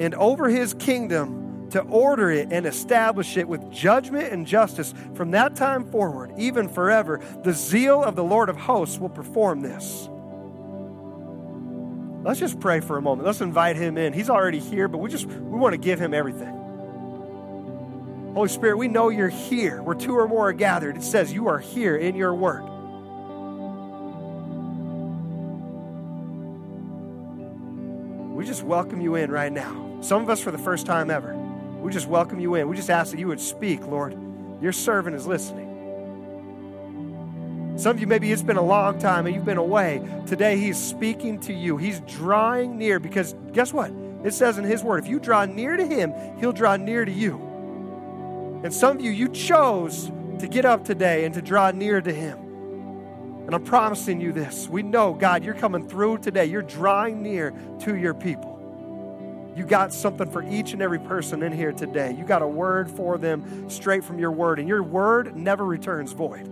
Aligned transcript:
And 0.00 0.12
over 0.16 0.48
his 0.48 0.74
kingdom, 0.74 1.37
to 1.70 1.80
order 1.82 2.30
it 2.30 2.48
and 2.50 2.66
establish 2.66 3.36
it 3.36 3.48
with 3.48 3.70
judgment 3.70 4.32
and 4.32 4.46
justice 4.46 4.94
from 5.14 5.32
that 5.32 5.54
time 5.56 5.90
forward, 5.90 6.32
even 6.36 6.68
forever. 6.68 7.20
The 7.44 7.52
zeal 7.52 8.02
of 8.02 8.16
the 8.16 8.24
Lord 8.24 8.48
of 8.48 8.56
hosts 8.56 8.98
will 8.98 9.08
perform 9.08 9.60
this. 9.60 10.08
Let's 12.22 12.40
just 12.40 12.60
pray 12.60 12.80
for 12.80 12.96
a 12.96 13.02
moment. 13.02 13.26
Let's 13.26 13.40
invite 13.40 13.76
him 13.76 13.96
in. 13.96 14.12
He's 14.12 14.28
already 14.28 14.58
here, 14.58 14.88
but 14.88 14.98
we 14.98 15.08
just 15.08 15.26
we 15.26 15.58
want 15.58 15.72
to 15.72 15.78
give 15.78 16.00
him 16.00 16.12
everything. 16.12 16.54
Holy 18.34 18.48
Spirit, 18.48 18.76
we 18.76 18.88
know 18.88 19.08
you're 19.08 19.28
here. 19.28 19.82
Where 19.82 19.94
two 19.94 20.16
or 20.16 20.28
more 20.28 20.48
are 20.48 20.52
gathered, 20.52 20.96
it 20.96 21.02
says 21.02 21.32
you 21.32 21.48
are 21.48 21.58
here 21.58 21.96
in 21.96 22.14
your 22.14 22.34
word. 22.34 22.64
We 28.34 28.44
just 28.44 28.62
welcome 28.62 29.00
you 29.00 29.14
in 29.14 29.30
right 29.30 29.52
now. 29.52 29.98
Some 30.00 30.22
of 30.22 30.30
us 30.30 30.40
for 30.40 30.50
the 30.50 30.58
first 30.58 30.86
time 30.86 31.10
ever. 31.10 31.47
We 31.88 31.94
just 31.94 32.06
welcome 32.06 32.38
you 32.38 32.54
in. 32.56 32.68
We 32.68 32.76
just 32.76 32.90
ask 32.90 33.12
that 33.12 33.18
you 33.18 33.28
would 33.28 33.40
speak, 33.40 33.80
Lord. 33.86 34.14
Your 34.60 34.72
servant 34.72 35.16
is 35.16 35.26
listening. 35.26 35.66
Some 37.78 37.96
of 37.96 38.00
you, 38.02 38.06
maybe 38.06 38.30
it's 38.30 38.42
been 38.42 38.58
a 38.58 38.62
long 38.62 38.98
time 38.98 39.24
and 39.24 39.34
you've 39.34 39.46
been 39.46 39.56
away. 39.56 40.06
Today, 40.26 40.58
He's 40.58 40.76
speaking 40.76 41.40
to 41.40 41.54
you. 41.54 41.78
He's 41.78 42.00
drawing 42.00 42.76
near 42.76 43.00
because 43.00 43.34
guess 43.54 43.72
what? 43.72 43.90
It 44.22 44.34
says 44.34 44.58
in 44.58 44.64
His 44.64 44.84
Word, 44.84 45.02
if 45.02 45.08
you 45.08 45.18
draw 45.18 45.46
near 45.46 45.78
to 45.78 45.86
Him, 45.86 46.12
He'll 46.38 46.52
draw 46.52 46.76
near 46.76 47.06
to 47.06 47.10
you. 47.10 48.60
And 48.62 48.74
some 48.74 48.98
of 48.98 49.02
you, 49.02 49.10
you 49.10 49.30
chose 49.30 50.12
to 50.40 50.46
get 50.46 50.66
up 50.66 50.84
today 50.84 51.24
and 51.24 51.32
to 51.36 51.40
draw 51.40 51.70
near 51.70 52.02
to 52.02 52.12
Him. 52.12 52.38
And 53.46 53.54
I'm 53.54 53.64
promising 53.64 54.20
you 54.20 54.32
this. 54.32 54.68
We 54.68 54.82
know, 54.82 55.14
God, 55.14 55.42
you're 55.42 55.54
coming 55.54 55.88
through 55.88 56.18
today. 56.18 56.44
You're 56.44 56.60
drawing 56.60 57.22
near 57.22 57.54
to 57.80 57.96
your 57.96 58.12
people. 58.12 58.57
You 59.58 59.66
got 59.66 59.92
something 59.92 60.30
for 60.30 60.44
each 60.44 60.72
and 60.72 60.80
every 60.80 61.00
person 61.00 61.42
in 61.42 61.50
here 61.52 61.72
today. 61.72 62.14
You 62.16 62.24
got 62.24 62.42
a 62.42 62.46
word 62.46 62.88
for 62.88 63.18
them 63.18 63.68
straight 63.68 64.04
from 64.04 64.20
your 64.20 64.30
word, 64.30 64.60
and 64.60 64.68
your 64.68 64.84
word 64.84 65.34
never 65.34 65.64
returns 65.64 66.12
void. 66.12 66.46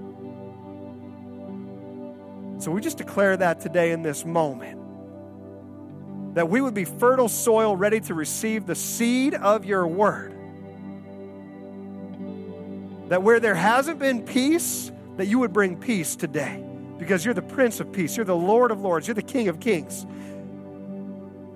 So 2.61 2.72
we 2.72 2.81
just 2.81 2.99
declare 2.99 3.37
that 3.37 3.61
today 3.61 3.93
in 3.93 4.03
this 4.03 4.25
moment. 4.25 4.81
That 6.34 6.49
we 6.49 6.61
would 6.61 6.75
be 6.75 6.84
fertile 6.84 7.28
soil 7.28 7.77
ready 7.77 8.00
to 8.00 8.15
receive 8.15 8.66
the 8.66 8.75
seed 8.75 9.34
of 9.34 9.65
your 9.65 9.87
word. 9.87 10.33
That 13.11 13.22
where 13.22 13.39
there 13.39 13.55
hasn't 13.55 14.00
been 14.00 14.22
peace, 14.22 14.91
that 15.16 15.27
you 15.27 15.39
would 15.39 15.53
bring 15.53 15.78
peace 15.78 16.16
today. 16.16 16.61
Because 16.99 17.25
you're 17.25 17.34
the 17.34 17.43
Prince 17.43 17.78
of 17.78 17.93
Peace, 17.93 18.16
you're 18.16 18.27
the 18.27 18.34
Lord 18.34 18.72
of 18.72 18.81
Lords, 18.81 19.06
you're 19.06 19.15
the 19.15 19.22
King 19.22 19.47
of 19.47 19.61
Kings. 19.61 20.05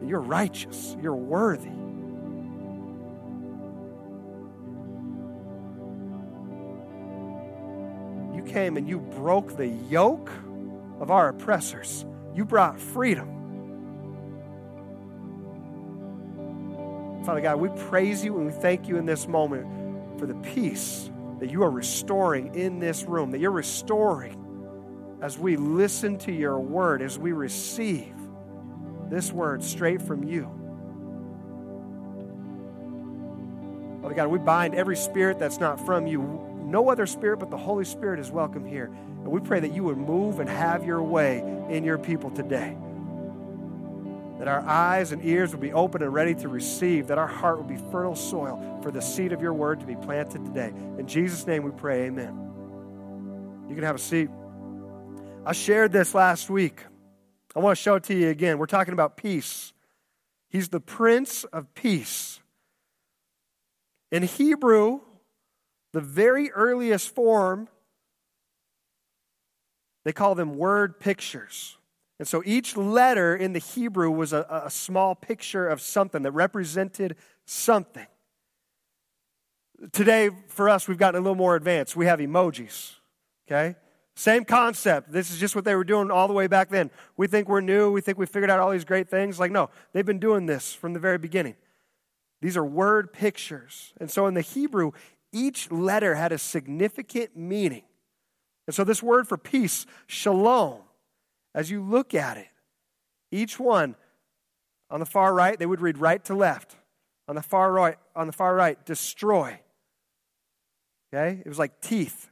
You're 0.04 0.20
righteous. 0.20 0.96
You're 1.02 1.14
worthy. 1.14 1.68
You 8.34 8.42
came 8.42 8.76
and 8.76 8.88
you 8.88 8.98
broke 8.98 9.56
the 9.56 9.66
yoke 9.66 10.30
of 11.00 11.10
our 11.10 11.28
oppressors. 11.28 12.04
You 12.34 12.44
brought 12.44 12.80
freedom. 12.80 13.36
Father 17.24 17.42
God, 17.42 17.60
we 17.60 17.68
praise 17.88 18.24
you 18.24 18.36
and 18.38 18.46
we 18.46 18.52
thank 18.52 18.88
you 18.88 18.96
in 18.96 19.04
this 19.04 19.28
moment 19.28 20.18
for 20.18 20.26
the 20.26 20.34
peace 20.34 21.10
that 21.38 21.50
you 21.50 21.62
are 21.62 21.70
restoring 21.70 22.54
in 22.54 22.78
this 22.78 23.04
room, 23.04 23.30
that 23.30 23.40
you're 23.40 23.50
restoring 23.50 24.36
as 25.20 25.38
we 25.38 25.56
listen 25.56 26.18
to 26.18 26.32
your 26.32 26.58
word, 26.58 27.02
as 27.02 27.18
we 27.18 27.32
receive 27.32 28.14
this 29.10 29.32
word 29.32 29.62
straight 29.62 30.00
from 30.00 30.24
you. 30.24 30.48
Father 34.02 34.14
God, 34.14 34.28
we 34.28 34.38
bind 34.38 34.74
every 34.74 34.96
spirit 34.96 35.38
that's 35.38 35.58
not 35.60 35.84
from 35.84 36.06
you. 36.06 36.46
No 36.64 36.88
other 36.88 37.06
spirit 37.06 37.38
but 37.38 37.50
the 37.50 37.56
Holy 37.56 37.84
Spirit 37.84 38.20
is 38.20 38.30
welcome 38.30 38.64
here. 38.64 38.86
And 38.86 39.26
we 39.26 39.40
pray 39.40 39.60
that 39.60 39.74
you 39.74 39.84
would 39.84 39.98
move 39.98 40.40
and 40.40 40.48
have 40.48 40.86
your 40.86 41.02
way 41.02 41.40
in 41.68 41.84
your 41.84 41.98
people 41.98 42.30
today. 42.30 42.76
That 44.38 44.48
our 44.48 44.60
eyes 44.60 45.12
and 45.12 45.22
ears 45.22 45.52
would 45.52 45.60
be 45.60 45.72
open 45.72 46.02
and 46.02 46.14
ready 46.14 46.34
to 46.36 46.48
receive, 46.48 47.08
that 47.08 47.18
our 47.18 47.26
heart 47.26 47.58
would 47.58 47.68
be 47.68 47.76
fertile 47.90 48.16
soil 48.16 48.80
for 48.82 48.90
the 48.90 49.02
seed 49.02 49.32
of 49.32 49.42
your 49.42 49.52
word 49.52 49.80
to 49.80 49.86
be 49.86 49.96
planted 49.96 50.44
today. 50.46 50.72
In 50.98 51.06
Jesus' 51.06 51.46
name 51.46 51.62
we 51.62 51.72
pray, 51.72 52.06
amen. 52.06 53.66
You 53.68 53.74
can 53.74 53.84
have 53.84 53.96
a 53.96 53.98
seat. 53.98 54.30
I 55.44 55.52
shared 55.52 55.92
this 55.92 56.14
last 56.14 56.48
week. 56.48 56.84
I 57.54 57.58
want 57.58 57.76
to 57.76 57.82
show 57.82 57.96
it 57.96 58.04
to 58.04 58.14
you 58.14 58.28
again. 58.28 58.58
We're 58.58 58.66
talking 58.66 58.92
about 58.92 59.16
peace. 59.16 59.72
He's 60.48 60.68
the 60.68 60.80
Prince 60.80 61.44
of 61.44 61.74
Peace. 61.74 62.40
In 64.12 64.22
Hebrew, 64.22 65.00
the 65.92 66.00
very 66.00 66.50
earliest 66.52 67.14
form, 67.14 67.68
they 70.04 70.12
call 70.12 70.34
them 70.34 70.56
word 70.56 71.00
pictures. 71.00 71.76
And 72.18 72.28
so 72.28 72.42
each 72.44 72.76
letter 72.76 73.34
in 73.34 73.52
the 73.52 73.58
Hebrew 73.58 74.10
was 74.10 74.32
a, 74.32 74.62
a 74.64 74.70
small 74.70 75.14
picture 75.14 75.66
of 75.66 75.80
something 75.80 76.22
that 76.22 76.32
represented 76.32 77.16
something. 77.46 78.06
Today, 79.92 80.30
for 80.48 80.68
us, 80.68 80.86
we've 80.86 80.98
gotten 80.98 81.18
a 81.18 81.22
little 81.22 81.34
more 81.34 81.56
advanced. 81.56 81.96
We 81.96 82.06
have 82.06 82.18
emojis, 82.20 82.94
okay? 83.48 83.76
Same 84.20 84.44
concept. 84.44 85.10
This 85.10 85.30
is 85.30 85.38
just 85.38 85.56
what 85.56 85.64
they 85.64 85.74
were 85.74 85.82
doing 85.82 86.10
all 86.10 86.28
the 86.28 86.34
way 86.34 86.46
back 86.46 86.68
then. 86.68 86.90
We 87.16 87.26
think 87.26 87.48
we're 87.48 87.62
new. 87.62 87.90
We 87.90 88.02
think 88.02 88.18
we 88.18 88.26
figured 88.26 88.50
out 88.50 88.60
all 88.60 88.68
these 88.68 88.84
great 88.84 89.08
things. 89.08 89.40
Like, 89.40 89.50
no, 89.50 89.70
they've 89.94 90.04
been 90.04 90.18
doing 90.18 90.44
this 90.44 90.74
from 90.74 90.92
the 90.92 90.98
very 91.00 91.16
beginning. 91.16 91.54
These 92.42 92.54
are 92.54 92.62
word 92.62 93.14
pictures. 93.14 93.94
And 93.98 94.10
so 94.10 94.26
in 94.26 94.34
the 94.34 94.42
Hebrew, 94.42 94.92
each 95.32 95.72
letter 95.72 96.16
had 96.16 96.32
a 96.32 96.38
significant 96.38 97.34
meaning. 97.34 97.84
And 98.66 98.76
so 98.76 98.84
this 98.84 99.02
word 99.02 99.26
for 99.26 99.38
peace, 99.38 99.86
shalom, 100.06 100.82
as 101.54 101.70
you 101.70 101.82
look 101.82 102.12
at 102.12 102.36
it, 102.36 102.48
each 103.32 103.58
one 103.58 103.96
on 104.90 105.00
the 105.00 105.06
far 105.06 105.32
right, 105.32 105.58
they 105.58 105.64
would 105.64 105.80
read 105.80 105.96
right 105.96 106.22
to 106.26 106.34
left. 106.34 106.76
On 107.26 107.36
the 107.36 107.42
far 107.42 107.72
right, 107.72 107.96
on 108.14 108.26
the 108.26 108.34
far 108.34 108.54
right, 108.54 108.84
destroy. 108.84 109.58
Okay? 111.10 111.40
It 111.42 111.48
was 111.48 111.58
like 111.58 111.80
teeth. 111.80 112.30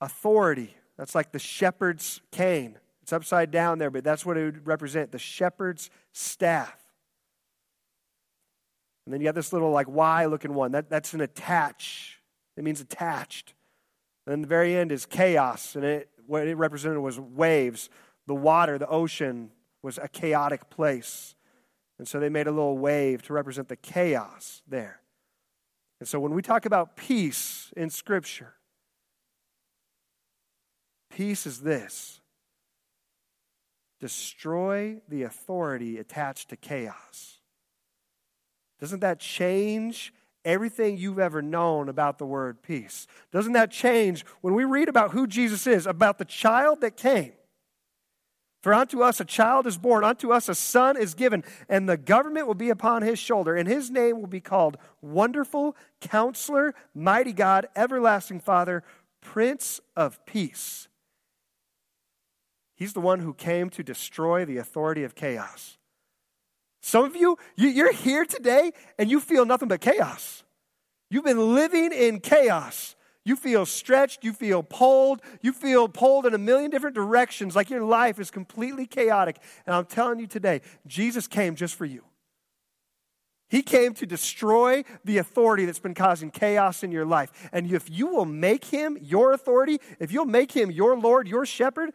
Authority. 0.00 0.74
That's 0.96 1.14
like 1.14 1.32
the 1.32 1.38
shepherd's 1.38 2.20
cane. 2.30 2.78
It's 3.02 3.12
upside 3.12 3.50
down 3.50 3.78
there, 3.78 3.90
but 3.90 4.04
that's 4.04 4.24
what 4.24 4.36
it 4.36 4.44
would 4.44 4.66
represent 4.66 5.12
the 5.12 5.18
shepherd's 5.18 5.90
staff. 6.12 6.76
And 9.04 9.12
then 9.12 9.20
you 9.20 9.26
have 9.26 9.34
this 9.34 9.52
little 9.52 9.70
like 9.70 9.88
Y 9.88 10.26
looking 10.26 10.54
one. 10.54 10.72
That, 10.72 10.88
that's 10.88 11.14
an 11.14 11.20
attach. 11.20 12.20
It 12.56 12.64
means 12.64 12.80
attached. 12.80 13.54
And 14.26 14.32
then 14.32 14.42
the 14.42 14.48
very 14.48 14.76
end 14.76 14.92
is 14.92 15.06
chaos, 15.06 15.74
and 15.74 15.84
it, 15.84 16.08
what 16.26 16.46
it 16.46 16.54
represented 16.56 16.98
was 16.98 17.18
waves. 17.18 17.88
The 18.26 18.34
water, 18.34 18.78
the 18.78 18.86
ocean, 18.86 19.50
was 19.82 19.98
a 19.98 20.06
chaotic 20.06 20.70
place. 20.70 21.34
And 21.98 22.06
so 22.06 22.20
they 22.20 22.28
made 22.28 22.46
a 22.46 22.52
little 22.52 22.78
wave 22.78 23.22
to 23.22 23.32
represent 23.32 23.68
the 23.68 23.76
chaos 23.76 24.62
there. 24.68 25.00
And 25.98 26.08
so 26.08 26.20
when 26.20 26.32
we 26.32 26.42
talk 26.42 26.64
about 26.64 26.96
peace 26.96 27.72
in 27.76 27.90
Scripture, 27.90 28.54
peace 31.20 31.44
is 31.46 31.60
this 31.60 32.18
destroy 34.00 34.96
the 35.06 35.24
authority 35.24 35.98
attached 35.98 36.48
to 36.48 36.56
chaos. 36.56 37.40
Doesn't 38.80 39.00
that 39.00 39.20
change 39.20 40.14
everything 40.46 40.96
you've 40.96 41.18
ever 41.18 41.42
known 41.42 41.90
about 41.90 42.16
the 42.16 42.24
word 42.24 42.62
peace? 42.62 43.06
Doesn't 43.32 43.52
that 43.52 43.70
change 43.70 44.24
when 44.40 44.54
we 44.54 44.64
read 44.64 44.88
about 44.88 45.10
who 45.10 45.26
Jesus 45.26 45.66
is, 45.66 45.86
about 45.86 46.16
the 46.16 46.24
child 46.24 46.80
that 46.80 46.96
came? 46.96 47.32
For 48.62 48.72
unto 48.72 49.02
us 49.02 49.20
a 49.20 49.26
child 49.26 49.66
is 49.66 49.76
born, 49.76 50.04
unto 50.04 50.32
us 50.32 50.48
a 50.48 50.54
son 50.54 50.96
is 50.96 51.12
given, 51.12 51.44
and 51.68 51.86
the 51.86 51.98
government 51.98 52.46
will 52.46 52.54
be 52.54 52.70
upon 52.70 53.02
his 53.02 53.18
shoulder, 53.18 53.54
and 53.54 53.68
his 53.68 53.90
name 53.90 54.22
will 54.22 54.26
be 54.26 54.40
called 54.40 54.78
Wonderful, 55.02 55.76
Counselor, 56.00 56.74
Mighty 56.94 57.34
God, 57.34 57.66
Everlasting 57.76 58.40
Father, 58.40 58.82
Prince 59.20 59.82
of 59.94 60.24
Peace. 60.24 60.88
He's 62.80 62.94
the 62.94 63.00
one 63.00 63.20
who 63.20 63.34
came 63.34 63.68
to 63.70 63.82
destroy 63.82 64.46
the 64.46 64.56
authority 64.56 65.04
of 65.04 65.14
chaos. 65.14 65.76
Some 66.80 67.04
of 67.04 67.14
you, 67.14 67.36
you're 67.54 67.92
here 67.92 68.24
today 68.24 68.72
and 68.98 69.10
you 69.10 69.20
feel 69.20 69.44
nothing 69.44 69.68
but 69.68 69.82
chaos. 69.82 70.44
You've 71.10 71.26
been 71.26 71.54
living 71.54 71.92
in 71.92 72.20
chaos. 72.20 72.96
You 73.22 73.36
feel 73.36 73.66
stretched, 73.66 74.24
you 74.24 74.32
feel 74.32 74.62
pulled, 74.62 75.20
you 75.42 75.52
feel 75.52 75.88
pulled 75.88 76.24
in 76.24 76.32
a 76.32 76.38
million 76.38 76.70
different 76.70 76.96
directions, 76.96 77.54
like 77.54 77.68
your 77.68 77.84
life 77.84 78.18
is 78.18 78.30
completely 78.30 78.86
chaotic. 78.86 79.36
And 79.66 79.74
I'm 79.74 79.84
telling 79.84 80.18
you 80.18 80.26
today, 80.26 80.62
Jesus 80.86 81.28
came 81.28 81.56
just 81.56 81.74
for 81.74 81.84
you. 81.84 82.02
He 83.50 83.60
came 83.60 83.92
to 83.94 84.06
destroy 84.06 84.84
the 85.04 85.18
authority 85.18 85.66
that's 85.66 85.80
been 85.80 85.92
causing 85.92 86.30
chaos 86.30 86.82
in 86.82 86.92
your 86.92 87.04
life. 87.04 87.30
And 87.52 87.70
if 87.70 87.90
you 87.90 88.06
will 88.06 88.24
make 88.24 88.64
him 88.64 88.96
your 89.02 89.34
authority, 89.34 89.80
if 89.98 90.12
you'll 90.12 90.24
make 90.24 90.52
him 90.52 90.70
your 90.70 90.96
Lord, 90.96 91.28
your 91.28 91.44
shepherd, 91.44 91.90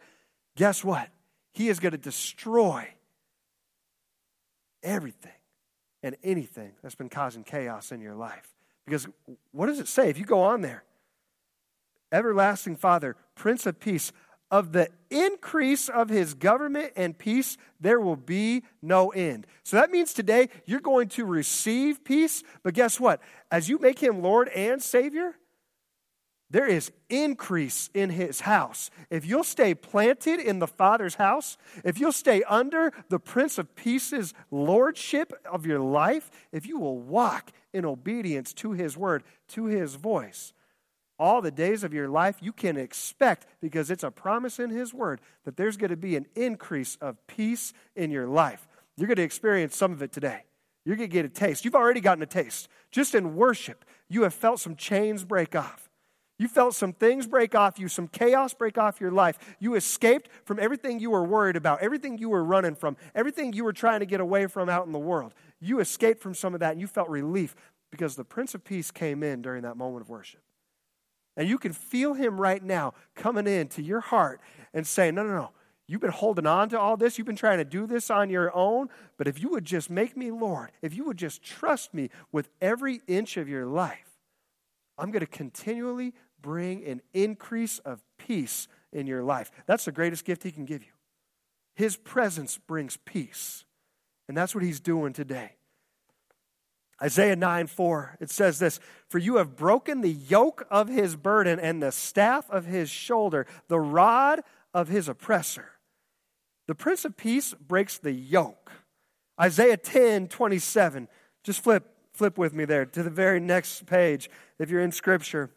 guess 0.56 0.82
what? 0.82 1.08
He 1.52 1.68
is 1.68 1.78
going 1.78 1.92
to 1.92 1.98
destroy 1.98 2.88
everything 4.82 5.30
and 6.02 6.16
anything 6.24 6.72
that's 6.82 6.94
been 6.96 7.08
causing 7.08 7.44
chaos 7.44 7.92
in 7.92 8.00
your 8.00 8.14
life. 8.14 8.54
Because 8.84 9.06
what 9.52 9.66
does 9.66 9.78
it 9.78 9.88
say 9.88 10.10
if 10.10 10.18
you 10.18 10.24
go 10.24 10.42
on 10.42 10.60
there? 10.60 10.84
everlasting 12.12 12.76
Father, 12.76 13.16
Prince 13.34 13.66
of 13.66 13.80
Peace, 13.80 14.12
of 14.50 14.72
the 14.72 14.88
increase 15.10 15.88
of 15.88 16.08
his 16.08 16.34
government 16.34 16.92
and 16.94 17.18
peace, 17.18 17.56
there 17.80 18.00
will 18.00 18.16
be 18.16 18.62
no 18.80 19.08
end. 19.08 19.46
So 19.64 19.76
that 19.76 19.90
means 19.90 20.12
today 20.12 20.48
you're 20.66 20.80
going 20.80 21.08
to 21.10 21.24
receive 21.24 22.04
peace, 22.04 22.44
but 22.62 22.74
guess 22.74 23.00
what? 23.00 23.20
As 23.50 23.68
you 23.68 23.78
make 23.78 23.98
him 23.98 24.22
Lord 24.22 24.48
and 24.48 24.80
Savior, 24.80 25.34
there 26.50 26.66
is 26.66 26.92
increase 27.08 27.90
in 27.92 28.10
his 28.10 28.42
house. 28.42 28.90
If 29.10 29.26
you'll 29.26 29.44
stay 29.44 29.74
planted 29.74 30.38
in 30.38 30.60
the 30.60 30.66
Father's 30.66 31.16
house, 31.16 31.58
if 31.84 31.98
you'll 31.98 32.12
stay 32.12 32.42
under 32.44 32.92
the 33.08 33.18
Prince 33.18 33.58
of 33.58 33.74
Peace's 33.74 34.32
lordship 34.50 35.32
of 35.50 35.66
your 35.66 35.80
life, 35.80 36.30
if 36.52 36.66
you 36.66 36.78
will 36.78 36.98
walk 36.98 37.50
in 37.72 37.84
obedience 37.84 38.52
to 38.54 38.72
his 38.72 38.96
word, 38.96 39.24
to 39.48 39.66
his 39.66 39.96
voice, 39.96 40.52
all 41.18 41.40
the 41.40 41.50
days 41.50 41.82
of 41.82 41.94
your 41.94 42.08
life, 42.08 42.36
you 42.40 42.52
can 42.52 42.76
expect, 42.76 43.46
because 43.60 43.90
it's 43.90 44.04
a 44.04 44.10
promise 44.10 44.58
in 44.58 44.70
His 44.70 44.92
Word, 44.92 45.20
that 45.44 45.56
there's 45.56 45.76
going 45.76 45.90
to 45.90 45.96
be 45.96 46.16
an 46.16 46.26
increase 46.34 46.96
of 47.00 47.16
peace 47.26 47.72
in 47.94 48.10
your 48.10 48.26
life. 48.26 48.68
You're 48.96 49.06
going 49.06 49.16
to 49.16 49.22
experience 49.22 49.76
some 49.76 49.92
of 49.92 50.02
it 50.02 50.12
today. 50.12 50.44
You're 50.84 50.96
going 50.96 51.08
to 51.08 51.12
get 51.12 51.24
a 51.24 51.28
taste. 51.28 51.64
You've 51.64 51.74
already 51.74 52.00
gotten 52.00 52.22
a 52.22 52.26
taste. 52.26 52.68
Just 52.90 53.14
in 53.14 53.34
worship, 53.34 53.84
you 54.08 54.22
have 54.22 54.34
felt 54.34 54.60
some 54.60 54.76
chains 54.76 55.24
break 55.24 55.56
off. 55.56 55.85
You 56.38 56.48
felt 56.48 56.74
some 56.74 56.92
things 56.92 57.26
break 57.26 57.54
off 57.54 57.78
you, 57.78 57.88
some 57.88 58.08
chaos 58.08 58.52
break 58.52 58.76
off 58.76 59.00
your 59.00 59.10
life. 59.10 59.38
You 59.58 59.74
escaped 59.74 60.28
from 60.44 60.58
everything 60.58 61.00
you 61.00 61.10
were 61.10 61.24
worried 61.24 61.56
about, 61.56 61.80
everything 61.80 62.18
you 62.18 62.28
were 62.28 62.44
running 62.44 62.74
from, 62.74 62.96
everything 63.14 63.54
you 63.54 63.64
were 63.64 63.72
trying 63.72 64.00
to 64.00 64.06
get 64.06 64.20
away 64.20 64.46
from 64.46 64.68
out 64.68 64.86
in 64.86 64.92
the 64.92 64.98
world. 64.98 65.32
You 65.60 65.80
escaped 65.80 66.22
from 66.22 66.34
some 66.34 66.52
of 66.52 66.60
that 66.60 66.72
and 66.72 66.80
you 66.80 66.86
felt 66.86 67.08
relief 67.08 67.56
because 67.90 68.16
the 68.16 68.24
Prince 68.24 68.54
of 68.54 68.64
Peace 68.64 68.90
came 68.90 69.22
in 69.22 69.40
during 69.40 69.62
that 69.62 69.76
moment 69.76 70.02
of 70.02 70.10
worship. 70.10 70.40
And 71.38 71.48
you 71.48 71.58
can 71.58 71.72
feel 71.72 72.14
him 72.14 72.40
right 72.40 72.62
now 72.62 72.94
coming 73.14 73.46
into 73.46 73.82
your 73.82 74.00
heart 74.00 74.40
and 74.74 74.86
saying, 74.86 75.14
No, 75.14 75.22
no, 75.22 75.34
no. 75.34 75.50
You've 75.88 76.00
been 76.00 76.10
holding 76.10 76.46
on 76.46 76.68
to 76.70 76.80
all 76.80 76.96
this. 76.96 77.16
You've 77.16 77.28
been 77.28 77.36
trying 77.36 77.58
to 77.58 77.64
do 77.64 77.86
this 77.86 78.10
on 78.10 78.28
your 78.28 78.54
own. 78.56 78.88
But 79.16 79.28
if 79.28 79.40
you 79.40 79.50
would 79.50 79.64
just 79.64 79.88
make 79.88 80.16
me 80.16 80.32
Lord, 80.32 80.72
if 80.82 80.94
you 80.94 81.04
would 81.04 81.16
just 81.16 81.42
trust 81.42 81.94
me 81.94 82.10
with 82.32 82.48
every 82.60 83.02
inch 83.06 83.36
of 83.36 83.48
your 83.48 83.66
life, 83.66 84.18
I'm 84.98 85.10
going 85.10 85.20
to 85.20 85.26
continually 85.26 86.14
bring 86.46 86.84
an 86.84 87.02
increase 87.12 87.80
of 87.80 88.04
peace 88.18 88.68
in 88.92 89.08
your 89.08 89.24
life. 89.24 89.50
That's 89.66 89.84
the 89.84 89.90
greatest 89.90 90.24
gift 90.24 90.44
he 90.44 90.52
can 90.52 90.64
give 90.64 90.84
you. 90.84 90.92
His 91.74 91.96
presence 91.96 92.56
brings 92.56 92.96
peace. 92.98 93.64
And 94.28 94.36
that's 94.36 94.54
what 94.54 94.62
he's 94.62 94.78
doing 94.78 95.12
today. 95.12 95.56
Isaiah 97.02 97.34
9 97.34 97.66
4, 97.66 98.18
it 98.20 98.30
says 98.30 98.60
this 98.60 98.78
For 99.08 99.18
you 99.18 99.38
have 99.38 99.56
broken 99.56 100.02
the 100.02 100.12
yoke 100.12 100.64
of 100.70 100.88
his 100.88 101.16
burden 101.16 101.58
and 101.58 101.82
the 101.82 101.90
staff 101.90 102.48
of 102.48 102.64
his 102.64 102.90
shoulder, 102.90 103.44
the 103.66 103.80
rod 103.80 104.42
of 104.72 104.86
his 104.86 105.08
oppressor. 105.08 105.72
The 106.68 106.76
Prince 106.76 107.04
of 107.04 107.16
Peace 107.16 107.54
breaks 107.54 107.98
the 107.98 108.12
yoke. 108.12 108.70
Isaiah 109.40 109.76
10 109.76 110.28
27. 110.28 111.08
Just 111.42 111.60
flip, 111.60 111.92
flip 112.12 112.38
with 112.38 112.54
me 112.54 112.64
there 112.64 112.86
to 112.86 113.02
the 113.02 113.10
very 113.10 113.40
next 113.40 113.84
page 113.86 114.30
if 114.60 114.70
you're 114.70 114.80
in 114.80 114.92
Scripture. 114.92 115.50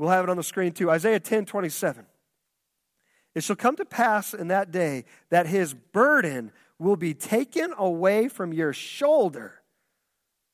We'll 0.00 0.10
have 0.10 0.24
it 0.24 0.30
on 0.30 0.36
the 0.36 0.42
screen 0.42 0.72
too. 0.72 0.90
Isaiah 0.90 1.20
10 1.20 1.44
27. 1.44 2.06
It 3.34 3.44
shall 3.44 3.56
come 3.56 3.76
to 3.76 3.84
pass 3.84 4.34
in 4.34 4.48
that 4.48 4.72
day 4.72 5.04
that 5.28 5.46
his 5.46 5.74
burden 5.74 6.50
will 6.78 6.96
be 6.96 7.14
taken 7.14 7.72
away 7.76 8.28
from 8.28 8.52
your 8.52 8.72
shoulder 8.72 9.60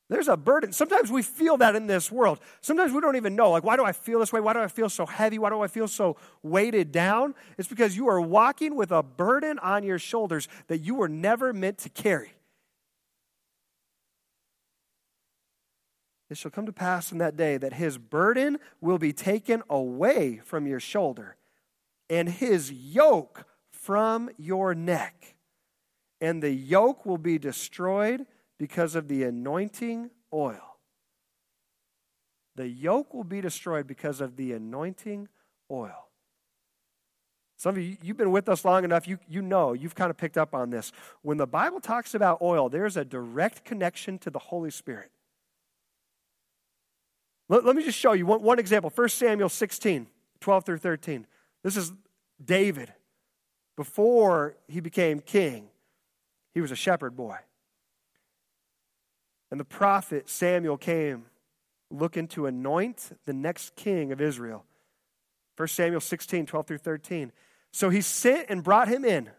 there's 0.09 0.29
a 0.29 0.37
burden. 0.37 0.73
Sometimes 0.73 1.11
we 1.11 1.23
feel 1.23 1.57
that 1.57 1.75
in 1.75 1.88
this 1.88 2.12
world. 2.12 2.38
Sometimes 2.61 2.93
we 2.93 3.00
don't 3.00 3.17
even 3.17 3.35
know. 3.35 3.50
Like, 3.50 3.65
why 3.65 3.76
do 3.76 3.85
I 3.85 3.91
feel 3.91 4.21
this 4.21 4.33
way? 4.33 4.41
Why 4.41 4.53
do 4.53 4.61
I 4.61 4.69
feel 4.69 4.88
so 4.88 5.05
heavy? 5.05 5.38
Why 5.38 5.50
do 5.50 5.61
I 5.61 5.67
feel 5.67 5.88
so 5.88 6.17
weighted 6.45 6.93
down? 6.93 7.35
It's 7.59 7.69
because 7.69 7.97
you 7.97 8.09
are 8.09 8.21
walking 8.21 8.76
with 8.76 8.93
a 8.93 9.03
burden 9.03 9.59
on 9.59 9.83
your 9.83 9.99
shoulders 9.99 10.47
that 10.69 10.79
you 10.79 10.95
were 10.95 11.09
never 11.09 11.53
meant 11.53 11.79
to 11.79 11.88
carry. 11.88 12.36
It 16.28 16.37
shall 16.37 16.50
come 16.50 16.66
to 16.66 16.73
pass 16.73 17.12
in 17.12 17.18
that 17.18 17.37
day 17.37 17.56
that 17.56 17.75
his 17.75 17.99
burden 17.99 18.59
will 18.80 18.99
be 18.99 19.12
taken 19.12 19.62
away 19.71 20.40
from 20.45 20.66
your 20.66 20.80
shoulder, 20.80 21.37
and 22.11 22.28
his 22.28 22.73
yoke 22.73 23.47
from 23.71 24.30
your 24.37 24.75
neck. 24.75 25.37
And 26.21 26.42
the 26.42 26.50
yoke 26.50 27.06
will 27.06 27.18
be 27.18 27.38
destroyed 27.38 28.26
because 28.59 28.95
of 28.95 29.06
the 29.06 29.23
anointing 29.23 30.11
oil. 30.33 30.78
The 32.56 32.68
yoke 32.68 33.12
will 33.12 33.25
be 33.25 33.40
destroyed 33.40 33.87
because 33.87 34.21
of 34.21 34.37
the 34.37 34.52
anointing 34.52 35.28
oil. 35.71 36.09
Some 37.59 37.76
of 37.76 37.83
you, 37.83 37.97
you've 38.02 38.16
been 38.16 38.33
with 38.33 38.49
us 38.49 38.64
long 38.64 38.85
enough, 38.85 39.06
you, 39.06 39.18
you 39.28 39.40
know, 39.40 39.73
you've 39.73 39.95
kind 39.95 40.11
of 40.11 40.16
picked 40.16 40.37
up 40.37 40.54
on 40.54 40.71
this. 40.71 40.92
When 41.23 41.37
the 41.37 41.47
Bible 41.47 41.80
talks 41.80 42.14
about 42.14 42.42
oil, 42.42 42.68
there's 42.68 42.97
a 42.97 43.04
direct 43.04 43.64
connection 43.64 44.18
to 44.21 44.30
the 44.30 44.38
Holy 44.38 44.71
Spirit. 44.71 45.11
Let, 47.49 47.65
let 47.65 47.76
me 47.76 47.83
just 47.83 47.99
show 47.99 48.12
you 48.12 48.26
one, 48.26 48.43
one 48.43 48.59
example 48.59 48.91
1 48.95 49.09
Samuel 49.09 49.49
16, 49.49 50.07
12 50.41 50.65
through 50.65 50.79
13. 50.79 51.26
This 51.62 51.76
is 51.76 51.93
David. 52.45 52.93
Before 53.76 54.57
he 54.69 54.81
became 54.81 55.21
king, 55.21 55.69
he 56.55 56.61
was 56.61 56.71
a 56.71 56.76
shepherd 56.76 57.15
boy. 57.15 57.37
And 59.50 59.61
the 59.61 59.65
prophet 59.65 60.29
Samuel 60.29 60.76
came 60.76 61.26
looking 61.91 62.26
to 62.29 62.47
anoint 62.47 63.11
the 63.26 63.33
next 63.33 63.76
king 63.76 64.11
of 64.12 64.21
Israel. 64.21 64.65
1 65.57 65.69
Samuel 65.69 66.00
16, 66.00 66.47
12 66.47 66.67
through 66.67 66.79
13. 66.79 67.33
So 67.73 67.91
he 67.91 68.00
sent 68.00 68.47
and 68.49 68.62
brought 68.62 68.88
him 68.88 69.05
in. 69.05 69.31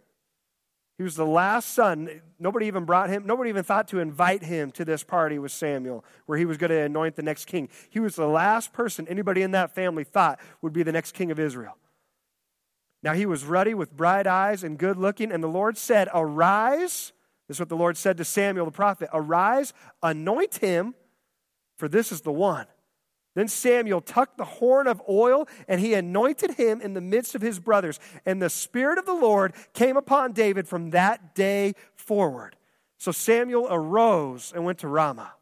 He 0.98 1.04
was 1.04 1.16
the 1.16 1.26
last 1.26 1.74
son. 1.74 2.22
Nobody 2.40 2.66
even 2.66 2.86
brought 2.86 3.10
him, 3.10 3.26
nobody 3.26 3.50
even 3.50 3.64
thought 3.64 3.88
to 3.90 4.00
invite 4.00 4.44
him 4.44 4.72
to 4.72 4.84
this 4.84 5.04
party 5.04 5.38
with 5.38 5.52
Samuel, 5.52 6.04
where 6.26 6.38
he 6.38 6.46
was 6.46 6.58
going 6.58 6.72
to 6.72 6.82
anoint 6.82 7.16
the 7.16 7.22
next 7.22 7.46
king. 7.46 7.70
He 7.90 8.00
was 8.00 8.16
the 8.16 8.28
last 8.28 8.74
person 8.74 9.08
anybody 9.08 9.44
in 9.44 9.52
that 9.52 9.76
family 9.76 10.04
thought 10.04 10.40
would 10.62 10.74
be 10.74 10.84
the 10.84 10.92
next 10.92 11.14
king 11.14 11.30
of 11.30 11.40
Israel. 11.40 11.78
Now 13.04 13.14
he 13.14 13.28
was 13.28 13.46
ruddy 13.46 13.76
with 13.76 13.96
bright 13.96 14.26
eyes 14.26 14.64
and 14.64 14.78
good 14.78 14.98
looking, 14.98 15.32
and 15.32 15.44
the 15.44 15.48
Lord 15.48 15.78
said, 15.78 16.10
Arise. 16.14 17.14
This 17.48 17.58
is 17.58 17.60
what 17.60 17.70
the 17.70 17.78
Lord 17.78 17.96
said 17.96 18.18
to 18.18 18.26
Samuel 18.26 18.66
the 18.66 18.72
prophet 18.72 19.10
Arise, 19.14 19.74
anoint 20.02 20.58
him, 20.58 20.96
for 21.78 21.88
this 21.88 22.12
is 22.12 22.22
the 22.22 22.32
one. 22.32 22.66
Then 23.38 23.48
Samuel 23.48 24.02
took 24.02 24.36
the 24.36 24.46
horn 24.46 24.88
of 24.88 25.00
oil 25.08 25.48
and 25.68 25.80
he 25.80 25.94
anointed 25.94 26.56
him 26.56 26.82
in 26.82 26.96
the 26.96 27.02
midst 27.02 27.36
of 27.36 27.42
his 27.44 27.60
brothers. 27.60 28.00
And 28.26 28.42
the 28.42 28.50
Spirit 28.50 28.98
of 28.98 29.06
the 29.06 29.14
Lord 29.14 29.54
came 29.74 29.96
upon 29.96 30.32
David 30.32 30.68
from 30.68 30.90
that 30.90 31.36
day 31.36 31.76
forward. 31.94 32.56
So 32.98 33.12
Samuel 33.12 33.68
arose 33.70 34.52
and 34.56 34.66
went 34.66 34.80
to 34.80 34.88
Ramah. 34.88 35.34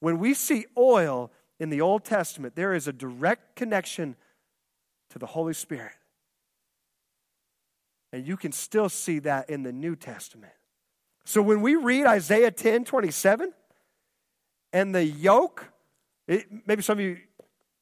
When 0.00 0.18
we 0.18 0.34
see 0.34 0.66
oil 0.76 1.30
in 1.60 1.70
the 1.70 1.82
Old 1.82 2.04
Testament, 2.04 2.56
there 2.56 2.74
is 2.74 2.88
a 2.88 2.92
direct 2.92 3.54
connection 3.54 4.16
to 5.10 5.20
the 5.20 5.26
Holy 5.26 5.54
Spirit. 5.54 5.92
And 8.12 8.26
you 8.26 8.36
can 8.36 8.50
still 8.50 8.88
see 8.88 9.20
that 9.20 9.48
in 9.48 9.62
the 9.62 9.72
New 9.72 9.94
Testament. 9.94 10.54
So 11.24 11.42
when 11.42 11.62
we 11.62 11.76
read 11.76 12.06
Isaiah 12.06 12.50
10 12.50 12.84
27, 12.84 13.52
and 14.72 14.92
the 14.92 15.04
yoke 15.04 15.70
it, 16.26 16.46
maybe 16.66 16.82
some 16.82 16.98
of 16.98 17.04
you, 17.04 17.18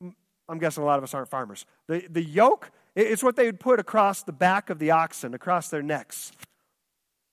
mm, 0.02 0.14
I'm 0.48 0.58
guessing 0.58 0.82
a 0.82 0.86
lot 0.86 0.98
of 0.98 1.04
us 1.04 1.14
aren't 1.14 1.28
farmers. 1.28 1.64
The, 1.86 2.06
the 2.08 2.22
yoke, 2.22 2.70
it's 2.94 3.22
what 3.22 3.36
they 3.36 3.46
would 3.46 3.60
put 3.60 3.80
across 3.80 4.22
the 4.22 4.32
back 4.32 4.70
of 4.70 4.78
the 4.78 4.90
oxen, 4.90 5.34
across 5.34 5.68
their 5.68 5.82
necks. 5.82 6.32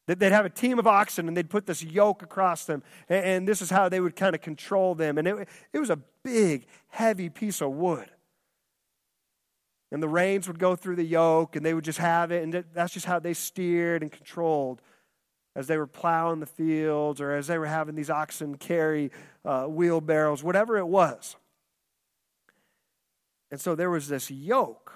They'd 0.08 0.32
have 0.32 0.46
a 0.46 0.50
team 0.50 0.80
of 0.80 0.88
oxen 0.88 1.28
and 1.28 1.38
they'd 1.38 1.50
put 1.50 1.68
this 1.68 1.84
yoke 1.84 2.24
across 2.24 2.66
them, 2.66 2.82
and 3.10 3.48
this 3.48 3.62
is 3.62 3.70
how 3.70 3.89
they 3.89 4.00
would 4.00 4.16
kind 4.16 4.34
of 4.34 4.42
control 4.42 4.96
them. 4.96 5.20
And 5.20 5.28
it, 5.28 5.48
it 5.72 5.80
was 5.80 5.92
a 5.92 6.00
big, 6.24 6.66
heavy 6.88 7.30
piece 7.30 7.62
of 7.62 7.72
wood. 7.72 8.10
And 9.92 10.01
the 10.01 10.08
reins 10.08 10.48
would 10.48 10.60
go 10.60 10.75
through 10.75 10.96
the 10.96 11.04
yoke, 11.04 11.56
and 11.56 11.66
they 11.66 11.74
would 11.74 11.84
just 11.84 12.00
have 12.00 12.32
it, 12.32 12.44
and 12.44 12.63
that's 12.74 12.94
just 12.94 13.06
how 13.06 13.20
they 13.20 13.34
steered 13.34 14.01
and 14.01 14.12
controlled 14.12 14.82
as 15.60 15.68
they 15.68 15.78
were 15.78 15.86
plowing 15.86 16.39
the 16.39 16.46
fields 16.46 17.20
or 17.20 17.34
as 17.34 17.48
they 17.48 17.58
were 17.58 17.66
having 17.66 17.94
these 17.94 18.10
oxen 18.10 18.56
carry 18.56 19.12
uh, 19.44 19.66
wheelbarrows, 19.66 20.42
whatever 20.42 20.78
it 20.78 20.88
was. 20.88 21.36
And 23.51 23.60
so 23.60 23.75
there 23.75 23.89
was 23.89 24.08
this 24.08 24.32
yoke 24.32 24.94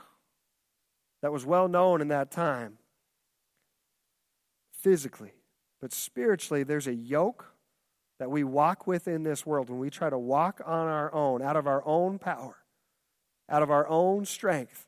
that 1.22 1.34
was 1.34 1.46
well 1.46 1.68
known 1.68 2.00
in 2.00 2.08
that 2.08 2.32
time 2.32 2.78
physically, 4.72 5.34
but 5.82 5.92
spiritually, 5.92 6.64
there's 6.64 6.88
a 6.88 6.94
yoke 6.96 7.54
that 8.20 8.32
we 8.32 8.46
walk 8.46 8.88
with 8.88 9.06
in 9.06 9.24
this 9.24 9.46
world 9.46 9.70
when 9.70 9.80
we 9.80 9.90
try 9.90 10.10
to 10.10 10.18
walk 10.18 10.62
on 10.66 10.88
our 10.88 11.14
own, 11.14 11.42
out 11.42 11.58
of 11.58 11.68
our 11.68 11.86
own 11.86 12.20
power, 12.20 12.56
out 13.50 13.64
of 13.64 13.70
our 13.70 13.86
own 13.90 14.24
strength. 14.24 14.88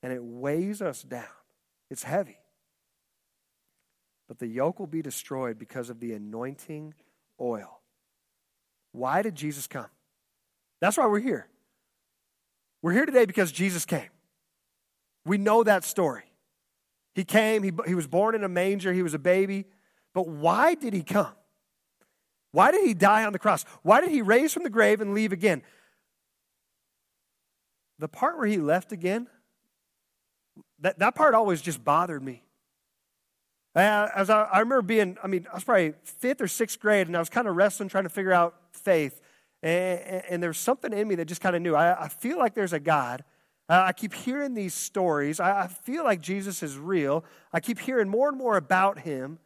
And 0.00 0.12
it 0.12 0.22
weighs 0.22 0.80
us 0.80 1.02
down. 1.02 1.24
It's 1.90 2.04
heavy 2.04 2.39
but 4.30 4.38
the 4.38 4.46
yoke 4.46 4.78
will 4.78 4.86
be 4.86 5.02
destroyed 5.02 5.58
because 5.58 5.90
of 5.90 5.98
the 5.98 6.12
anointing 6.12 6.94
oil. 7.40 7.80
Why 8.92 9.22
did 9.22 9.34
Jesus 9.34 9.66
come? 9.66 9.88
That's 10.80 10.96
why 10.96 11.08
we're 11.08 11.18
here. 11.18 11.48
We're 12.80 12.92
here 12.92 13.06
today 13.06 13.24
because 13.24 13.50
Jesus 13.50 13.84
came. 13.84 14.08
We 15.26 15.36
know 15.36 15.64
that 15.64 15.82
story. 15.82 16.22
He 17.16 17.24
came, 17.24 17.64
he, 17.64 17.72
he 17.88 17.96
was 17.96 18.06
born 18.06 18.36
in 18.36 18.44
a 18.44 18.48
manger, 18.48 18.92
he 18.92 19.02
was 19.02 19.14
a 19.14 19.18
baby. 19.18 19.64
But 20.14 20.28
why 20.28 20.76
did 20.76 20.94
he 20.94 21.02
come? 21.02 21.32
Why 22.52 22.70
did 22.70 22.86
he 22.86 22.94
die 22.94 23.24
on 23.24 23.32
the 23.32 23.38
cross? 23.40 23.64
Why 23.82 24.00
did 24.00 24.10
he 24.10 24.22
raise 24.22 24.52
from 24.52 24.62
the 24.62 24.70
grave 24.70 25.00
and 25.00 25.12
leave 25.12 25.32
again? 25.32 25.60
The 27.98 28.06
part 28.06 28.38
where 28.38 28.46
he 28.46 28.58
left 28.58 28.92
again, 28.92 29.26
that, 30.78 31.00
that 31.00 31.16
part 31.16 31.34
always 31.34 31.60
just 31.60 31.82
bothered 31.82 32.22
me. 32.22 32.44
As 33.74 34.30
I, 34.30 34.42
I, 34.42 34.60
remember 34.60 34.82
being, 34.82 35.16
I 35.22 35.28
mean, 35.28 35.46
I 35.50 35.54
was 35.54 35.64
probably 35.64 35.94
fifth 36.02 36.40
or 36.40 36.48
sixth 36.48 36.80
grade, 36.80 37.06
and 37.06 37.16
I 37.16 37.20
was 37.20 37.28
kind 37.28 37.46
of 37.46 37.54
wrestling, 37.54 37.88
trying 37.88 38.04
to 38.04 38.10
figure 38.10 38.32
out 38.32 38.56
faith. 38.72 39.20
And, 39.62 40.00
and, 40.00 40.22
and 40.28 40.42
there 40.42 40.50
was 40.50 40.58
something 40.58 40.92
in 40.92 41.06
me 41.06 41.14
that 41.16 41.26
just 41.26 41.40
kind 41.40 41.54
of 41.54 41.62
knew. 41.62 41.74
I, 41.74 42.04
I, 42.04 42.08
feel 42.08 42.38
like 42.38 42.54
there's 42.54 42.72
a 42.72 42.80
God. 42.80 43.22
I 43.68 43.92
keep 43.92 44.12
hearing 44.12 44.54
these 44.54 44.74
stories. 44.74 45.38
I, 45.38 45.62
I 45.62 45.66
feel 45.68 46.02
like 46.02 46.20
Jesus 46.20 46.62
is 46.62 46.76
real. 46.76 47.24
I 47.52 47.60
keep 47.60 47.78
hearing 47.78 48.08
more 48.08 48.28
and 48.28 48.36
more 48.36 48.56
about 48.56 48.98
him. 48.98 49.38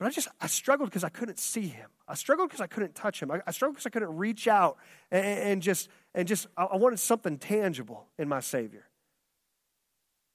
But 0.00 0.06
I 0.08 0.10
just, 0.10 0.26
I 0.40 0.48
struggled 0.48 0.90
because 0.90 1.04
I 1.04 1.10
couldn't 1.10 1.38
see 1.38 1.68
him. 1.68 1.88
I 2.08 2.14
struggled 2.14 2.48
because 2.48 2.60
I 2.60 2.66
couldn't 2.66 2.96
touch 2.96 3.22
him. 3.22 3.30
I, 3.30 3.40
I 3.46 3.52
struggled 3.52 3.76
because 3.76 3.86
I 3.86 3.90
couldn't 3.90 4.16
reach 4.16 4.48
out 4.48 4.78
and, 5.12 5.24
and 5.24 5.62
just, 5.62 5.88
and 6.12 6.26
just, 6.26 6.48
I 6.56 6.76
wanted 6.76 6.98
something 6.98 7.38
tangible 7.38 8.08
in 8.18 8.28
my 8.28 8.40
Savior. 8.40 8.88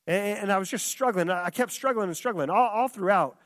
And, 0.08 0.52
I 0.54 0.58
was 0.58 0.70
just 0.70 0.88
struggling. 0.88 1.30
I 1.30 1.50
kept 1.50 1.72
struggling 1.72 2.08
and 2.08 2.16
struggling 2.16 2.50
all, 2.50 2.70
all 2.70 2.88
throughout 2.88 3.38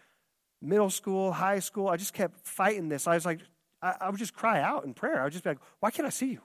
middle 0.61 0.91
school, 0.91 1.31
high 1.31 1.59
school. 1.59 1.87
I 1.87 1.97
just 1.97 2.13
kept 2.13 2.47
fighting 2.47 2.87
this. 2.87 3.07
I 3.07 3.15
was 3.15 3.25
like, 3.25 3.39
I, 3.81 3.95
I 4.01 4.09
would 4.09 4.19
just 4.19 4.35
cry 4.35 4.61
out 4.61 4.85
in 4.85 4.93
prayer. 4.93 5.19
I 5.19 5.23
would 5.23 5.33
just 5.33 5.43
be 5.43 5.49
like, 5.49 5.59
why 5.79 5.89
can't 5.89 6.05
I 6.05 6.11
see 6.11 6.27
you? 6.27 6.41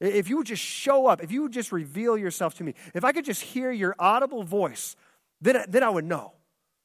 If 0.00 0.28
you 0.28 0.36
would 0.36 0.46
just 0.46 0.62
show 0.62 1.06
up, 1.06 1.22
if 1.22 1.32
you 1.32 1.42
would 1.42 1.52
just 1.52 1.72
reveal 1.72 2.16
yourself 2.16 2.54
to 2.56 2.64
me, 2.64 2.74
if 2.94 3.04
I 3.04 3.12
could 3.12 3.24
just 3.24 3.42
hear 3.42 3.70
your 3.70 3.94
audible 3.98 4.44
voice, 4.44 4.96
then, 5.40 5.64
then 5.68 5.82
I 5.82 5.90
would 5.90 6.04
know. 6.04 6.32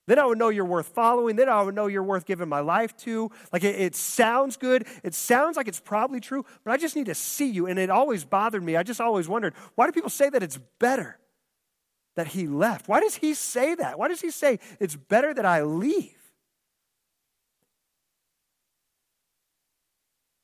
Then 0.08 0.20
I 0.20 0.26
would 0.26 0.38
know 0.38 0.50
you're 0.50 0.66
worth 0.66 0.88
following. 0.88 1.36
Then 1.36 1.50
I 1.50 1.62
would 1.62 1.76
know 1.76 1.88
you're 1.88 2.04
worth 2.04 2.26
giving 2.26 2.48
my 2.48 2.62
life 2.62 2.96
to. 2.98 3.30
Like 3.52 3.64
it, 3.64 3.76
it, 3.76 3.96
sounds 3.96 4.56
good. 4.56 4.88
It 5.04 5.14
sounds 5.14 5.58
like 5.58 5.68
it's 5.68 5.82
probably 5.82 6.22
true, 6.22 6.46
but 6.64 6.72
I 6.72 6.78
just 6.78 6.96
need 6.96 7.08
to 7.08 7.16
see 7.16 7.50
you. 7.50 7.68
And 7.68 7.78
it 7.78 7.90
always 7.90 8.24
bothered 8.24 8.64
me. 8.64 8.78
I 8.78 8.84
just 8.84 9.02
always 9.02 9.28
wondered 9.28 9.54
why 9.76 9.86
do 9.86 9.92
people 9.92 10.10
say 10.10 10.30
that 10.30 10.42
it's 10.42 10.58
better? 10.80 11.20
That 12.18 12.28
he 12.28 12.48
left. 12.48 12.90
Why 12.90 13.00
does 13.00 13.16
he 13.16 13.34
say 13.34 13.76
that? 13.76 13.98
Why 13.98 14.08
does 14.08 14.20
he 14.20 14.32
say 14.32 14.60
it's 14.80 14.96
better 14.96 15.34
that 15.34 15.46
I 15.46 15.62
leave? 15.62 16.16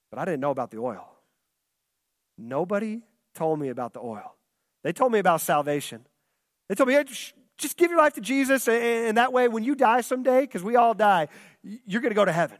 But 0.09 0.19
I 0.19 0.25
didn't 0.25 0.39
know 0.39 0.51
about 0.51 0.69
the 0.69 0.77
oil. 0.77 1.09
Nobody 2.37 3.01
told 3.33 3.59
me 3.59 3.69
about 3.69 3.93
the 3.93 3.99
oil. 3.99 4.35
They 4.83 4.93
told 4.93 5.11
me 5.11 5.17
about 5.17 5.41
salvation. 5.41 6.05
They 6.69 6.75
told 6.75 6.89
me, 6.89 6.93
hey, 6.93 7.05
just 7.57 7.77
give 7.77 7.89
your 7.89 7.99
life 7.99 8.13
to 8.13 8.21
Jesus, 8.21 8.67
and 8.67 9.17
that 9.17 9.33
way, 9.33 9.47
when 9.47 9.63
you 9.63 9.73
die 9.73 10.01
someday, 10.01 10.41
because 10.41 10.63
we 10.63 10.75
all 10.75 10.93
die, 10.93 11.27
you're 11.63 12.01
going 12.01 12.11
to 12.11 12.15
go 12.15 12.25
to 12.25 12.31
heaven. 12.31 12.59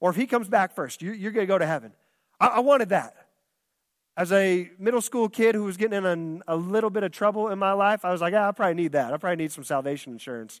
Or 0.00 0.08
if 0.10 0.16
he 0.16 0.26
comes 0.26 0.48
back 0.48 0.74
first, 0.74 1.02
you're 1.02 1.32
going 1.32 1.44
to 1.44 1.46
go 1.46 1.58
to 1.58 1.66
heaven. 1.66 1.92
I 2.40 2.60
wanted 2.60 2.88
that. 2.90 3.23
As 4.16 4.30
a 4.30 4.70
middle 4.78 5.00
school 5.00 5.28
kid 5.28 5.54
who 5.54 5.64
was 5.64 5.76
getting 5.76 6.04
in 6.04 6.42
a, 6.46 6.54
a 6.54 6.56
little 6.56 6.90
bit 6.90 7.02
of 7.02 7.10
trouble 7.10 7.48
in 7.48 7.58
my 7.58 7.72
life, 7.72 8.04
I 8.04 8.12
was 8.12 8.20
like, 8.20 8.32
yeah, 8.32 8.48
I 8.48 8.52
probably 8.52 8.74
need 8.74 8.92
that. 8.92 9.12
I 9.12 9.16
probably 9.16 9.36
need 9.36 9.52
some 9.52 9.64
salvation 9.64 10.12
insurance 10.12 10.60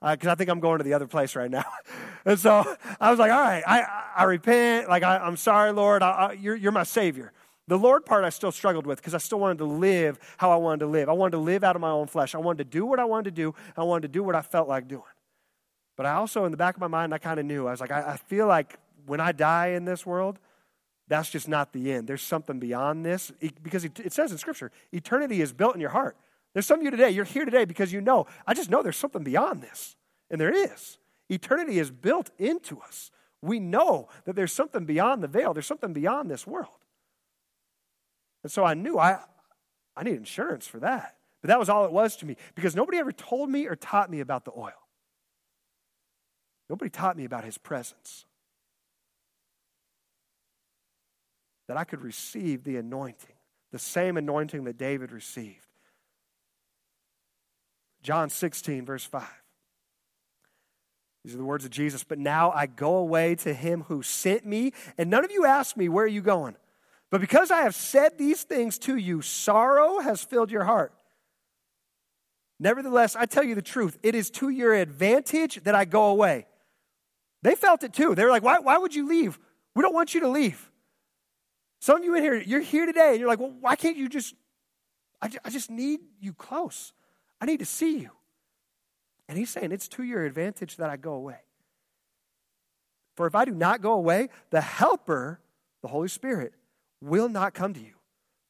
because 0.00 0.28
uh, 0.28 0.32
I 0.32 0.34
think 0.34 0.50
I'm 0.50 0.60
going 0.60 0.78
to 0.78 0.84
the 0.84 0.94
other 0.94 1.06
place 1.06 1.36
right 1.36 1.50
now. 1.50 1.64
and 2.24 2.38
so 2.38 2.64
I 3.00 3.10
was 3.10 3.18
like, 3.18 3.30
all 3.30 3.40
right, 3.40 3.62
I, 3.66 3.84
I 4.16 4.24
repent. 4.24 4.88
Like, 4.88 5.02
I, 5.02 5.26
am 5.26 5.36
sorry, 5.36 5.72
Lord. 5.72 6.02
I, 6.02 6.32
you're, 6.40 6.56
you're 6.56 6.72
my 6.72 6.82
Savior. 6.82 7.32
The 7.68 7.78
Lord 7.78 8.04
part 8.04 8.24
I 8.24 8.28
still 8.28 8.52
struggled 8.52 8.86
with 8.86 8.98
because 8.98 9.14
I 9.14 9.18
still 9.18 9.40
wanted 9.40 9.58
to 9.58 9.64
live 9.64 10.18
how 10.36 10.50
I 10.50 10.56
wanted 10.56 10.80
to 10.80 10.86
live. 10.86 11.08
I 11.08 11.12
wanted 11.12 11.32
to 11.32 11.38
live 11.38 11.64
out 11.64 11.76
of 11.76 11.80
my 11.80 11.90
own 11.90 12.06
flesh. 12.06 12.34
I 12.34 12.38
wanted 12.38 12.58
to 12.58 12.64
do 12.64 12.84
what 12.84 13.00
I 13.00 13.04
wanted 13.04 13.24
to 13.24 13.30
do. 13.30 13.54
I 13.76 13.84
wanted 13.84 14.02
to 14.02 14.08
do 14.08 14.22
what 14.22 14.34
I 14.34 14.42
felt 14.42 14.68
like 14.68 14.88
doing. 14.88 15.02
But 15.96 16.06
I 16.06 16.14
also, 16.14 16.44
in 16.44 16.50
the 16.50 16.56
back 16.56 16.74
of 16.74 16.80
my 16.80 16.88
mind, 16.88 17.14
I 17.14 17.18
kind 17.18 17.40
of 17.40 17.46
knew. 17.46 17.66
I 17.66 17.70
was 17.70 17.80
like, 17.80 17.90
I, 17.90 18.12
I 18.12 18.16
feel 18.16 18.46
like 18.46 18.78
when 19.06 19.20
I 19.20 19.32
die 19.32 19.68
in 19.68 19.84
this 19.84 20.04
world, 20.04 20.38
that's 21.14 21.30
just 21.30 21.48
not 21.48 21.72
the 21.72 21.92
end. 21.92 22.08
There's 22.08 22.22
something 22.22 22.58
beyond 22.58 23.04
this 23.06 23.32
because 23.62 23.84
it 23.84 24.12
says 24.12 24.32
in 24.32 24.38
Scripture, 24.38 24.72
eternity 24.92 25.40
is 25.40 25.52
built 25.52 25.74
in 25.74 25.80
your 25.80 25.90
heart. 25.90 26.16
There's 26.52 26.66
some 26.66 26.80
of 26.80 26.84
you 26.84 26.90
today, 26.90 27.10
you're 27.10 27.24
here 27.24 27.44
today 27.44 27.64
because 27.64 27.92
you 27.92 28.00
know, 28.00 28.26
I 28.46 28.54
just 28.54 28.68
know 28.68 28.82
there's 28.82 28.96
something 28.96 29.22
beyond 29.22 29.62
this. 29.62 29.96
And 30.30 30.40
there 30.40 30.52
is. 30.52 30.98
Eternity 31.28 31.78
is 31.78 31.90
built 31.90 32.30
into 32.38 32.80
us. 32.80 33.10
We 33.42 33.60
know 33.60 34.08
that 34.24 34.34
there's 34.34 34.52
something 34.52 34.84
beyond 34.86 35.22
the 35.22 35.28
veil, 35.28 35.54
there's 35.54 35.66
something 35.66 35.92
beyond 35.92 36.30
this 36.30 36.46
world. 36.46 36.68
And 38.42 38.50
so 38.50 38.64
I 38.64 38.74
knew 38.74 38.98
I, 38.98 39.20
I 39.96 40.02
need 40.02 40.16
insurance 40.16 40.66
for 40.66 40.80
that. 40.80 41.16
But 41.42 41.48
that 41.48 41.58
was 41.58 41.68
all 41.68 41.84
it 41.84 41.92
was 41.92 42.16
to 42.16 42.26
me 42.26 42.36
because 42.54 42.74
nobody 42.74 42.98
ever 42.98 43.12
told 43.12 43.50
me 43.50 43.66
or 43.66 43.76
taught 43.76 44.10
me 44.10 44.20
about 44.20 44.44
the 44.44 44.52
oil. 44.56 44.72
Nobody 46.68 46.90
taught 46.90 47.16
me 47.16 47.24
about 47.24 47.44
his 47.44 47.58
presence. 47.58 48.24
That 51.68 51.76
I 51.76 51.84
could 51.84 52.02
receive 52.02 52.64
the 52.64 52.76
anointing, 52.76 53.34
the 53.72 53.78
same 53.78 54.16
anointing 54.16 54.64
that 54.64 54.78
David 54.78 55.12
received. 55.12 55.66
John 58.02 58.28
16, 58.28 58.84
verse 58.84 59.04
5. 59.04 59.22
These 61.24 61.34
are 61.34 61.38
the 61.38 61.44
words 61.44 61.64
of 61.64 61.70
Jesus. 61.70 62.04
But 62.04 62.18
now 62.18 62.50
I 62.50 62.66
go 62.66 62.96
away 62.96 63.34
to 63.36 63.54
him 63.54 63.82
who 63.88 64.02
sent 64.02 64.44
me, 64.44 64.72
and 64.98 65.08
none 65.08 65.24
of 65.24 65.32
you 65.32 65.46
ask 65.46 65.76
me, 65.76 65.88
Where 65.88 66.04
are 66.04 66.08
you 66.08 66.20
going? 66.20 66.56
But 67.10 67.20
because 67.20 67.50
I 67.50 67.62
have 67.62 67.74
said 67.74 68.18
these 68.18 68.42
things 68.42 68.78
to 68.80 68.96
you, 68.96 69.22
sorrow 69.22 70.00
has 70.00 70.22
filled 70.22 70.50
your 70.50 70.64
heart. 70.64 70.92
Nevertheless, 72.60 73.16
I 73.16 73.26
tell 73.26 73.44
you 73.44 73.54
the 73.54 73.62
truth, 73.62 73.98
it 74.02 74.14
is 74.14 74.30
to 74.30 74.48
your 74.48 74.74
advantage 74.74 75.62
that 75.64 75.74
I 75.74 75.84
go 75.84 76.06
away. 76.06 76.46
They 77.42 77.54
felt 77.54 77.84
it 77.84 77.92
too. 77.92 78.14
They 78.14 78.24
were 78.24 78.30
like, 78.30 78.42
why, 78.42 78.58
why 78.58 78.78
would 78.78 78.94
you 78.94 79.06
leave? 79.06 79.38
We 79.74 79.82
don't 79.82 79.94
want 79.94 80.14
you 80.14 80.20
to 80.20 80.28
leave. 80.28 80.70
Some 81.84 81.98
of 81.98 82.04
you 82.04 82.14
in 82.14 82.22
here, 82.22 82.34
you're 82.34 82.62
here 82.62 82.86
today 82.86 83.10
and 83.10 83.18
you're 83.18 83.28
like, 83.28 83.40
well, 83.40 83.52
why 83.60 83.76
can't 83.76 83.98
you 83.98 84.08
just, 84.08 84.34
I, 85.20 85.28
I 85.44 85.50
just 85.50 85.70
need 85.70 86.00
you 86.18 86.32
close. 86.32 86.94
I 87.42 87.44
need 87.44 87.58
to 87.58 87.66
see 87.66 87.98
you. 87.98 88.08
And 89.28 89.36
he's 89.36 89.50
saying, 89.50 89.70
it's 89.70 89.86
to 89.88 90.02
your 90.02 90.24
advantage 90.24 90.78
that 90.78 90.88
I 90.88 90.96
go 90.96 91.12
away. 91.12 91.40
For 93.16 93.26
if 93.26 93.34
I 93.34 93.44
do 93.44 93.50
not 93.50 93.82
go 93.82 93.92
away, 93.92 94.30
the 94.48 94.62
Helper, 94.62 95.40
the 95.82 95.88
Holy 95.88 96.08
Spirit, 96.08 96.54
will 97.02 97.28
not 97.28 97.52
come 97.52 97.74
to 97.74 97.80
you. 97.80 97.96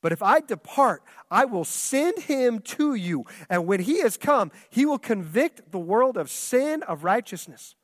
But 0.00 0.12
if 0.12 0.23
I 0.23 0.38
depart, 0.38 1.03
I 1.29 1.45
will 1.45 1.64
send 1.64 2.21
him 2.21 2.61
to 2.61 2.95
you. 2.95 3.25
And 3.50 3.67
when 3.67 3.81
he 3.81 3.99
has 4.03 4.17
come, 4.17 4.53
he 4.71 4.87
will 4.87 5.00
convict 5.00 5.73
the 5.73 5.81
world 5.81 6.17
of 6.17 6.31
sin, 6.31 6.85
of 6.85 7.03
righteousness, 7.03 7.75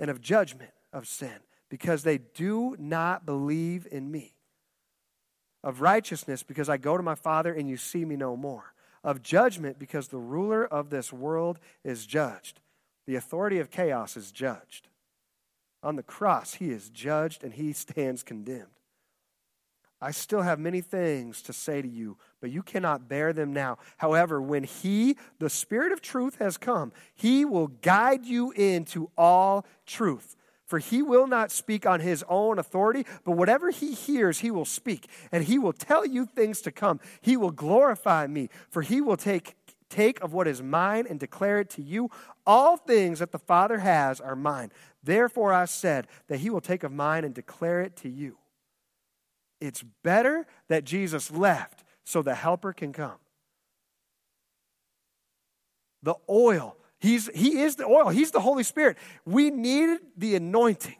and 0.00 0.10
of 0.10 0.20
judgment 0.20 0.72
of 0.92 1.06
sin, 1.06 1.38
because 1.68 2.02
they 2.02 2.18
do 2.18 2.74
not 2.80 3.24
believe 3.24 3.86
in 3.88 4.10
me. 4.10 4.31
Of 5.64 5.80
righteousness, 5.80 6.42
because 6.42 6.68
I 6.68 6.76
go 6.76 6.96
to 6.96 7.02
my 7.02 7.14
Father 7.14 7.52
and 7.52 7.68
you 7.68 7.76
see 7.76 8.04
me 8.04 8.16
no 8.16 8.36
more. 8.36 8.74
Of 9.04 9.22
judgment, 9.22 9.78
because 9.78 10.08
the 10.08 10.18
ruler 10.18 10.64
of 10.64 10.90
this 10.90 11.12
world 11.12 11.58
is 11.84 12.06
judged. 12.06 12.60
The 13.06 13.16
authority 13.16 13.58
of 13.58 13.70
chaos 13.70 14.16
is 14.16 14.32
judged. 14.32 14.88
On 15.82 15.96
the 15.96 16.02
cross, 16.02 16.54
he 16.54 16.70
is 16.70 16.88
judged 16.88 17.42
and 17.42 17.54
he 17.54 17.72
stands 17.72 18.22
condemned. 18.22 18.68
I 20.02 20.10
still 20.10 20.42
have 20.42 20.58
many 20.58 20.80
things 20.80 21.42
to 21.42 21.52
say 21.52 21.80
to 21.80 21.86
you, 21.86 22.16
but 22.40 22.50
you 22.50 22.64
cannot 22.64 23.08
bear 23.08 23.32
them 23.32 23.52
now. 23.52 23.78
However, 23.98 24.42
when 24.42 24.64
He, 24.64 25.16
the 25.38 25.48
Spirit 25.48 25.92
of 25.92 26.00
truth, 26.00 26.38
has 26.40 26.56
come, 26.56 26.92
He 27.14 27.44
will 27.44 27.68
guide 27.68 28.26
you 28.26 28.50
into 28.50 29.10
all 29.16 29.64
truth. 29.86 30.34
For 30.72 30.78
He 30.78 31.02
will 31.02 31.26
not 31.26 31.50
speak 31.50 31.84
on 31.84 32.00
His 32.00 32.24
own 32.30 32.58
authority, 32.58 33.04
but 33.24 33.32
whatever 33.32 33.70
He 33.70 33.92
hears, 33.92 34.38
He 34.38 34.50
will 34.50 34.64
speak, 34.64 35.06
and 35.30 35.44
He 35.44 35.58
will 35.58 35.74
tell 35.74 36.06
you 36.06 36.24
things 36.24 36.62
to 36.62 36.72
come. 36.72 36.98
He 37.20 37.36
will 37.36 37.50
glorify 37.50 38.26
me, 38.26 38.48
for 38.70 38.80
He 38.80 39.02
will 39.02 39.18
take, 39.18 39.54
take 39.90 40.22
of 40.22 40.32
what 40.32 40.48
is 40.48 40.62
mine 40.62 41.04
and 41.06 41.20
declare 41.20 41.60
it 41.60 41.68
to 41.72 41.82
you. 41.82 42.08
All 42.46 42.78
things 42.78 43.18
that 43.18 43.32
the 43.32 43.38
Father 43.38 43.80
has 43.80 44.18
are 44.18 44.34
mine. 44.34 44.72
Therefore, 45.04 45.52
I 45.52 45.66
said 45.66 46.06
that 46.28 46.40
He 46.40 46.48
will 46.48 46.62
take 46.62 46.84
of 46.84 46.90
mine 46.90 47.26
and 47.26 47.34
declare 47.34 47.82
it 47.82 47.94
to 47.96 48.08
you. 48.08 48.38
It's 49.60 49.84
better 50.02 50.46
that 50.68 50.84
Jesus 50.84 51.30
left 51.30 51.84
so 52.02 52.22
the 52.22 52.34
helper 52.34 52.72
can 52.72 52.94
come. 52.94 53.18
The 56.02 56.14
oil, 56.30 56.78
he's, 57.02 57.28
he 57.34 57.60
is 57.60 57.76
the 57.76 57.84
oil, 57.84 58.08
he's 58.08 58.30
the 58.30 58.40
Holy 58.40 58.62
Spirit. 58.62 58.96
We 59.26 59.50
needed 59.50 60.00
the 60.16 60.36
anointing. 60.36 60.96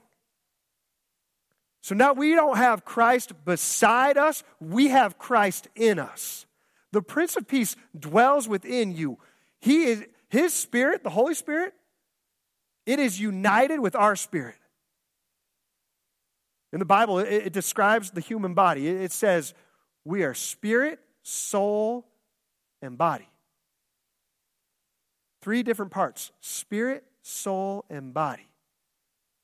So 1.80 1.94
now 1.94 2.12
we 2.12 2.34
don't 2.34 2.58
have 2.58 2.84
Christ 2.84 3.32
beside 3.44 4.18
us, 4.18 4.44
we 4.60 4.88
have 4.88 5.18
Christ 5.18 5.68
in 5.74 5.98
us. 5.98 6.44
The 6.92 7.02
Prince 7.02 7.36
of 7.36 7.48
Peace 7.48 7.74
dwells 7.98 8.46
within 8.46 8.94
you. 8.94 9.18
He 9.60 9.84
is 9.84 10.04
his 10.28 10.52
spirit, 10.52 11.04
the 11.04 11.10
Holy 11.10 11.34
Spirit, 11.34 11.72
it 12.84 12.98
is 12.98 13.20
united 13.20 13.80
with 13.80 13.94
our 13.94 14.16
spirit. 14.16 14.56
In 16.72 16.78
the 16.78 16.84
Bible, 16.84 17.18
it, 17.18 17.28
it 17.28 17.52
describes 17.52 18.10
the 18.10 18.20
human 18.20 18.54
body. 18.54 18.88
It, 18.88 19.02
it 19.02 19.12
says, 19.12 19.54
we 20.04 20.24
are 20.24 20.34
spirit, 20.34 20.98
soul, 21.22 22.06
and 22.80 22.98
body. 22.98 23.28
Three 25.42 25.62
different 25.62 25.90
parts 25.90 26.33
spirit, 26.40 27.05
soul, 27.22 27.85
and 27.90 28.14
body. 28.14 28.48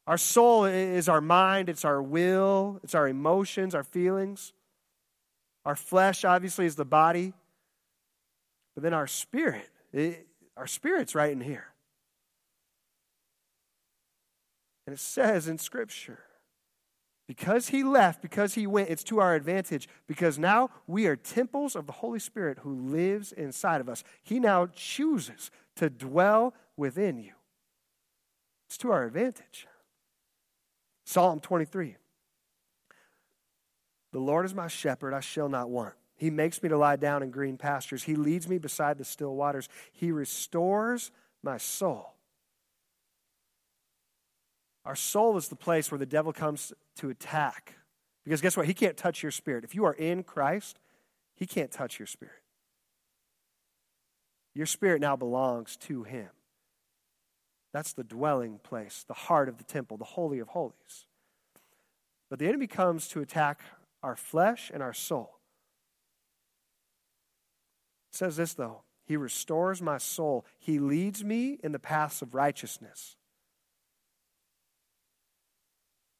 Our 0.07 0.17
soul 0.17 0.65
is 0.65 1.09
our 1.09 1.21
mind, 1.21 1.69
it's 1.69 1.85
our 1.85 2.01
will, 2.01 2.81
it's 2.83 2.95
our 2.95 3.07
emotions, 3.07 3.75
our 3.75 3.85
feelings. 3.85 4.55
Our 5.67 5.77
flesh, 5.77 6.25
obviously, 6.25 6.65
is 6.65 6.77
the 6.77 6.87
body. 6.87 7.35
But 8.75 8.85
then 8.85 8.95
our 8.95 9.07
spirit, 9.07 9.69
it, 9.93 10.27
our 10.57 10.67
spirit's 10.67 11.15
right 11.15 11.33
in 11.33 11.43
here. 11.43 11.67
And 14.87 14.95
it 14.95 15.01
says 15.01 15.47
in 15.49 15.59
Scripture 15.59 16.21
because 17.29 17.69
he 17.69 17.85
left, 17.85 18.23
because 18.23 18.55
he 18.55 18.67
went, 18.67 18.89
it's 18.89 19.05
to 19.05 19.21
our 19.21 19.35
advantage 19.35 19.87
because 20.07 20.39
now 20.39 20.71
we 20.87 21.07
are 21.07 21.15
temples 21.15 21.77
of 21.77 21.87
the 21.87 21.93
Holy 21.93 22.19
Spirit 22.19 22.61
who 22.63 22.75
lives 22.75 23.33
inside 23.33 23.83
of 23.83 23.89
us. 23.89 24.03
He 24.25 24.41
now 24.41 24.67
chooses 24.75 25.51
to 25.77 25.91
dwell 25.91 26.55
within 26.77 27.19
you. 27.19 27.33
It's 28.67 28.79
to 28.79 28.91
our 28.91 29.05
advantage. 29.05 29.67
Psalm 31.05 31.39
23 31.41 31.97
The 34.13 34.19
Lord 34.19 34.47
is 34.47 34.55
my 34.55 34.69
shepherd, 34.69 35.13
I 35.13 35.21
shall 35.21 35.51
not 35.51 35.69
want. 35.69 35.95
He 36.17 36.31
makes 36.31 36.63
me 36.63 36.71
to 36.71 36.79
lie 36.79 36.97
down 36.97 37.23
in 37.23 37.31
green 37.31 37.59
pastures. 37.59 38.03
He 38.03 38.17
leads 38.17 38.49
me 38.49 38.59
beside 38.59 38.99
the 38.99 39.05
still 39.05 39.37
waters. 39.37 39.69
He 39.93 40.11
restores 40.11 41.11
my 41.43 41.59
soul. 41.59 42.15
Our 44.89 44.97
soul 44.97 45.37
is 45.37 45.49
the 45.49 45.55
place 45.55 45.93
where 45.93 45.99
the 45.99 46.07
devil 46.07 46.33
comes 46.33 46.73
to 46.97 47.11
attack. 47.11 47.75
Because 48.25 48.41
guess 48.41 48.57
what? 48.57 48.65
He 48.65 48.73
can't 48.73 48.97
touch 48.97 49.23
your 49.23 49.31
spirit. 49.31 49.63
If 49.63 49.75
you 49.75 49.85
are 49.85 49.93
in 49.93 50.23
Christ, 50.23 50.79
he 51.37 51.45
can't 51.45 51.71
touch 51.71 51.99
your 51.99 52.07
spirit. 52.07 52.41
Your 54.55 54.65
spirit 54.65 55.03
now 55.03 55.15
belongs 55.15 55.77
to 55.77 56.05
him. 56.05 56.31
That's 57.71 57.93
the 57.93 58.03
dwelling 58.03 58.61
place, 58.65 59.05
the 59.07 59.13
heart 59.13 59.51
of 59.51 59.59
the 59.59 59.65
temple, 59.65 59.99
the 59.99 60.05
Holy 60.05 60.39
of 60.39 60.49
Holies. 60.49 61.05
But 62.31 62.39
the 62.39 62.49
enemy 62.49 62.67
comes 62.67 63.09
to 63.09 63.21
attack 63.21 63.61
our 64.03 64.17
flesh 64.17 64.71
and 64.73 64.83
our 64.83 64.95
soul. 64.95 65.37
It 68.11 68.17
says 68.17 68.37
this, 68.37 68.55
though 68.55 68.85
He 69.05 69.19
restores 69.19 69.83
my 69.83 69.99
soul, 69.99 70.47
He 70.59 70.79
leads 70.79 71.23
me 71.23 71.59
in 71.63 71.73
the 71.73 71.79
paths 71.79 72.23
of 72.23 72.35
righteousness 72.35 73.18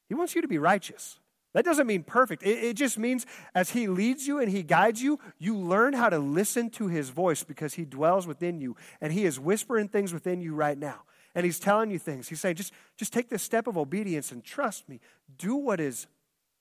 he 0.09 0.15
wants 0.15 0.35
you 0.35 0.41
to 0.41 0.47
be 0.47 0.57
righteous. 0.57 1.19
That 1.53 1.65
doesn't 1.65 1.87
mean 1.87 2.03
perfect. 2.03 2.43
It, 2.43 2.63
it, 2.63 2.73
just 2.75 2.97
means 2.97 3.25
as 3.55 3.71
He 3.71 3.87
leads 3.87 4.27
you 4.27 4.39
and 4.39 4.51
He 4.51 4.61
guides 4.61 5.01
you, 5.01 5.19
you 5.39 5.55
learn 5.55 5.93
how 5.93 6.09
to 6.09 6.19
listen 6.19 6.69
to 6.71 6.87
His 6.87 7.09
voice 7.09 7.43
because 7.43 7.75
He 7.75 7.85
dwells 7.85 8.27
within 8.27 8.59
you 8.59 8.75
and 9.01 9.13
He 9.13 9.25
is 9.25 9.39
whispering 9.39 9.87
things 9.87 10.13
within 10.13 10.41
you 10.41 10.53
right 10.53 10.77
now. 10.77 11.01
And 11.33 11.45
He's 11.45 11.59
telling 11.59 11.89
you 11.89 11.97
things. 11.97 12.27
He's 12.27 12.39
saying, 12.39 12.55
just, 12.55 12.73
just 12.97 13.13
take 13.13 13.29
this 13.29 13.41
step 13.41 13.67
of 13.67 13.77
obedience 13.77 14.31
and 14.31 14.43
trust 14.43 14.89
me. 14.89 14.99
Do 15.37 15.55
what 15.55 15.79
is 15.79 16.07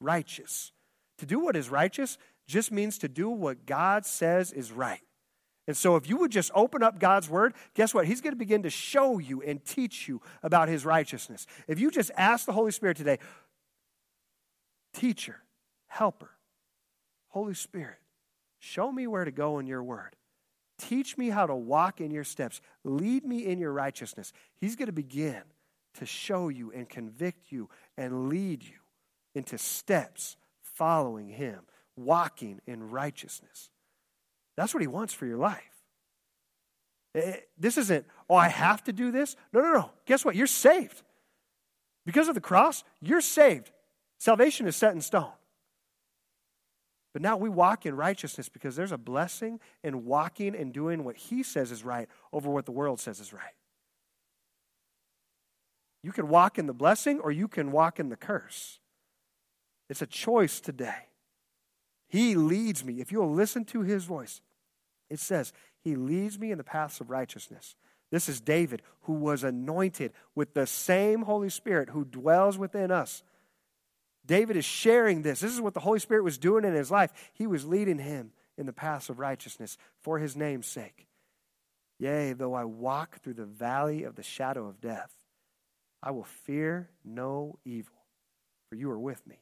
righteous. 0.01 0.73
To 1.19 1.27
do 1.27 1.41
what 1.41 1.57
is 1.57 1.69
righteous 1.69 2.17
just 2.47 2.73
means 2.73 2.97
to 2.99 3.09
do 3.09 3.29
what 3.29 3.67
God 3.67 4.07
says 4.07 4.53
is 4.53 4.73
right. 4.73 5.01
And 5.69 5.77
so, 5.77 5.97
if 5.97 6.09
you 6.09 6.17
would 6.17 6.33
just 6.33 6.51
open 6.55 6.83
up 6.83 6.99
God's 6.99 7.29
word, 7.29 7.53
guess 7.75 7.93
what? 7.93 8.07
He's 8.07 8.23
going 8.23 8.33
to 8.33 8.39
begin 8.39 8.63
to 8.63 8.71
show 8.71 9.19
you 9.19 9.43
and 9.43 9.63
teach 9.63 10.09
you 10.09 10.23
about 10.43 10.71
his 10.71 10.87
righteousness. 10.87 11.47
If 11.69 11.79
you 11.79 11.91
just 11.91 12.11
ask 12.17 12.47
the 12.47 12.55
Holy 12.55 12.73
Spirit 12.73 12.97
today, 12.97 13.19
teacher, 14.95 15.37
helper, 15.87 16.31
Holy 17.29 17.53
Spirit, 17.53 17.99
show 18.59 18.91
me 18.91 19.07
where 19.07 19.27
to 19.27 19.31
go 19.31 19.59
in 19.59 19.67
your 19.67 19.83
word. 19.83 20.17
Teach 20.79 21.19
me 21.19 21.29
how 21.29 21.47
to 21.47 21.55
walk 21.55 22.01
in 22.01 22.11
your 22.11 22.25
steps. 22.25 22.63
Lead 22.83 23.27
me 23.27 23.45
in 23.45 23.59
your 23.59 23.73
righteousness. 23.73 24.33
He's 24.57 24.75
going 24.75 24.87
to 24.87 24.93
begin 24.93 25.43
to 25.99 26.07
show 26.07 26.49
you 26.49 26.73
and 26.73 26.89
convict 26.89 27.53
you 27.53 27.69
and 27.99 28.31
lead 28.31 28.63
you 28.63 28.79
into 29.35 29.59
steps 29.59 30.39
following 30.63 31.29
him, 31.29 31.61
walking 31.95 32.63
in 32.67 32.89
righteousness. 32.89 33.69
That's 34.59 34.75
what 34.75 34.81
He 34.81 34.89
wants 34.89 35.15
for 35.15 35.25
your 35.25 35.39
life. 35.39 35.63
Eh, 37.15 37.21
eh, 37.21 37.37
this 37.57 37.79
isn't, 37.79 38.05
oh, 38.29 38.35
I 38.35 38.49
have 38.49 38.83
to 38.85 38.93
do 38.93 39.13
this. 39.13 39.37
No, 39.53 39.61
no, 39.61 39.73
no. 39.73 39.91
Guess 40.05 40.25
what? 40.25 40.35
You're 40.35 40.49
saved. 40.49 41.01
Because 42.05 42.27
of 42.27 42.35
the 42.35 42.41
cross, 42.41 42.83
you're 43.01 43.21
saved. 43.21 43.71
Salvation 44.19 44.67
is 44.67 44.75
set 44.75 44.95
in 44.95 45.01
stone. 45.01 45.31
But 47.13 47.23
now 47.23 47.37
we 47.37 47.49
walk 47.49 47.87
in 47.87 47.97
righteousness 47.97 48.49
because 48.49 48.75
there's 48.75 48.91
a 48.91 48.99
blessing 48.99 49.61
in 49.85 50.05
walking 50.05 50.57
and 50.57 50.73
doing 50.73 51.05
what 51.05 51.17
He 51.17 51.45
says 51.45 51.71
is 51.71 51.85
right 51.85 52.09
over 52.33 52.51
what 52.51 52.67
the 52.67 52.73
world 52.73 52.99
says 52.99 53.21
is 53.21 53.33
right. 53.33 53.55
You 56.03 56.11
can 56.11 56.27
walk 56.27 56.59
in 56.59 56.67
the 56.67 56.75
blessing 56.75 57.21
or 57.21 57.31
you 57.31 57.47
can 57.47 57.71
walk 57.71 58.01
in 58.01 58.09
the 58.09 58.17
curse. 58.17 58.81
It's 59.89 60.03
a 60.03 60.07
choice 60.07 60.59
today. 60.59 61.07
He 62.09 62.35
leads 62.35 62.85
me. 62.85 63.01
If 63.01 63.13
you'll 63.13 63.33
listen 63.33 63.65
to 63.67 63.83
His 63.83 64.05
voice, 64.05 64.41
it 65.11 65.21
says, 65.21 65.53
He 65.81 65.97
leads 65.97 66.39
me 66.39 66.51
in 66.51 66.59
the 66.59 66.65
paths 66.65 67.01
of 67.01 67.11
righteousness. 67.11 67.77
This 68.11 68.29
is 68.29 68.41
David, 68.41 68.83
who 69.03 69.15
was 69.15 69.45
anointed 69.45 70.13
with 70.35 70.55
the 70.55 70.67
same 70.67 71.23
Holy 71.23 71.51
Spirit 71.51 71.91
who 71.91 72.05
dwells 72.05 72.57
within 72.57 72.91
us. 72.91 73.23
David 74.25 74.57
is 74.57 74.65
sharing 74.65 75.23
this. 75.23 75.41
This 75.41 75.53
is 75.53 75.61
what 75.61 75.75
the 75.75 75.81
Holy 75.81 75.99
Spirit 75.99 76.25
was 76.25 76.39
doing 76.39 76.65
in 76.65 76.75
his 76.75 76.91
life. 76.91 77.13
He 77.33 77.47
was 77.47 77.67
leading 77.67 77.99
him 77.99 78.33
in 78.57 78.67
the 78.67 78.73
paths 78.73 79.09
of 79.09 79.19
righteousness 79.19 79.79
for 80.01 80.19
his 80.19 80.37
name's 80.37 80.67
sake. 80.67 81.07
Yea, 81.99 82.33
though 82.33 82.55
I 82.55 82.65
walk 82.65 83.21
through 83.21 83.35
the 83.35 83.45
valley 83.45 84.05
of 84.05 84.15
the 84.15 84.23
shadow 84.23 84.67
of 84.67 84.81
death, 84.81 85.11
I 86.03 86.13
will 86.13 86.25
fear 86.25 86.91
no 87.05 87.59
evil, 87.65 87.95
for 88.69 88.77
you 88.77 88.91
are 88.91 88.99
with 88.99 89.27
me. 89.27 89.41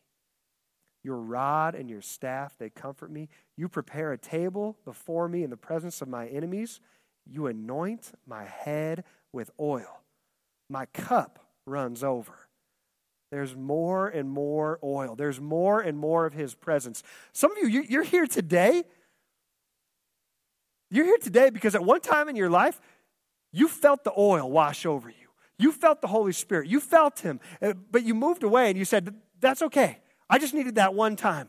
Your 1.07 1.19
rod 1.19 1.77
and 1.77 1.89
your 1.89 2.03
staff, 2.03 2.57
they 2.59 2.69
comfort 2.69 3.13
me. 3.13 3.29
You 3.57 3.69
prepare 3.69 4.13
a 4.13 4.19
table 4.19 4.77
before 4.85 5.29
me 5.29 5.45
in 5.45 5.51
the 5.51 5.57
presence 5.57 6.03
of 6.03 6.09
my 6.09 6.27
enemies. 6.27 6.81
You 7.25 7.47
anoint 7.47 8.11
my 8.27 8.45
head 8.45 9.05
with 9.33 9.53
oil. 9.61 10.03
My 10.69 10.87
cup 10.87 11.39
runs 11.65 12.03
over. 12.03 12.33
There's 13.31 13.55
more 13.55 14.09
and 14.09 14.29
more 14.29 14.81
oil. 14.83 15.15
There's 15.15 15.41
more 15.41 15.81
and 15.81 15.97
more 15.97 16.27
of 16.27 16.33
his 16.33 16.57
presence. 16.57 17.05
Some 17.33 17.53
of 17.53 17.59
you, 17.59 17.85
you're 17.89 18.03
here 18.03 18.27
today 18.27 18.83
you're 20.91 21.05
here 21.05 21.19
today 21.19 21.51
because 21.51 21.75
at 21.75 21.85
one 21.85 22.01
time 22.01 22.29
in 22.29 22.37
your 22.37 22.51
life, 22.51 22.81
you 23.53 23.69
felt 23.69 24.05
the 24.05 24.13
oil 24.17 24.51
wash 24.51 24.87
over 24.87 25.09
you. 25.09 25.15
You 25.59 25.73
felt 25.73 26.01
the 26.01 26.09
Holy 26.09 26.33
Spirit. 26.33 26.69
You 26.69 26.81
felt 26.81 27.21
Him. 27.21 27.41
Uh, 27.61 27.73
but 27.91 28.05
you 28.05 28.15
moved 28.15 28.43
away 28.43 28.69
and 28.69 28.79
you 28.79 28.85
said, 28.85 29.15
That's 29.41 29.63
okay. 29.63 29.99
I 30.29 30.39
just 30.39 30.55
needed 30.55 30.77
that 30.77 30.95
one 30.95 31.17
time. 31.17 31.49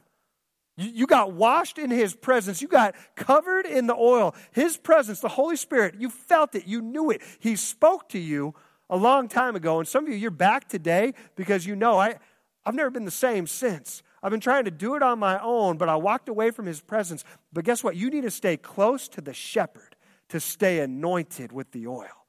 You 0.77 1.07
got 1.07 1.33
washed 1.33 1.79
in 1.79 1.89
His 1.89 2.15
presence. 2.15 2.61
You 2.61 2.67
got 2.67 2.93
covered 3.15 3.65
in 3.65 3.87
the 3.87 3.95
oil. 3.95 4.35
His 4.51 4.77
presence, 4.77 5.19
the 5.19 5.27
Holy 5.27 5.55
Spirit, 5.55 5.95
you 5.97 6.09
felt 6.09 6.53
it. 6.53 6.67
You 6.67 6.81
knew 6.81 7.09
it. 7.09 7.21
He 7.39 7.55
spoke 7.55 8.09
to 8.09 8.19
you 8.19 8.53
a 8.87 8.95
long 8.95 9.27
time 9.27 9.55
ago. 9.55 9.79
And 9.79 9.87
some 9.87 10.05
of 10.05 10.09
you, 10.09 10.15
you're 10.15 10.29
back 10.29 10.69
today 10.69 11.15
because 11.35 11.65
you 11.65 11.75
know, 11.75 11.97
I, 11.97 12.17
I've 12.63 12.75
never 12.75 12.91
been 12.91 13.05
the 13.05 13.11
same 13.11 13.47
since. 13.47 14.03
I've 14.21 14.29
been 14.29 14.39
trying 14.39 14.65
to 14.65 14.71
do 14.71 14.95
it 14.95 15.01
on 15.01 15.17
my 15.17 15.39
own, 15.41 15.77
but 15.77 15.89
I 15.89 15.95
walked 15.95 16.29
away 16.29 16.51
from 16.51 16.67
his 16.67 16.79
presence. 16.79 17.23
But 17.51 17.65
guess 17.65 17.83
what? 17.83 17.95
You 17.95 18.11
need 18.11 18.21
to 18.21 18.31
stay 18.31 18.55
close 18.55 19.07
to 19.09 19.21
the 19.21 19.33
shepherd 19.33 19.95
to 20.29 20.39
stay 20.39 20.79
anointed 20.79 21.51
with 21.51 21.71
the 21.71 21.87
oil. 21.87 22.25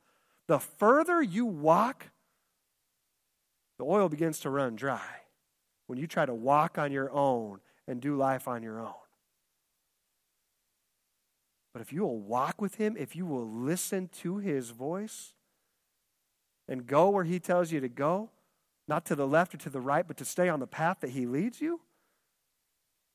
The 0.47 0.59
further 0.59 1.21
you 1.21 1.45
walk, 1.45 2.07
the 3.79 3.85
oil 3.85 4.09
begins 4.09 4.41
to 4.41 4.51
run 4.51 4.75
dry 4.75 5.03
when 5.89 5.99
you 5.99 6.07
try 6.07 6.25
to 6.25 6.35
walk 6.35 6.79
on 6.79 6.93
your 6.93 7.11
own 7.11 7.59
and 7.89 8.01
do 8.01 8.17
life 8.17 8.47
on 8.47 8.63
your 8.63 8.79
own. 8.79 8.93
But 11.73 11.83
if 11.83 11.93
you 11.93 12.03
will 12.03 12.21
walk 12.21 12.61
with 12.61 12.77
him, 12.77 12.97
if 12.97 13.17
you 13.17 13.27
will 13.27 13.49
listen 13.49 14.09
to 14.21 14.39
his 14.39 14.71
voice 14.71 15.33
and 16.69 16.87
go 16.87 17.09
where 17.09 17.25
he 17.25 17.41
tells 17.41 17.73
you 17.73 17.81
to 17.81 17.89
go, 17.89 18.31
not 18.87 19.05
to 19.07 19.15
the 19.15 19.27
left 19.27 19.55
or 19.55 19.59
to 19.59 19.71
the 19.71 19.81
right, 19.81 20.07
but 20.07 20.17
to 20.19 20.25
stay 20.25 20.49
on 20.49 20.61
the 20.61 20.67
path 20.67 20.99
that 21.01 21.11
he 21.11 21.27
leads 21.27 21.61
you, 21.61 21.81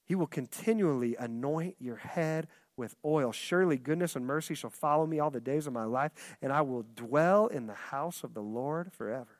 he 0.06 0.16
will 0.16 0.28
continually 0.28 1.16
anoint 1.18 1.76
your 1.80 1.98
head 1.98 2.48
with 2.76 2.96
oil. 3.06 3.32
Surely 3.32 3.78
goodness 3.78 4.16
and 4.16 4.26
mercy 4.26 4.56
shall 4.56 4.70
follow 4.70 5.06
me 5.06 5.20
all 5.20 5.30
the 5.30 5.40
days 5.40 5.68
of 5.68 5.74
my 5.74 5.86
life, 5.86 6.12
and 6.42 6.52
I 6.52 6.62
will 6.62 6.86
dwell 6.96 7.48
in 7.48 7.68
the 7.68 7.74
house 7.74 8.24
of 8.24 8.34
the 8.34 8.42
Lord 8.42 8.92
forever. 8.92 9.40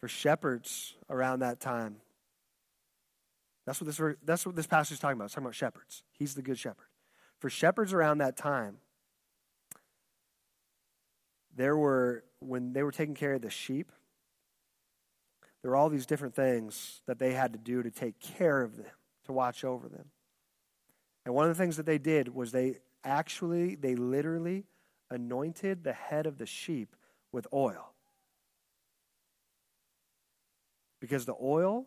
For 0.00 0.08
shepherds 0.08 0.94
around 1.08 1.40
that 1.40 1.60
time, 1.60 1.96
that's 3.66 3.80
what 3.80 3.86
this, 3.86 4.00
that's 4.24 4.46
what 4.46 4.56
this 4.56 4.66
passage 4.66 4.94
is 4.94 4.98
talking 4.98 5.16
about. 5.16 5.26
It's 5.26 5.34
talking 5.34 5.46
about 5.46 5.54
shepherds. 5.54 6.02
He's 6.12 6.34
the 6.34 6.42
good 6.42 6.58
shepherd. 6.58 6.88
For 7.38 7.50
shepherds 7.50 7.92
around 7.92 8.18
that 8.18 8.36
time, 8.36 8.78
there 11.54 11.76
were, 11.76 12.24
when 12.40 12.72
they 12.72 12.82
were 12.82 12.92
taking 12.92 13.14
care 13.14 13.34
of 13.34 13.42
the 13.42 13.50
sheep, 13.50 13.92
there 15.62 15.70
were 15.70 15.76
all 15.76 15.90
these 15.90 16.06
different 16.06 16.34
things 16.34 17.02
that 17.06 17.18
they 17.18 17.32
had 17.34 17.52
to 17.52 17.58
do 17.58 17.82
to 17.82 17.90
take 17.90 18.18
care 18.18 18.62
of 18.62 18.76
them, 18.76 18.86
to 19.26 19.32
watch 19.32 19.64
over 19.64 19.88
them. 19.88 20.06
And 21.26 21.34
one 21.34 21.48
of 21.48 21.56
the 21.56 21.62
things 21.62 21.76
that 21.76 21.86
they 21.86 21.98
did 21.98 22.34
was 22.34 22.52
they 22.52 22.78
actually, 23.04 23.74
they 23.74 23.94
literally 23.94 24.64
anointed 25.10 25.84
the 25.84 25.92
head 25.92 26.26
of 26.26 26.38
the 26.38 26.46
sheep 26.46 26.96
with 27.30 27.46
oil. 27.52 27.92
Because 31.00 31.24
the 31.24 31.34
oil 31.40 31.86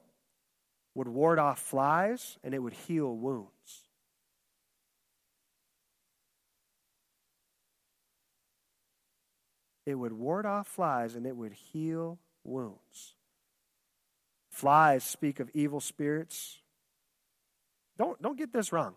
would 0.96 1.08
ward 1.08 1.40
off 1.40 1.60
flies 1.60 2.38
and 2.44 2.54
it 2.54 2.60
would 2.60 2.74
heal 2.74 3.16
wounds. 3.16 3.50
It 9.86 9.96
would 9.96 10.14
ward 10.14 10.46
off 10.46 10.68
flies 10.68 11.16
and 11.16 11.26
it 11.26 11.36
would 11.36 11.54
heal 11.54 12.20
wounds. 12.44 13.16
Flies 14.50 15.04
speak 15.04 15.40
of 15.40 15.50
evil 15.54 15.80
spirits. 15.80 16.60
Don't, 17.98 18.22
don't 18.22 18.38
get 18.38 18.54
this 18.54 18.72
wrong. 18.72 18.96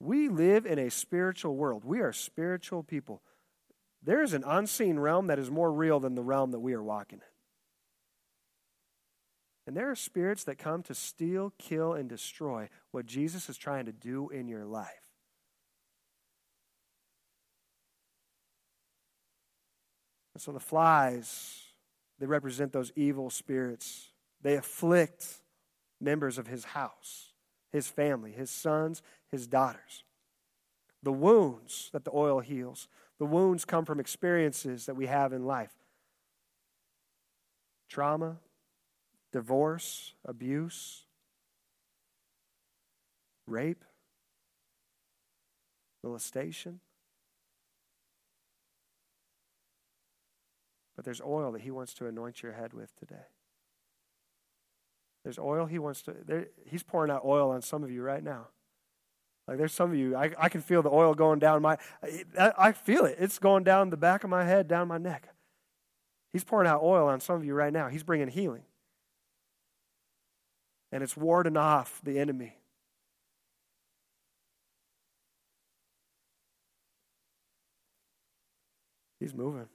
We 0.00 0.28
live 0.28 0.66
in 0.66 0.78
a 0.78 0.90
spiritual 0.90 1.56
world. 1.56 1.84
We 1.84 2.00
are 2.00 2.12
spiritual 2.12 2.82
people. 2.82 3.22
There 4.02 4.22
is 4.22 4.34
an 4.34 4.44
unseen 4.46 4.98
realm 4.98 5.28
that 5.28 5.38
is 5.38 5.50
more 5.50 5.72
real 5.72 5.98
than 5.98 6.14
the 6.14 6.22
realm 6.22 6.50
that 6.50 6.60
we 6.60 6.74
are 6.74 6.82
walking 6.82 7.20
in. 7.20 7.33
And 9.66 9.76
there 9.76 9.90
are 9.90 9.96
spirits 9.96 10.44
that 10.44 10.58
come 10.58 10.82
to 10.84 10.94
steal, 10.94 11.52
kill, 11.58 11.94
and 11.94 12.08
destroy 12.08 12.68
what 12.90 13.06
Jesus 13.06 13.48
is 13.48 13.56
trying 13.56 13.86
to 13.86 13.92
do 13.92 14.28
in 14.28 14.46
your 14.46 14.64
life. 14.64 14.88
And 20.34 20.42
so 20.42 20.52
the 20.52 20.60
flies, 20.60 21.62
they 22.18 22.26
represent 22.26 22.72
those 22.72 22.92
evil 22.96 23.30
spirits. 23.30 24.10
They 24.42 24.56
afflict 24.56 25.24
members 26.00 26.36
of 26.36 26.46
his 26.46 26.64
house, 26.64 27.30
his 27.72 27.88
family, 27.88 28.32
his 28.32 28.50
sons, 28.50 29.00
his 29.30 29.46
daughters. 29.46 30.04
The 31.02 31.12
wounds 31.12 31.90
that 31.92 32.04
the 32.04 32.10
oil 32.12 32.40
heals, 32.40 32.88
the 33.18 33.24
wounds 33.24 33.64
come 33.64 33.84
from 33.84 34.00
experiences 34.00 34.86
that 34.86 34.96
we 34.96 35.06
have 35.06 35.32
in 35.32 35.46
life 35.46 35.72
trauma, 37.88 38.38
divorce, 39.34 40.14
abuse, 40.24 41.06
rape, 43.48 43.84
molestation. 46.04 46.78
But 50.94 51.04
there's 51.04 51.20
oil 51.20 51.50
that 51.50 51.62
He 51.62 51.72
wants 51.72 51.94
to 51.94 52.06
anoint 52.06 52.44
your 52.44 52.52
head 52.52 52.74
with 52.74 52.94
today. 52.94 53.26
There's 55.24 55.40
oil 55.40 55.66
He 55.66 55.80
wants 55.80 56.02
to, 56.02 56.14
there, 56.24 56.46
He's 56.64 56.84
pouring 56.84 57.10
out 57.10 57.22
oil 57.24 57.50
on 57.50 57.60
some 57.60 57.82
of 57.82 57.90
you 57.90 58.02
right 58.02 58.22
now. 58.22 58.46
Like 59.48 59.58
there's 59.58 59.72
some 59.72 59.90
of 59.90 59.96
you, 59.96 60.14
I, 60.14 60.30
I 60.38 60.48
can 60.48 60.60
feel 60.60 60.80
the 60.80 60.92
oil 60.92 61.12
going 61.12 61.40
down 61.40 61.60
my, 61.60 61.76
I, 62.38 62.52
I 62.56 62.70
feel 62.70 63.04
it. 63.04 63.16
It's 63.18 63.40
going 63.40 63.64
down 63.64 63.90
the 63.90 63.96
back 63.96 64.22
of 64.22 64.30
my 64.30 64.44
head, 64.44 64.68
down 64.68 64.86
my 64.86 64.98
neck. 64.98 65.30
He's 66.32 66.44
pouring 66.44 66.68
out 66.68 66.84
oil 66.84 67.08
on 67.08 67.18
some 67.18 67.34
of 67.34 67.44
you 67.44 67.54
right 67.54 67.72
now. 67.72 67.88
He's 67.88 68.04
bringing 68.04 68.28
healing. 68.28 68.62
And 70.94 71.02
it's 71.02 71.16
warding 71.16 71.56
off 71.56 72.00
the 72.04 72.20
enemy. 72.20 72.56
He's 79.18 79.34
moving. 79.34 79.66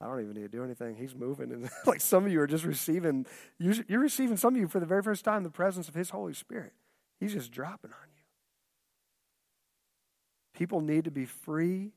I 0.00 0.06
don't 0.06 0.20
even 0.20 0.34
need 0.34 0.42
to 0.42 0.48
do 0.48 0.64
anything. 0.64 0.96
He's 0.96 1.14
moving. 1.14 1.52
And 1.52 1.70
like 1.86 2.00
some 2.00 2.26
of 2.26 2.32
you 2.32 2.40
are 2.40 2.48
just 2.48 2.64
receiving, 2.64 3.24
you're 3.60 4.00
receiving 4.00 4.36
some 4.36 4.56
of 4.56 4.60
you 4.60 4.66
for 4.66 4.80
the 4.80 4.86
very 4.86 5.04
first 5.04 5.24
time 5.24 5.44
the 5.44 5.50
presence 5.50 5.88
of 5.88 5.94
His 5.94 6.10
Holy 6.10 6.34
Spirit. 6.34 6.72
He's 7.20 7.32
just 7.32 7.52
dropping 7.52 7.92
on 7.92 8.08
you. 8.12 8.24
People 10.54 10.80
need 10.80 11.04
to 11.04 11.12
be 11.12 11.24
free 11.24 11.92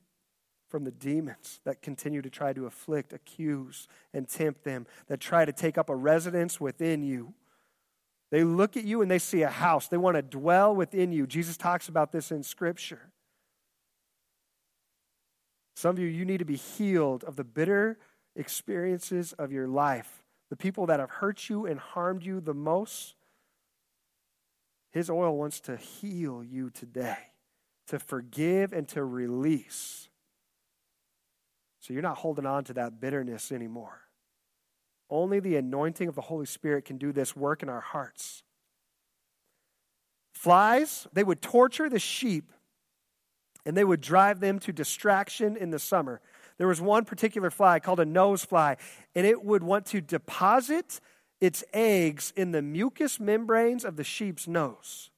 from 0.73 0.86
the 0.86 0.91
demons 0.91 1.59
that 1.65 1.83
continue 1.83 2.19
to 2.19 2.31
try 2.31 2.51
to 2.51 2.65
afflict, 2.65 3.13
accuse, 3.13 3.88
and 4.12 4.27
tempt 4.27 4.63
them, 4.63 4.88
that 5.05 5.19
try 5.19 5.45
to 5.45 5.51
take 5.51 5.77
up 5.77 5.88
a 5.88 5.95
residence 5.95 6.59
within 6.59 7.03
you. 7.03 7.36
They 8.31 8.43
look 8.43 8.75
at 8.75 8.83
you 8.83 9.03
and 9.03 9.12
they 9.12 9.19
see 9.19 9.43
a 9.43 9.51
house. 9.51 9.88
They 9.88 9.97
want 9.97 10.15
to 10.15 10.23
dwell 10.23 10.75
within 10.75 11.12
you. 11.12 11.27
Jesus 11.27 11.57
talks 11.57 11.89
about 11.89 12.12
this 12.12 12.31
in 12.31 12.41
Scripture. 12.41 13.12
Some 15.75 15.91
of 15.91 15.99
you, 15.99 16.07
you 16.07 16.25
need 16.25 16.39
to 16.39 16.43
be 16.43 16.55
healed 16.55 17.23
of 17.23 17.36
the 17.36 17.43
bitter 17.43 17.99
experiences 18.36 19.31
of 19.33 19.51
your 19.51 19.67
life. 19.67 20.23
The 20.49 20.55
people 20.55 20.88
that 20.88 20.99
have 20.99 21.12
hurt 21.12 21.51
you 21.51 21.67
and 21.67 21.79
harmed 21.79 22.23
you 22.23 22.41
the 22.41 22.55
most. 22.55 23.13
His 24.91 25.07
oil 25.07 25.38
wants 25.38 25.59
to 25.59 25.77
heal 25.77 26.43
you 26.43 26.71
today, 26.71 27.29
to 27.89 27.99
forgive 27.99 28.73
and 28.73 28.88
to 28.88 29.03
release. 29.03 30.09
So 31.83 31.91
you're 31.91 32.01
not 32.01 32.19
holding 32.19 32.45
on 32.45 32.63
to 32.63 32.73
that 32.75 33.01
bitterness 33.01 33.51
anymore. 33.51 34.03
Only 35.09 35.41
the 35.41 35.57
anointing 35.57 36.07
of 36.07 36.15
the 36.15 36.21
Holy 36.21 36.45
Spirit 36.45 36.85
can 36.85 36.97
do 36.97 37.11
this 37.11 37.35
work 37.35 37.61
in 37.61 37.67
our 37.67 37.81
hearts. 37.81 38.41
Flies, 40.33 41.07
they 41.11 41.25
would 41.25 41.41
torture 41.41 41.89
the 41.89 41.99
sheep 41.99 42.53
and 43.65 43.75
they 43.75 43.83
would 43.83 43.99
drive 43.99 44.39
them 44.39 44.59
to 44.59 44.71
distraction 44.71 45.57
in 45.57 45.71
the 45.71 45.79
summer. 45.79 46.21
There 46.57 46.69
was 46.69 46.79
one 46.79 47.03
particular 47.03 47.51
fly 47.51 47.81
called 47.81 47.99
a 47.99 48.05
nose 48.05 48.45
fly, 48.45 48.77
and 49.13 49.27
it 49.27 49.43
would 49.43 49.61
want 49.61 49.85
to 49.87 49.99
deposit 49.99 51.01
its 51.41 51.65
eggs 51.73 52.31
in 52.37 52.53
the 52.53 52.61
mucous 52.61 53.19
membranes 53.19 53.83
of 53.83 53.97
the 53.97 54.05
sheep's 54.05 54.47
nose. 54.47 55.11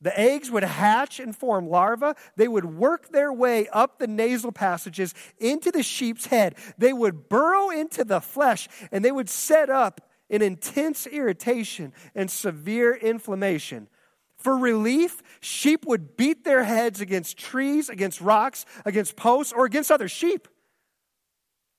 The 0.00 0.18
eggs 0.18 0.50
would 0.50 0.62
hatch 0.62 1.18
and 1.20 1.34
form 1.34 1.68
larvae. 1.68 2.12
They 2.36 2.48
would 2.48 2.64
work 2.66 3.08
their 3.10 3.32
way 3.32 3.66
up 3.68 3.98
the 3.98 4.06
nasal 4.06 4.52
passages 4.52 5.14
into 5.38 5.70
the 5.70 5.82
sheep's 5.82 6.26
head. 6.26 6.56
They 6.76 6.92
would 6.92 7.28
burrow 7.28 7.70
into 7.70 8.04
the 8.04 8.20
flesh 8.20 8.68
and 8.92 9.04
they 9.04 9.12
would 9.12 9.30
set 9.30 9.70
up 9.70 10.02
an 10.28 10.42
intense 10.42 11.06
irritation 11.06 11.92
and 12.14 12.30
severe 12.30 12.94
inflammation. 12.94 13.88
For 14.36 14.56
relief, 14.56 15.22
sheep 15.40 15.86
would 15.86 16.16
beat 16.16 16.44
their 16.44 16.64
heads 16.64 17.00
against 17.00 17.38
trees, 17.38 17.88
against 17.88 18.20
rocks, 18.20 18.66
against 18.84 19.16
posts, 19.16 19.52
or 19.52 19.64
against 19.64 19.90
other 19.90 20.08
sheep. 20.08 20.46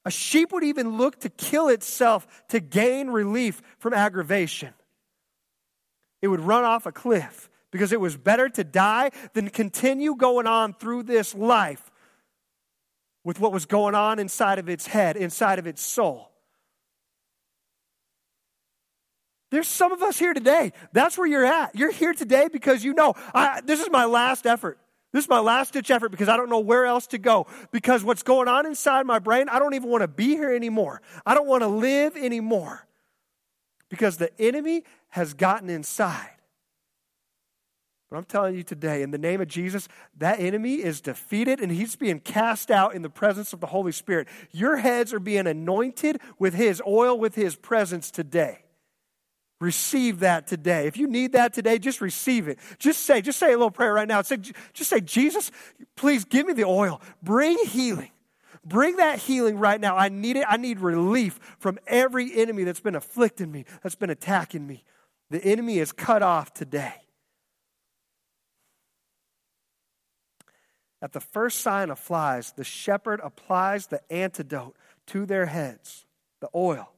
A 0.06 0.12
sheep 0.12 0.52
would 0.54 0.64
even 0.64 0.98
look 0.98 1.20
to 1.20 1.30
kill 1.30 1.68
itself 1.68 2.26
to 2.48 2.60
gain 2.60 3.10
relief 3.10 3.62
from 3.78 3.94
aggravation. 3.94 4.74
It 6.22 6.30
would 6.30 6.40
run 6.40 6.64
off 6.64 6.86
a 6.86 6.92
cliff 6.92 7.50
because 7.72 7.92
it 7.92 8.00
was 8.00 8.18
better 8.18 8.50
to 8.50 8.64
die 8.64 9.12
than 9.34 9.50
continue 9.50 10.16
going 10.16 10.48
on 10.48 10.74
through 10.74 11.04
this 11.04 11.36
life 11.36 11.92
with 13.24 13.40
what 13.40 13.52
was 13.52 13.66
going 13.66 13.96
on 13.96 14.20
inside 14.20 14.60
of 14.60 14.70
its 14.70 14.88
head, 14.88 15.18
inside 15.18 15.60
of 15.60 15.68
its 15.68 15.82
soul. 15.82 16.32
There's 19.50 19.68
some 19.68 19.92
of 19.92 20.02
us 20.02 20.20
here 20.20 20.34
today. 20.34 20.74
That's 20.92 21.18
where 21.18 21.28
you're 21.28 21.46
at. 21.46 21.76
You're 21.76 21.92
here 21.92 22.14
today 22.14 22.50
because 22.52 22.84
you 22.84 22.94
know 22.94 23.14
I, 23.34 23.62
this 23.62 23.82
is 23.82 23.90
my 23.90 24.06
last 24.06 24.46
effort. 24.46 24.78
This 25.14 25.24
is 25.24 25.30
my 25.30 25.40
last 25.40 25.74
ditch 25.74 25.90
effort 25.90 26.10
because 26.10 26.28
I 26.28 26.36
don't 26.36 26.50
know 26.50 26.60
where 26.60 26.86
else 26.86 27.08
to 27.08 27.18
go. 27.18 27.48
Because 27.72 28.04
what's 28.04 28.24
going 28.24 28.48
on 28.48 28.66
inside 28.66 29.06
my 29.06 29.20
brain, 29.20 29.48
I 29.50 29.58
don't 29.58 29.74
even 29.74 29.90
want 29.90 30.02
to 30.02 30.08
be 30.08 30.36
here 30.36 30.54
anymore. 30.54 31.02
I 31.26 31.34
don't 31.34 31.48
want 31.48 31.64
to 31.64 31.68
live 31.68 32.18
anymore. 32.18 32.86
Because 33.90 34.18
the 34.18 34.30
enemy 34.40 34.84
has 35.10 35.34
gotten 35.34 35.70
inside. 35.70 36.37
But 38.10 38.18
I'm 38.18 38.24
telling 38.24 38.56
you 38.56 38.64
today, 38.64 39.02
in 39.02 39.12
the 39.12 39.18
name 39.18 39.42
of 39.42 39.50
Jesus, 39.50 39.90
that 40.18 40.40
enemy 40.40 40.76
is 40.76 41.02
defeated 41.02 41.60
and 41.60 41.70
he's 41.72 41.98
being 41.98 42.22
cast 42.22 42.72
out 42.72 42.96
in 42.96 43.02
the 43.02 43.10
presence 43.10 43.52
of 43.52 43.60
the 43.60 43.68
Holy 43.68 43.92
Spirit. 43.92 44.30
Your 44.52 44.78
heads 44.78 45.14
are 45.14 45.20
being 45.20 45.46
anointed 45.46 46.22
with 46.40 46.54
his 46.54 46.82
oil, 46.88 47.20
with 47.20 47.36
his 47.36 47.58
presence 47.58 48.10
today. 48.10 48.60
Receive 49.60 50.20
that 50.20 50.48
today. 50.48 50.88
If 50.88 50.98
you 50.98 51.08
need 51.08 51.34
that 51.34 51.52
today, 51.52 51.80
just 51.80 52.00
receive 52.00 52.48
it. 52.48 52.60
Just 52.78 53.04
say, 53.04 53.22
just 53.22 53.40
say 53.40 53.48
a 53.48 53.58
little 53.58 53.72
prayer 53.72 53.94
right 53.94 54.08
now. 54.08 54.22
Say, 54.22 54.38
just 54.38 54.90
say, 54.90 55.02
Jesus, 55.02 55.52
please 55.96 56.24
give 56.24 56.48
me 56.48 56.54
the 56.54 56.64
oil. 56.64 57.02
Bring 57.22 57.58
healing. 57.66 58.12
Bring 58.64 58.98
that 58.98 59.20
healing 59.20 59.58
right 59.58 59.82
now. 59.82 59.98
I 59.98 60.10
need 60.10 60.38
it. 60.38 60.46
I 60.48 60.58
need 60.58 60.80
relief 60.80 61.40
from 61.58 61.80
every 61.88 62.34
enemy 62.40 62.64
that's 62.64 62.80
been 62.80 62.96
afflicting 62.96 63.52
me, 63.52 63.66
that's 63.82 63.96
been 63.96 64.10
attacking 64.12 64.66
me. 64.66 64.84
The 65.30 65.44
enemy 65.44 65.80
is 65.80 65.92
cut 65.92 66.22
off 66.22 66.54
today. 66.54 66.94
At 71.02 71.14
the 71.14 71.20
first 71.20 71.62
sign 71.62 71.90
of 71.90 72.00
flies, 72.00 72.54
the 72.54 72.64
shepherd 72.64 73.20
applies 73.24 73.88
the 73.88 74.02
antidote 74.12 74.76
to 75.08 75.26
their 75.26 75.46
heads, 75.46 76.06
the 76.40 76.50
oil. 76.56 76.92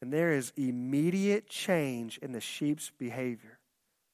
And 0.00 0.12
there 0.12 0.32
is 0.32 0.52
immediate 0.56 1.48
change 1.48 2.18
in 2.18 2.32
the 2.32 2.40
sheep's 2.40 2.90
behavior. 2.98 3.58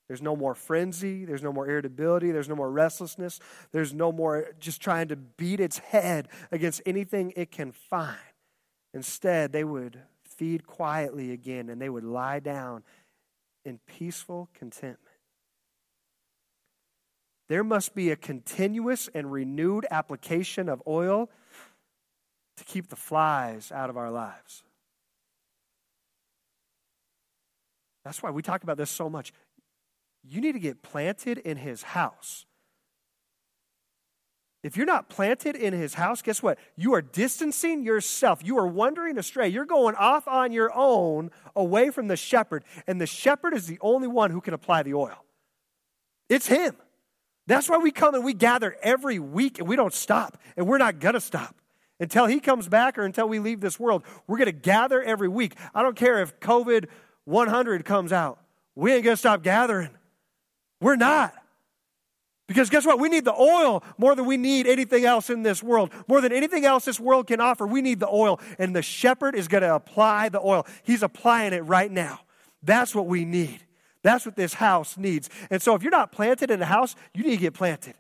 There's 0.09 0.23
no 0.23 0.37
more 0.37 0.55
frenzy. 0.55 1.25
There's 1.25 1.43
no 1.43 1.53
more 1.53 1.69
irritability. 1.69 2.31
There's 2.31 2.49
no 2.49 2.57
more 2.57 2.71
restlessness. 2.71 3.41
There's 3.73 3.95
no 3.95 4.13
more 4.13 4.49
just 4.59 4.81
trying 4.81 5.09
to 5.09 5.17
beat 5.17 5.61
its 5.61 5.79
head 5.79 6.29
against 6.51 6.83
anything 6.85 7.33
it 7.37 7.51
can 7.51 7.73
find. 7.73 8.19
Instead, 8.93 9.53
they 9.53 9.65
would 9.65 10.01
feed 10.23 10.67
quietly 10.67 11.33
again 11.33 11.69
and 11.69 11.81
they 11.81 11.89
would 11.89 12.05
lie 12.05 12.41
down 12.41 12.83
in 13.65 13.79
peaceful 13.87 14.49
contentment. 14.55 15.01
There 17.49 17.65
must 17.65 17.95
be 17.95 18.11
a 18.11 18.17
continuous 18.17 19.09
and 19.15 19.31
renewed 19.31 19.87
application 19.91 20.69
of 20.69 20.83
oil 20.87 21.31
to 22.57 22.65
keep 22.65 22.89
the 22.89 22.97
flies 22.97 23.71
out 23.73 23.91
of 23.91 23.97
our 23.97 24.11
lives. 24.11 24.63
That's 28.05 28.23
why 28.23 28.31
we 28.31 28.43
talk 28.43 28.63
about 28.63 28.77
this 28.77 28.91
so 28.91 29.09
much. 29.09 29.33
You 30.23 30.41
need 30.41 30.53
to 30.53 30.59
get 30.59 30.83
planted 30.83 31.39
in 31.39 31.57
his 31.59 31.83
house. 31.83 32.47
If 34.65 34.79
you're 34.79 34.87
not 34.87 35.11
planted 35.11 35.57
in 35.57 35.75
his 35.75 35.93
house, 35.93 36.23
guess 36.23 36.43
what? 36.43 36.59
You 36.75 36.95
are 36.95 37.03
distancing 37.03 37.83
yourself. 37.83 38.41
You 38.43 38.57
are 38.57 38.67
wandering 38.67 39.19
astray. 39.19 39.51
You're 39.51 39.67
going 39.67 39.95
off 39.95 40.27
on 40.27 40.53
your 40.53 40.73
own 40.75 41.31
away 41.55 41.91
from 41.91 42.09
the 42.09 42.17
shepherd. 42.17 42.65
And 42.87 42.99
the 42.99 43.07
shepherd 43.07 43.53
is 43.53 43.67
the 43.67 43.77
only 43.83 44.09
one 44.09 44.31
who 44.31 44.41
can 44.41 44.55
apply 44.55 44.83
the 44.83 44.95
oil. 44.95 45.23
It's 46.31 46.47
him. 46.47 46.77
That's 47.47 47.69
why 47.69 47.77
we 47.77 47.91
come 47.91 48.15
and 48.15 48.25
we 48.25 48.33
gather 48.33 48.75
every 48.83 49.19
week 49.19 49.59
and 49.59 49.69
we 49.69 49.77
don't 49.77 49.93
stop. 49.93 50.39
And 50.57 50.67
we're 50.67 50.79
not 50.79 50.99
going 50.99 51.13
to 51.13 51.21
stop 51.21 51.55
until 52.01 52.25
he 52.25 52.41
comes 52.41 52.67
back 52.67 52.97
or 52.97 53.03
until 53.03 53.29
we 53.29 53.41
leave 53.41 53.61
this 53.61 53.79
world. 53.79 54.03
We're 54.27 54.39
going 54.39 54.47
to 54.47 54.53
gather 54.53 55.03
every 55.03 55.29
week. 55.29 55.57
I 55.75 55.83
don't 55.83 55.95
care 55.95 56.23
if 56.23 56.41
COVID 56.41 56.87
100 57.25 57.85
comes 57.85 58.15
out. 58.15 58.41
We 58.75 58.95
ain't 58.95 59.05
going 59.05 59.13
to 59.13 59.21
stop 59.21 59.43
gathering. 59.43 59.91
We're 60.81 60.97
not. 60.97 61.35
Because 62.47 62.69
guess 62.69 62.85
what? 62.85 62.99
We 62.99 63.09
need 63.09 63.25
the 63.25 63.35
oil 63.35 63.83
more 63.97 64.15
than 64.15 64.27
we 64.27 64.37
need 64.37 64.67
anything 64.67 65.05
else 65.05 65.31
in 65.31 65.43
this 65.43 65.63
world. 65.63 65.91
More 66.07 66.21
than 66.21 66.33
anything 66.33 66.67
else 66.67 66.85
this 66.85 67.01
world 67.01 67.27
can 67.27 67.41
offer, 67.41 67.67
we 67.67 67.81
need 67.81 68.01
the 68.01 68.09
oil. 68.09 68.39
And 68.59 68.77
the 68.77 68.83
shepherd 68.83 69.35
is 69.35 69.49
going 69.49 69.63
to 69.63 69.75
apply 69.75 70.29
the 70.29 70.41
oil. 70.41 70.67
He's 70.83 71.03
applying 71.03 71.55
it 71.55 71.61
right 71.61 71.91
now. 71.91 72.21
That's 72.63 72.95
what 72.95 73.07
we 73.07 73.25
need. 73.25 73.61
That's 74.03 74.27
what 74.27 74.37
this 74.37 74.55
house 74.55 74.99
needs. 74.99 75.31
And 75.51 75.63
so 75.63 75.75
if 75.75 75.83
you're 75.83 75.91
not 75.91 76.13
planted 76.13 76.51
in 76.51 76.61
a 76.61 76.67
house, 76.67 76.95
you 77.15 77.25
need 77.25 77.37
to 77.37 77.43
get 77.43 77.55
planted. 77.55 77.95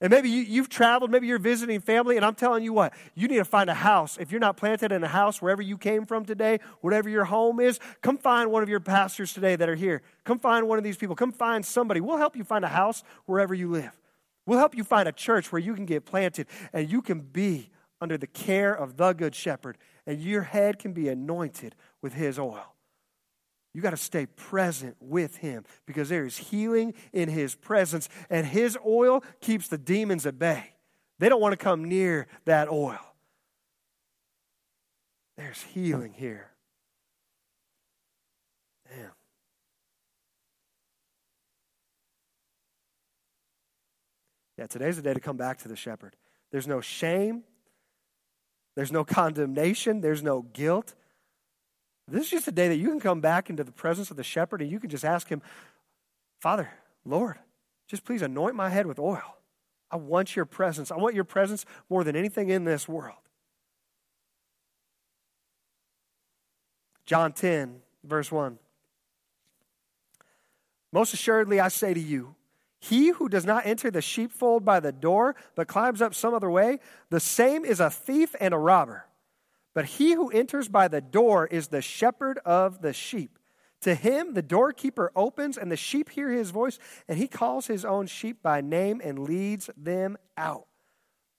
And 0.00 0.12
maybe 0.12 0.30
you, 0.30 0.60
have 0.60 0.68
traveled, 0.68 1.10
maybe 1.10 1.26
you're 1.26 1.40
visiting 1.40 1.80
family, 1.80 2.16
and 2.16 2.24
I'm 2.24 2.36
telling 2.36 2.62
you 2.62 2.72
what, 2.72 2.92
you 3.16 3.26
need 3.26 3.38
to 3.38 3.44
find 3.44 3.68
a 3.68 3.74
house. 3.74 4.16
If 4.16 4.30
you're 4.30 4.40
not 4.40 4.56
planted 4.56 4.92
in 4.92 5.02
a 5.02 5.08
house 5.08 5.42
wherever 5.42 5.60
you 5.60 5.76
came 5.76 6.06
from 6.06 6.24
today, 6.24 6.60
whatever 6.82 7.08
your 7.08 7.24
home 7.24 7.58
is, 7.58 7.80
come 8.00 8.16
find 8.16 8.52
one 8.52 8.62
of 8.62 8.68
your 8.68 8.78
pastors 8.78 9.32
today 9.32 9.56
that 9.56 9.68
are 9.68 9.74
here. 9.74 10.02
Come 10.24 10.38
find 10.38 10.68
one 10.68 10.78
of 10.78 10.84
these 10.84 10.96
people. 10.96 11.16
Come 11.16 11.32
find 11.32 11.66
somebody. 11.66 12.00
We'll 12.00 12.16
help 12.16 12.36
you 12.36 12.44
find 12.44 12.64
a 12.64 12.68
house 12.68 13.02
wherever 13.26 13.54
you 13.54 13.70
live. 13.70 13.98
We'll 14.46 14.58
help 14.58 14.76
you 14.76 14.84
find 14.84 15.08
a 15.08 15.12
church 15.12 15.50
where 15.50 15.60
you 15.60 15.74
can 15.74 15.84
get 15.84 16.04
planted 16.04 16.46
and 16.72 16.88
you 16.88 17.02
can 17.02 17.20
be 17.20 17.70
under 18.00 18.16
the 18.16 18.28
care 18.28 18.72
of 18.72 18.96
the 18.96 19.12
Good 19.12 19.34
Shepherd, 19.34 19.76
and 20.06 20.20
your 20.20 20.42
head 20.42 20.78
can 20.78 20.92
be 20.92 21.08
anointed 21.08 21.74
with 22.00 22.14
his 22.14 22.38
oil. 22.38 22.74
You 23.74 23.82
got 23.82 23.90
to 23.90 23.96
stay 23.96 24.26
present 24.26 24.96
with 25.00 25.36
him 25.36 25.64
because 25.86 26.08
there 26.08 26.24
is 26.24 26.36
healing 26.36 26.94
in 27.12 27.28
his 27.28 27.54
presence, 27.54 28.08
and 28.30 28.46
his 28.46 28.78
oil 28.86 29.22
keeps 29.40 29.68
the 29.68 29.78
demons 29.78 30.26
at 30.26 30.38
bay. 30.38 30.72
They 31.18 31.28
don't 31.28 31.40
want 31.40 31.52
to 31.52 31.56
come 31.56 31.84
near 31.84 32.26
that 32.44 32.68
oil. 32.68 32.98
There's 35.36 35.62
healing 35.62 36.12
here. 36.12 36.50
Damn. 38.88 39.10
Yeah, 44.56 44.66
today's 44.66 44.96
the 44.96 45.02
day 45.02 45.14
to 45.14 45.20
come 45.20 45.36
back 45.36 45.58
to 45.58 45.68
the 45.68 45.76
shepherd. 45.76 46.16
There's 46.50 46.66
no 46.66 46.80
shame, 46.80 47.44
there's 48.74 48.90
no 48.90 49.04
condemnation, 49.04 50.00
there's 50.00 50.22
no 50.22 50.42
guilt. 50.42 50.94
This 52.10 52.24
is 52.24 52.30
just 52.30 52.48
a 52.48 52.52
day 52.52 52.68
that 52.68 52.76
you 52.76 52.88
can 52.88 53.00
come 53.00 53.20
back 53.20 53.50
into 53.50 53.64
the 53.64 53.72
presence 53.72 54.10
of 54.10 54.16
the 54.16 54.24
shepherd 54.24 54.62
and 54.62 54.70
you 54.70 54.80
can 54.80 54.88
just 54.88 55.04
ask 55.04 55.28
him, 55.28 55.42
Father, 56.40 56.70
Lord, 57.04 57.38
just 57.86 58.04
please 58.04 58.22
anoint 58.22 58.54
my 58.54 58.70
head 58.70 58.86
with 58.86 58.98
oil. 58.98 59.36
I 59.90 59.96
want 59.96 60.36
your 60.36 60.44
presence. 60.44 60.90
I 60.90 60.96
want 60.96 61.14
your 61.14 61.24
presence 61.24 61.64
more 61.88 62.04
than 62.04 62.16
anything 62.16 62.50
in 62.50 62.64
this 62.64 62.88
world. 62.88 63.16
John 67.06 67.32
10, 67.32 67.80
verse 68.04 68.30
1. 68.30 68.58
Most 70.92 71.14
assuredly, 71.14 71.60
I 71.60 71.68
say 71.68 71.94
to 71.94 72.00
you, 72.00 72.34
he 72.80 73.08
who 73.08 73.28
does 73.28 73.44
not 73.44 73.66
enter 73.66 73.90
the 73.90 74.02
sheepfold 74.02 74.64
by 74.64 74.80
the 74.80 74.92
door, 74.92 75.34
but 75.54 75.68
climbs 75.68 76.00
up 76.00 76.14
some 76.14 76.32
other 76.32 76.50
way, 76.50 76.78
the 77.10 77.20
same 77.20 77.64
is 77.64 77.80
a 77.80 77.90
thief 77.90 78.34
and 78.40 78.54
a 78.54 78.58
robber. 78.58 79.07
But 79.78 79.84
he 79.84 80.14
who 80.14 80.28
enters 80.30 80.66
by 80.66 80.88
the 80.88 81.00
door 81.00 81.46
is 81.46 81.68
the 81.68 81.80
shepherd 81.80 82.40
of 82.44 82.82
the 82.82 82.92
sheep. 82.92 83.38
To 83.82 83.94
him, 83.94 84.34
the 84.34 84.42
doorkeeper 84.42 85.12
opens, 85.14 85.56
and 85.56 85.70
the 85.70 85.76
sheep 85.76 86.08
hear 86.08 86.30
his 86.30 86.50
voice, 86.50 86.80
and 87.06 87.16
he 87.16 87.28
calls 87.28 87.68
his 87.68 87.84
own 87.84 88.08
sheep 88.08 88.42
by 88.42 88.60
name 88.60 89.00
and 89.04 89.20
leads 89.20 89.70
them 89.76 90.18
out. 90.36 90.66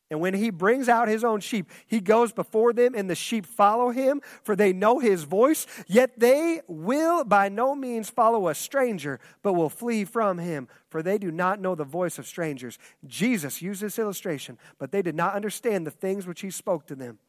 And 0.10 0.22
when 0.22 0.34
he 0.34 0.52
brings 0.52 0.88
out 0.88 1.10
his 1.10 1.26
own 1.26 1.42
sheep, 1.42 1.70
he 1.86 2.00
goes 2.00 2.32
before 2.32 2.72
them, 2.72 2.94
and 2.96 3.10
the 3.10 3.14
sheep 3.14 3.46
follow 3.46 3.90
him, 3.90 4.22
for 4.42 4.56
they 4.56 4.72
know 4.72 5.00
his 5.00 5.26
voice. 5.26 5.68
Yet 5.86 6.18
they 6.18 6.62
will 6.70 7.26
by 7.26 7.50
no 7.50 7.76
means 7.76 8.10
follow 8.10 8.48
a 8.48 8.56
stranger, 8.56 9.20
but 9.44 9.52
will 9.52 9.68
flee 9.68 10.06
from 10.06 10.38
him, 10.38 10.70
for 10.88 11.04
they 11.04 11.18
do 11.18 11.30
not 11.30 11.60
know 11.60 11.76
the 11.76 11.84
voice 11.84 12.18
of 12.18 12.26
strangers. 12.26 12.80
Jesus 13.06 13.62
used 13.62 13.82
this 13.82 14.00
illustration, 14.00 14.58
but 14.78 14.94
they 14.94 15.02
did 15.02 15.16
not 15.16 15.34
understand 15.36 15.86
the 15.86 15.92
things 15.92 16.26
which 16.26 16.40
he 16.40 16.50
spoke 16.50 16.88
to 16.88 16.96
them. 16.96 17.20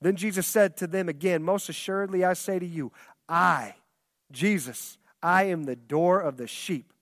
Then 0.00 0.16
Jesus 0.16 0.46
said 0.46 0.76
to 0.78 0.86
them 0.86 1.08
again, 1.08 1.42
Most 1.42 1.68
assuredly 1.68 2.24
I 2.24 2.34
say 2.34 2.58
to 2.58 2.66
you, 2.66 2.92
I, 3.28 3.74
Jesus, 4.30 4.98
I 5.22 5.44
am 5.44 5.64
the 5.64 5.76
door 5.76 6.20
of 6.20 6.36
the 6.36 6.46
sheep. 6.46 6.92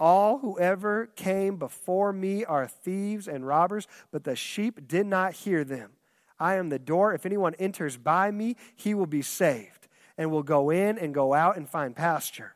All 0.00 0.38
who 0.38 0.58
ever 0.58 1.06
came 1.06 1.56
before 1.56 2.12
me 2.12 2.44
are 2.44 2.68
thieves 2.68 3.26
and 3.26 3.46
robbers, 3.46 3.88
but 4.12 4.24
the 4.24 4.36
sheep 4.36 4.86
did 4.86 5.06
not 5.06 5.32
hear 5.32 5.64
them. 5.64 5.90
I 6.38 6.54
am 6.54 6.68
the 6.68 6.78
door. 6.78 7.12
If 7.14 7.26
anyone 7.26 7.54
enters 7.56 7.96
by 7.96 8.30
me, 8.30 8.56
he 8.76 8.94
will 8.94 9.06
be 9.06 9.22
saved 9.22 9.88
and 10.16 10.30
will 10.30 10.44
go 10.44 10.70
in 10.70 10.98
and 10.98 11.12
go 11.12 11.34
out 11.34 11.56
and 11.56 11.68
find 11.68 11.96
pasture. 11.96 12.54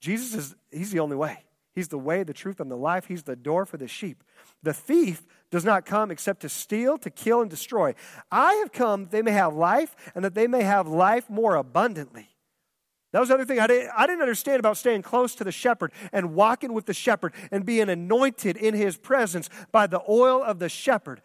Jesus 0.00 0.34
is 0.34 0.56
he's 0.70 0.92
the 0.92 1.00
only 1.00 1.16
way. 1.16 1.42
He's 1.74 1.88
the 1.88 1.98
way, 1.98 2.22
the 2.22 2.32
truth, 2.32 2.60
and 2.60 2.70
the 2.70 2.76
life. 2.76 3.06
He's 3.06 3.24
the 3.24 3.36
door 3.36 3.66
for 3.66 3.76
the 3.76 3.88
sheep. 3.88 4.22
The 4.62 4.72
thief 4.72 5.26
does 5.50 5.64
not 5.64 5.86
come 5.86 6.10
except 6.10 6.40
to 6.42 6.48
steal, 6.48 6.98
to 6.98 7.10
kill, 7.10 7.40
and 7.40 7.50
destroy. 7.50 7.94
I 8.30 8.54
have 8.54 8.72
come 8.72 9.04
that 9.04 9.10
they 9.10 9.22
may 9.22 9.32
have 9.32 9.54
life 9.54 9.94
and 10.14 10.24
that 10.24 10.34
they 10.34 10.46
may 10.46 10.62
have 10.62 10.88
life 10.88 11.30
more 11.30 11.56
abundantly. 11.56 12.28
That 13.12 13.20
was 13.20 13.28
the 13.28 13.34
other 13.34 13.44
thing 13.44 13.60
I 13.60 13.66
didn't, 13.66 13.90
I 13.96 14.06
didn't 14.06 14.22
understand 14.22 14.60
about 14.60 14.76
staying 14.76 15.02
close 15.02 15.34
to 15.36 15.44
the 15.44 15.52
shepherd 15.52 15.92
and 16.12 16.34
walking 16.34 16.74
with 16.74 16.86
the 16.86 16.92
shepherd 16.92 17.32
and 17.50 17.64
being 17.64 17.88
anointed 17.88 18.56
in 18.56 18.74
his 18.74 18.96
presence 18.96 19.48
by 19.72 19.86
the 19.86 20.02
oil 20.08 20.42
of 20.42 20.58
the 20.58 20.68
shepherd. 20.68 21.22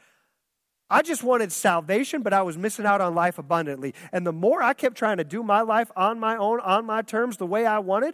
I 0.90 1.02
just 1.02 1.24
wanted 1.24 1.52
salvation, 1.52 2.22
but 2.22 2.34
I 2.34 2.44
was 2.44 2.58
missing 2.58 2.86
out 2.86 3.02
on 3.02 3.16
life 3.16 3.38
abundantly. 3.38 3.94
And 4.12 4.28
the 4.28 4.34
more 4.34 4.62
I 4.62 4.74
kept 4.74 4.96
trying 4.96 5.18
to 5.18 5.24
do 5.24 5.42
my 5.42 5.62
life 5.62 5.90
on 5.96 6.20
my 6.20 6.38
own, 6.38 6.60
on 6.60 6.86
my 6.86 7.02
terms, 7.02 7.38
the 7.38 7.48
way 7.48 7.66
I 7.66 7.80
wanted, 7.80 8.14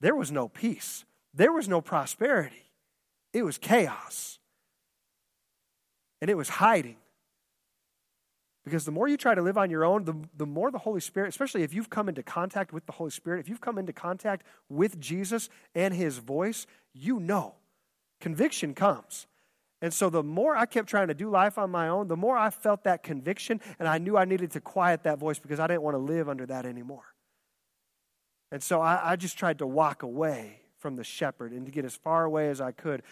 there 0.00 0.14
was 0.14 0.30
no 0.30 0.48
peace. 0.48 1.04
There 1.34 1.52
was 1.52 1.68
no 1.68 1.80
prosperity. 1.80 2.69
It 3.32 3.44
was 3.44 3.58
chaos. 3.58 4.38
And 6.20 6.30
it 6.30 6.36
was 6.36 6.48
hiding. 6.48 6.96
Because 8.64 8.84
the 8.84 8.90
more 8.90 9.08
you 9.08 9.16
try 9.16 9.34
to 9.34 9.42
live 9.42 9.56
on 9.56 9.70
your 9.70 9.84
own, 9.84 10.04
the, 10.04 10.14
the 10.36 10.46
more 10.46 10.70
the 10.70 10.78
Holy 10.78 11.00
Spirit, 11.00 11.28
especially 11.28 11.62
if 11.62 11.72
you've 11.72 11.88
come 11.88 12.08
into 12.08 12.22
contact 12.22 12.72
with 12.72 12.84
the 12.86 12.92
Holy 12.92 13.10
Spirit, 13.10 13.40
if 13.40 13.48
you've 13.48 13.60
come 13.60 13.78
into 13.78 13.92
contact 13.92 14.44
with 14.68 15.00
Jesus 15.00 15.48
and 15.74 15.94
His 15.94 16.18
voice, 16.18 16.66
you 16.92 17.18
know 17.18 17.54
conviction 18.20 18.74
comes. 18.74 19.26
And 19.82 19.94
so 19.94 20.10
the 20.10 20.22
more 20.22 20.54
I 20.54 20.66
kept 20.66 20.88
trying 20.88 21.08
to 21.08 21.14
do 21.14 21.30
life 21.30 21.56
on 21.56 21.70
my 21.70 21.88
own, 21.88 22.08
the 22.08 22.16
more 22.16 22.36
I 22.36 22.50
felt 22.50 22.84
that 22.84 23.02
conviction, 23.02 23.60
and 23.78 23.88
I 23.88 23.96
knew 23.96 24.16
I 24.16 24.26
needed 24.26 24.50
to 24.52 24.60
quiet 24.60 25.04
that 25.04 25.18
voice 25.18 25.38
because 25.38 25.58
I 25.58 25.66
didn't 25.66 25.82
want 25.82 25.94
to 25.94 25.98
live 25.98 26.28
under 26.28 26.44
that 26.46 26.66
anymore. 26.66 27.14
And 28.52 28.62
so 28.62 28.82
I, 28.82 29.12
I 29.12 29.16
just 29.16 29.38
tried 29.38 29.58
to 29.60 29.66
walk 29.66 30.02
away 30.02 30.59
from 30.80 30.96
the 30.96 31.04
shepherd 31.04 31.52
and 31.52 31.66
to 31.66 31.72
get 31.72 31.84
as 31.84 31.94
far 31.94 32.24
away 32.24 32.48
as 32.48 32.60
I 32.60 32.72
could 32.72 33.02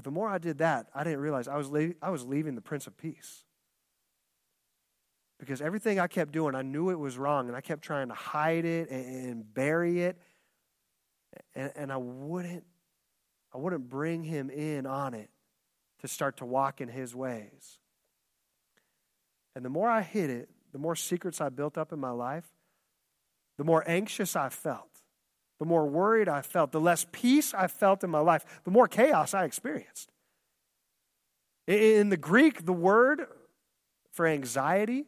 but 0.00 0.04
the 0.06 0.10
more 0.10 0.30
I 0.30 0.38
did 0.38 0.56
that, 0.58 0.86
I 0.94 1.04
didn't 1.04 1.20
realize 1.20 1.46
I 1.46 1.58
was, 1.58 1.68
le- 1.68 1.92
I 2.00 2.08
was 2.08 2.24
leaving 2.24 2.54
the 2.54 2.62
Prince 2.62 2.86
of 2.86 2.96
Peace. 2.96 3.44
Because 5.38 5.60
everything 5.60 6.00
I 6.00 6.06
kept 6.06 6.32
doing, 6.32 6.54
I 6.54 6.62
knew 6.62 6.88
it 6.88 6.98
was 6.98 7.18
wrong, 7.18 7.48
and 7.48 7.54
I 7.54 7.60
kept 7.60 7.82
trying 7.82 8.08
to 8.08 8.14
hide 8.14 8.64
it 8.64 8.88
and, 8.88 9.26
and 9.26 9.54
bury 9.54 10.00
it. 10.04 10.16
And, 11.54 11.70
and 11.76 11.92
I 11.92 11.98
wouldn't 11.98 12.64
I 13.52 13.58
wouldn't 13.58 13.90
bring 13.90 14.24
him 14.24 14.48
in 14.48 14.86
on 14.86 15.12
it 15.12 15.28
to 16.00 16.08
start 16.08 16.38
to 16.38 16.46
walk 16.46 16.80
in 16.80 16.88
his 16.88 17.14
ways. 17.14 17.78
And 19.54 19.62
the 19.62 19.68
more 19.68 19.90
I 19.90 20.00
hid 20.00 20.30
it, 20.30 20.48
the 20.72 20.78
more 20.78 20.96
secrets 20.96 21.42
I 21.42 21.50
built 21.50 21.76
up 21.76 21.92
in 21.92 21.98
my 21.98 22.12
life, 22.12 22.46
the 23.58 23.64
more 23.64 23.84
anxious 23.86 24.34
I 24.34 24.48
felt 24.48 24.89
the 25.60 25.66
more 25.66 25.86
worried 25.86 26.28
I 26.28 26.40
felt, 26.40 26.72
the 26.72 26.80
less 26.80 27.06
peace 27.12 27.54
I 27.54 27.68
felt 27.68 28.02
in 28.02 28.10
my 28.10 28.18
life, 28.18 28.44
the 28.64 28.70
more 28.70 28.88
chaos 28.88 29.34
I 29.34 29.44
experienced. 29.44 30.10
In 31.66 32.08
the 32.08 32.16
Greek, 32.16 32.64
the 32.64 32.72
word 32.72 33.26
for 34.10 34.26
anxiety, 34.26 35.04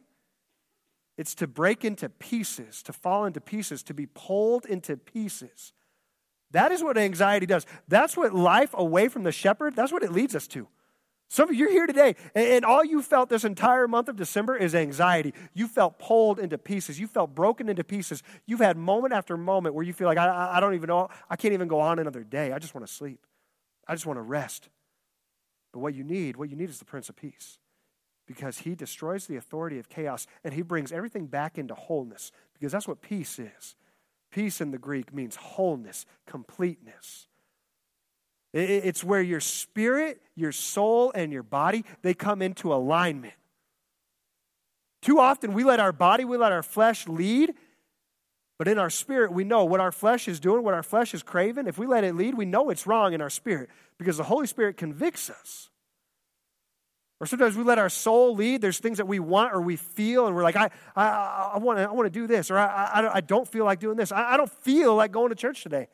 it's 1.17 1.35
to 1.35 1.47
break 1.47 1.83
into 1.83 2.07
pieces, 2.07 2.83
to 2.83 2.93
fall 2.93 3.25
into 3.25 3.41
pieces, 3.41 3.81
to 3.83 3.93
be 3.93 4.05
pulled 4.05 4.65
into 4.65 4.95
pieces. 4.95 5.73
That 6.51 6.71
is 6.71 6.83
what 6.83 6.99
anxiety 6.99 7.47
does. 7.47 7.65
That's 7.87 8.15
what 8.15 8.33
life 8.33 8.75
away 8.75 9.07
from 9.07 9.23
the 9.23 9.31
shepherd, 9.31 9.75
that's 9.75 9.91
what 9.91 10.03
it 10.03 10.11
leads 10.11 10.35
us 10.35 10.47
to. 10.49 10.67
Some 11.29 11.49
of 11.49 11.55
you 11.55 11.67
are 11.67 11.71
here 11.71 11.87
today, 11.87 12.15
and 12.35 12.63
all 12.63 12.85
you 12.85 13.01
felt 13.01 13.29
this 13.29 13.43
entire 13.43 13.87
month 13.87 14.07
of 14.07 14.15
December 14.15 14.55
is 14.55 14.75
anxiety. 14.75 15.33
You 15.53 15.67
felt 15.67 15.97
pulled 15.97 16.37
into 16.37 16.59
pieces. 16.59 16.99
You 16.99 17.07
felt 17.07 17.33
broken 17.33 17.69
into 17.69 17.83
pieces. 17.83 18.21
You've 18.45 18.59
had 18.59 18.77
moment 18.77 19.13
after 19.13 19.35
moment 19.35 19.73
where 19.73 19.83
you 19.83 19.93
feel 19.93 20.07
like, 20.07 20.19
I, 20.19 20.53
I 20.53 20.59
don't 20.59 20.75
even 20.75 20.87
know, 20.87 21.09
I 21.29 21.35
can't 21.35 21.53
even 21.53 21.67
go 21.67 21.79
on 21.79 21.97
another 21.97 22.23
day. 22.23 22.51
I 22.51 22.59
just 22.59 22.75
want 22.75 22.85
to 22.85 22.93
sleep. 22.93 23.25
I 23.87 23.95
just 23.95 24.05
want 24.05 24.17
to 24.17 24.21
rest. 24.21 24.69
But 25.71 25.79
what 25.79 25.95
you 25.95 26.03
need, 26.03 26.37
what 26.37 26.49
you 26.49 26.55
need 26.55 26.69
is 26.69 26.77
the 26.77 26.85
Prince 26.85 27.09
of 27.09 27.15
Peace 27.15 27.57
because 28.27 28.59
he 28.59 28.75
destroys 28.75 29.27
the 29.27 29.35
authority 29.35 29.79
of 29.79 29.89
chaos 29.89 30.27
and 30.43 30.53
he 30.53 30.61
brings 30.61 30.91
everything 30.91 31.27
back 31.27 31.57
into 31.57 31.73
wholeness 31.73 32.31
because 32.53 32.71
that's 32.71 32.87
what 32.87 33.01
peace 33.01 33.39
is. 33.39 33.75
Peace 34.31 34.61
in 34.61 34.71
the 34.71 34.77
Greek 34.77 35.13
means 35.13 35.35
wholeness, 35.35 36.05
completeness. 36.25 37.27
It's 38.53 39.03
where 39.03 39.21
your 39.21 39.39
spirit, 39.39 40.21
your 40.35 40.51
soul, 40.51 41.11
and 41.15 41.33
your 41.33 41.43
body, 41.43 41.85
they 42.03 42.13
come 42.13 42.41
into 42.41 42.73
alignment. 42.73 43.33
Too 45.01 45.19
often 45.19 45.53
we 45.53 45.63
let 45.63 45.79
our 45.79 45.91
body, 45.91 46.23
we 46.23 46.37
let 46.37 46.51
our 46.51 46.63
flesh 46.63 47.07
lead, 47.07 47.53
but 48.59 48.67
in 48.67 48.77
our 48.77 48.91
spirit, 48.91 49.33
we 49.33 49.43
know 49.43 49.65
what 49.65 49.79
our 49.79 49.91
flesh 49.91 50.27
is 50.27 50.39
doing, 50.39 50.63
what 50.63 50.75
our 50.75 50.83
flesh 50.83 51.13
is 51.13 51.23
craving. 51.23 51.67
If 51.67 51.77
we 51.77 51.87
let 51.87 52.03
it 52.03 52.15
lead, 52.15 52.35
we 52.35 52.45
know 52.45 52.69
it's 52.69 52.85
wrong 52.85 53.13
in 53.13 53.21
our 53.21 53.29
spirit 53.29 53.69
because 53.97 54.17
the 54.17 54.23
Holy 54.23 54.47
Spirit 54.47 54.77
convicts 54.77 55.29
us. 55.29 55.69
Or 57.19 57.25
sometimes 57.25 57.55
we 57.55 57.63
let 57.63 57.79
our 57.79 57.89
soul 57.89 58.35
lead. 58.35 58.61
There's 58.61 58.79
things 58.79 58.97
that 58.97 59.07
we 59.07 59.19
want 59.19 59.53
or 59.53 59.61
we 59.61 59.77
feel, 59.77 60.27
and 60.27 60.35
we're 60.35 60.43
like, 60.43 60.55
I, 60.55 60.69
I, 60.95 61.51
I, 61.55 61.57
want, 61.57 61.79
to, 61.79 61.83
I 61.83 61.91
want 61.91 62.05
to 62.05 62.19
do 62.19 62.27
this, 62.27 62.51
or 62.51 62.57
I, 62.57 62.65
I, 62.65 63.15
I 63.15 63.21
don't 63.21 63.47
feel 63.47 63.65
like 63.65 63.79
doing 63.79 63.97
this. 63.97 64.11
I, 64.11 64.33
I 64.33 64.37
don't 64.37 64.51
feel 64.61 64.95
like 64.95 65.11
going 65.11 65.29
to 65.29 65.35
church 65.35 65.63
today. 65.63 65.87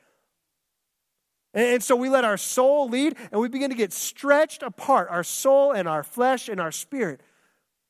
And 1.54 1.84
so 1.84 1.96
we 1.96 2.10
let 2.10 2.26
our 2.26 2.38
soul 2.38 2.90
lead 2.90 3.16
and 3.32 3.42
we 3.42 3.50
begin 3.50 3.72
to 3.72 3.76
get 3.76 3.92
stretched 3.92 4.62
apart, 4.62 5.08
our 5.10 5.24
soul 5.24 5.72
and 5.72 5.88
our 5.88 6.04
flesh 6.04 6.48
and 6.48 6.60
our 6.60 6.72
spirit. 6.72 7.22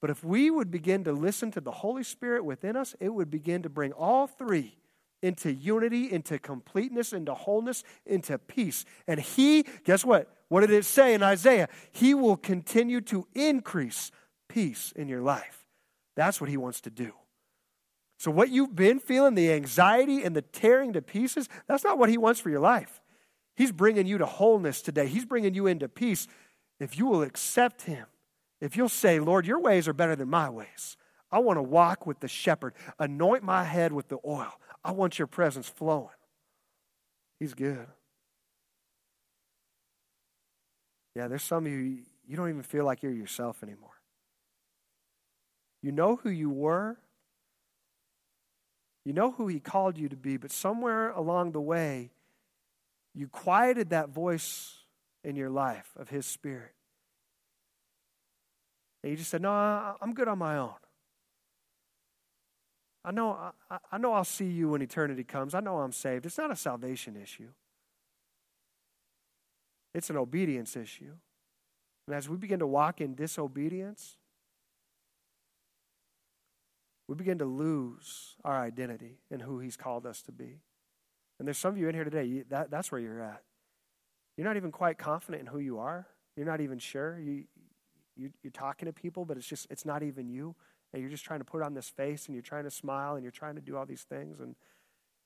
But 0.01 0.10
if 0.10 0.24
we 0.24 0.49
would 0.49 0.72
begin 0.72 1.03
to 1.03 1.12
listen 1.12 1.51
to 1.51 1.62
the 1.62 1.72
Holy 1.72 2.03
Spirit 2.03 2.45
within 2.45 2.78
us, 2.78 2.95
it 2.99 3.10
would 3.10 3.30
begin 3.30 3.64
to 3.64 3.70
bring 3.70 3.91
all 3.91 4.28
three 4.28 4.78
into 5.22 5.51
unity, 5.53 6.10
into 6.12 6.39
completeness, 6.39 7.12
into 7.12 7.34
wholeness, 7.34 7.84
into 8.05 8.38
peace. 8.38 8.86
And 9.07 9.20
He, 9.20 9.66
guess 9.84 10.05
what? 10.05 10.34
What 10.47 10.62
did 10.62 10.72
it 10.72 10.86
say 10.86 11.14
in 11.14 11.22
Isaiah? 11.22 11.68
He 11.91 12.14
will 12.14 12.38
continue 12.38 13.01
to 13.01 13.28
increase 13.36 14.12
peace 14.47 14.93
in 14.95 15.10
your 15.10 15.22
life. 15.22 15.66
That's 16.16 16.39
what 16.39 16.49
He 16.49 16.57
wants 16.57 16.80
to 16.82 16.89
do. 16.89 17.12
So, 18.18 18.32
what 18.32 18.49
you've 18.49 18.76
been 18.76 18.99
feeling, 18.99 19.36
the 19.36 19.51
anxiety 19.51 20.24
and 20.24 20.36
the 20.36 20.41
tearing 20.41 20.93
to 20.93 21.01
pieces, 21.01 21.49
that's 21.68 21.84
not 21.84 21.97
what 21.97 22.10
He 22.10 22.18
wants 22.18 22.39
for 22.39 22.49
your 22.49 22.60
life. 22.60 23.01
He's 23.60 23.74
bringing 23.74 24.07
you 24.07 24.18
to 24.20 24.26
wholeness 24.26 24.82
today. 24.82 25.07
He's 25.07 25.26
bringing 25.26 25.53
you 25.53 25.68
into 25.68 25.89
peace. 25.89 26.28
If 26.80 26.97
you 26.97 27.07
will 27.07 27.24
accept 27.24 27.82
Him, 27.82 28.05
if 28.62 28.78
you'll 28.78 28.88
say, 28.88 29.20
Lord, 29.20 29.45
your 29.45 29.60
ways 29.60 29.86
are 29.89 29.93
better 29.93 30.16
than 30.16 30.30
my 30.30 30.49
ways. 30.49 30.95
I 31.30 31.39
want 31.39 31.57
to 31.57 31.62
walk 31.62 32.07
with 32.07 32.22
the 32.22 32.30
shepherd. 32.30 32.74
Anoint 32.99 33.43
my 33.43 33.66
head 33.66 33.91
with 33.91 34.07
the 34.07 34.18
oil. 34.26 34.53
I 34.82 34.93
want 34.93 35.20
your 35.20 35.28
presence 35.28 35.68
flowing. 35.68 36.07
He's 37.38 37.53
good. 37.53 37.86
Yeah, 41.14 41.28
there's 41.28 41.43
some 41.43 41.66
of 41.66 41.72
you, 41.74 42.03
you 42.26 42.38
don't 42.38 42.47
even 42.47 42.64
feel 42.64 42.86
like 42.86 43.03
you're 43.03 43.12
yourself 43.12 43.62
anymore. 43.62 43.89
You 45.82 45.91
know 45.91 46.16
who 46.16 46.30
you 46.30 46.49
were, 46.49 46.95
you 49.03 49.12
know 49.12 49.32
who 49.32 49.47
He 49.47 49.60
called 49.60 49.97
you 49.97 50.07
to 50.07 50.16
be, 50.16 50.38
but 50.38 50.49
somewhere 50.49 51.10
along 51.10 51.51
the 51.51 51.60
way, 51.60 52.12
you 53.20 53.28
quieted 53.28 53.90
that 53.90 54.08
voice 54.08 54.78
in 55.26 55.36
your 55.36 55.50
life 55.50 55.92
of 55.98 56.08
His 56.08 56.26
Spirit. 56.26 56.72
And 59.04 59.12
you 59.12 59.18
just 59.18 59.30
said, 59.30 59.42
No, 59.42 59.52
I'm 59.52 60.14
good 60.14 60.30
on 60.30 60.38
my 60.38 60.58
own. 60.58 60.72
I 63.04 63.12
know, 63.12 63.32
I, 63.70 63.78
I 63.92 63.98
know 63.98 64.14
I'll 64.14 64.24
see 64.24 64.46
you 64.46 64.70
when 64.70 64.82
eternity 64.82 65.26
comes. 65.26 65.54
I 65.54 65.60
know 65.60 65.80
I'm 65.80 65.92
saved. 65.92 66.26
It's 66.26 66.38
not 66.38 66.50
a 66.50 66.56
salvation 66.56 67.18
issue, 67.22 67.50
it's 69.94 70.10
an 70.10 70.16
obedience 70.16 70.78
issue. 70.78 71.12
And 72.08 72.16
as 72.16 72.30
we 72.30 72.38
begin 72.38 72.60
to 72.60 72.68
walk 72.68 73.02
in 73.02 73.16
disobedience, 73.16 74.16
we 77.10 77.16
begin 77.16 77.38
to 77.40 77.46
lose 77.46 78.38
our 78.46 78.58
identity 78.58 79.20
in 79.30 79.42
who 79.42 79.60
He's 79.60 79.76
called 79.76 80.06
us 80.06 80.22
to 80.22 80.32
be. 80.32 80.62
And 81.40 81.48
there's 81.48 81.58
some 81.58 81.72
of 81.72 81.78
you 81.78 81.88
in 81.88 81.96
here 81.96 82.04
today, 82.04 82.26
you, 82.26 82.46
that, 82.50 82.70
that's 82.70 82.92
where 82.92 83.00
you're 83.00 83.22
at. 83.22 83.42
you're 84.36 84.46
not 84.46 84.58
even 84.58 84.72
quite 84.72 84.98
confident 84.98 85.42
in 85.42 85.48
who 85.48 85.60
you 85.60 85.80
are. 85.80 86.06
You're 86.36 86.46
not 86.46 86.62
even 86.62 86.80
sure. 86.80 87.18
You, 87.20 87.46
you, 88.16 88.32
you're 88.44 88.52
talking 88.52 88.86
to 88.88 88.94
people, 88.94 89.26
but 89.26 89.38
it's 89.38 89.48
just, 89.48 89.68
it's 89.70 89.86
not 89.86 90.04
even 90.04 90.30
you. 90.30 90.56
And 90.94 91.02
you're 91.02 91.12
just 91.12 91.24
trying 91.24 91.40
to 91.40 91.46
put 91.46 91.62
on 91.62 91.74
this 91.74 91.90
face 91.90 92.26
and 92.26 92.36
you're 92.36 92.42
trying 92.42 92.66
to 92.66 92.72
smile 92.72 93.16
and 93.16 93.24
you're 93.24 93.32
trying 93.32 93.56
to 93.56 93.62
do 93.62 93.78
all 93.78 93.86
these 93.86 94.04
things. 94.04 94.40
And, 94.40 94.56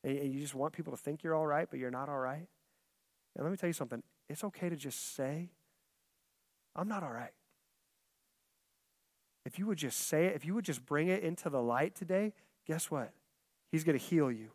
and 0.03 0.33
you 0.33 0.39
just 0.39 0.55
want 0.55 0.73
people 0.73 0.91
to 0.91 0.97
think 0.97 1.23
you're 1.23 1.35
all 1.35 1.47
right, 1.47 1.67
but 1.69 1.79
you're 1.79 1.91
not 1.91 2.09
all 2.09 2.19
right. 2.19 2.47
And 3.35 3.43
let 3.43 3.49
me 3.49 3.57
tell 3.57 3.69
you 3.69 3.73
something 3.73 4.03
it's 4.29 4.43
okay 4.43 4.69
to 4.69 4.75
just 4.75 5.15
say, 5.15 5.49
I'm 6.75 6.87
not 6.87 7.03
all 7.03 7.11
right. 7.11 7.33
If 9.45 9.59
you 9.59 9.67
would 9.67 9.77
just 9.77 10.07
say 10.07 10.25
it, 10.25 10.35
if 10.35 10.45
you 10.45 10.53
would 10.53 10.65
just 10.65 10.85
bring 10.85 11.09
it 11.09 11.23
into 11.23 11.49
the 11.49 11.61
light 11.61 11.95
today, 11.95 12.33
guess 12.65 12.89
what? 12.89 13.11
He's 13.71 13.83
going 13.83 13.97
to 13.97 14.03
heal 14.03 14.31
you. 14.31 14.51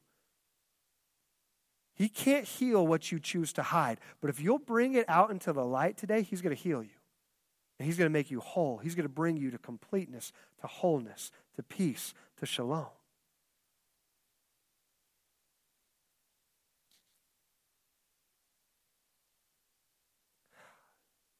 He 1.98 2.08
can't 2.08 2.44
heal 2.44 2.86
what 2.86 3.10
you 3.10 3.18
choose 3.18 3.52
to 3.54 3.62
hide. 3.64 3.98
But 4.20 4.30
if 4.30 4.40
you'll 4.40 4.60
bring 4.60 4.94
it 4.94 5.04
out 5.08 5.32
into 5.32 5.52
the 5.52 5.64
light 5.64 5.96
today, 5.96 6.22
He's 6.22 6.40
going 6.40 6.54
to 6.54 6.62
heal 6.62 6.80
you. 6.80 6.90
And 7.78 7.86
He's 7.86 7.98
going 7.98 8.08
to 8.08 8.12
make 8.12 8.30
you 8.30 8.38
whole. 8.38 8.78
He's 8.78 8.94
going 8.94 9.04
to 9.04 9.12
bring 9.12 9.36
you 9.36 9.50
to 9.50 9.58
completeness, 9.58 10.32
to 10.60 10.68
wholeness, 10.68 11.32
to 11.56 11.64
peace, 11.64 12.14
to 12.38 12.46
shalom. 12.46 12.86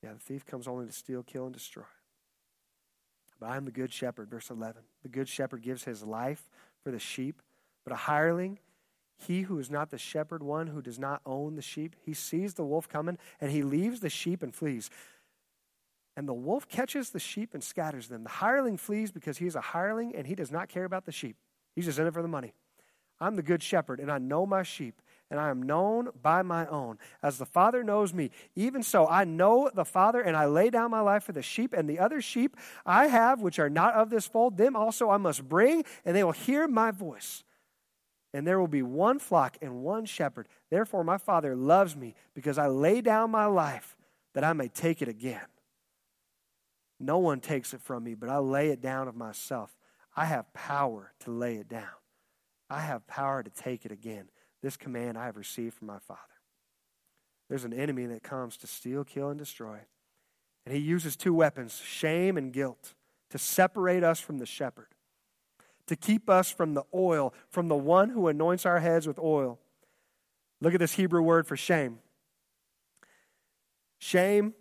Yeah, 0.02 0.12
the 0.14 0.18
thief 0.18 0.44
comes 0.44 0.66
only 0.66 0.86
to 0.86 0.92
steal, 0.92 1.22
kill, 1.22 1.44
and 1.44 1.54
destroy. 1.54 1.84
But 3.38 3.50
I 3.50 3.56
am 3.56 3.64
the 3.64 3.70
good 3.70 3.92
shepherd, 3.92 4.28
verse 4.28 4.50
11. 4.50 4.82
The 5.04 5.08
good 5.08 5.28
shepherd 5.28 5.62
gives 5.62 5.84
his 5.84 6.02
life 6.02 6.50
for 6.82 6.90
the 6.90 6.98
sheep, 6.98 7.42
but 7.84 7.92
a 7.92 7.96
hireling 7.96 8.58
he 9.18 9.42
who 9.42 9.58
is 9.58 9.70
not 9.70 9.90
the 9.90 9.98
shepherd, 9.98 10.42
one 10.42 10.68
who 10.68 10.80
does 10.80 10.98
not 10.98 11.20
own 11.26 11.56
the 11.56 11.62
sheep, 11.62 11.96
he 12.00 12.14
sees 12.14 12.54
the 12.54 12.64
wolf 12.64 12.88
coming 12.88 13.18
and 13.40 13.50
he 13.50 13.62
leaves 13.62 14.00
the 14.00 14.08
sheep 14.08 14.42
and 14.42 14.54
flees. 14.54 14.90
And 16.16 16.28
the 16.28 16.34
wolf 16.34 16.68
catches 16.68 17.10
the 17.10 17.18
sheep 17.18 17.52
and 17.52 17.62
scatters 17.62 18.08
them. 18.08 18.24
The 18.24 18.30
hireling 18.30 18.76
flees 18.76 19.10
because 19.10 19.38
he 19.38 19.46
is 19.46 19.56
a 19.56 19.60
hireling 19.60 20.14
and 20.14 20.26
he 20.26 20.34
does 20.34 20.50
not 20.50 20.68
care 20.68 20.84
about 20.84 21.04
the 21.04 21.12
sheep. 21.12 21.36
He's 21.74 21.84
just 21.84 21.98
in 21.98 22.06
it 22.06 22.14
for 22.14 22.22
the 22.22 22.28
money. 22.28 22.54
I'm 23.20 23.36
the 23.36 23.42
good 23.42 23.62
shepherd 23.62 24.00
and 24.00 24.10
I 24.10 24.18
know 24.18 24.46
my 24.46 24.62
sheep 24.62 25.02
and 25.30 25.38
I 25.38 25.50
am 25.50 25.62
known 25.62 26.08
by 26.22 26.42
my 26.42 26.66
own. 26.66 26.98
As 27.22 27.38
the 27.38 27.44
Father 27.44 27.82
knows 27.82 28.14
me, 28.14 28.30
even 28.54 28.82
so 28.82 29.06
I 29.06 29.24
know 29.24 29.70
the 29.74 29.84
Father, 29.84 30.22
and 30.22 30.34
I 30.34 30.46
lay 30.46 30.70
down 30.70 30.90
my 30.90 31.00
life 31.00 31.24
for 31.24 31.32
the 31.32 31.42
sheep, 31.42 31.74
and 31.74 31.86
the 31.86 31.98
other 31.98 32.22
sheep 32.22 32.56
I 32.86 33.08
have, 33.08 33.42
which 33.42 33.58
are 33.58 33.68
not 33.68 33.92
of 33.92 34.08
this 34.08 34.26
fold, 34.26 34.56
them 34.56 34.74
also 34.74 35.10
I 35.10 35.18
must 35.18 35.46
bring, 35.46 35.84
and 36.06 36.16
they 36.16 36.24
will 36.24 36.32
hear 36.32 36.66
my 36.66 36.92
voice 36.92 37.44
and 38.34 38.46
there 38.46 38.60
will 38.60 38.68
be 38.68 38.82
one 38.82 39.18
flock 39.18 39.56
and 39.62 39.82
one 39.82 40.04
shepherd. 40.04 40.48
Therefore, 40.70 41.02
my 41.04 41.18
Father 41.18 41.54
loves 41.54 41.96
me 41.96 42.14
because 42.34 42.58
I 42.58 42.66
lay 42.66 43.00
down 43.00 43.30
my 43.30 43.46
life 43.46 43.96
that 44.34 44.44
I 44.44 44.52
may 44.52 44.68
take 44.68 45.00
it 45.00 45.08
again. 45.08 45.46
No 47.00 47.18
one 47.18 47.40
takes 47.40 47.72
it 47.72 47.80
from 47.80 48.04
me, 48.04 48.14
but 48.14 48.28
I 48.28 48.38
lay 48.38 48.68
it 48.68 48.80
down 48.80 49.08
of 49.08 49.16
myself. 49.16 49.76
I 50.16 50.26
have 50.26 50.52
power 50.52 51.12
to 51.20 51.30
lay 51.30 51.56
it 51.56 51.68
down, 51.68 51.84
I 52.68 52.80
have 52.80 53.06
power 53.06 53.42
to 53.42 53.50
take 53.50 53.84
it 53.84 53.92
again. 53.92 54.28
This 54.60 54.76
command 54.76 55.16
I 55.16 55.26
have 55.26 55.36
received 55.36 55.74
from 55.74 55.86
my 55.86 56.00
Father. 56.00 56.20
There's 57.48 57.64
an 57.64 57.72
enemy 57.72 58.06
that 58.06 58.24
comes 58.24 58.56
to 58.58 58.66
steal, 58.66 59.04
kill, 59.04 59.30
and 59.30 59.38
destroy. 59.38 59.78
And 60.66 60.74
he 60.74 60.82
uses 60.82 61.16
two 61.16 61.32
weapons 61.32 61.76
shame 61.76 62.36
and 62.36 62.52
guilt 62.52 62.94
to 63.30 63.38
separate 63.38 64.02
us 64.02 64.18
from 64.18 64.38
the 64.38 64.46
shepherd 64.46 64.88
to 65.88 65.96
keep 65.96 66.30
us 66.30 66.50
from 66.50 66.74
the 66.74 66.84
oil, 66.94 67.34
from 67.50 67.68
the 67.68 67.76
one 67.76 68.10
who 68.10 68.28
anoints 68.28 68.64
our 68.64 68.80
heads 68.80 69.06
with 69.06 69.18
oil. 69.18 69.58
Look 70.60 70.74
at 70.74 70.80
this 70.80 70.94
Hebrew 70.94 71.22
word 71.22 71.46
for 71.46 71.56
shame. 71.56 71.98
Shame, 73.98 74.54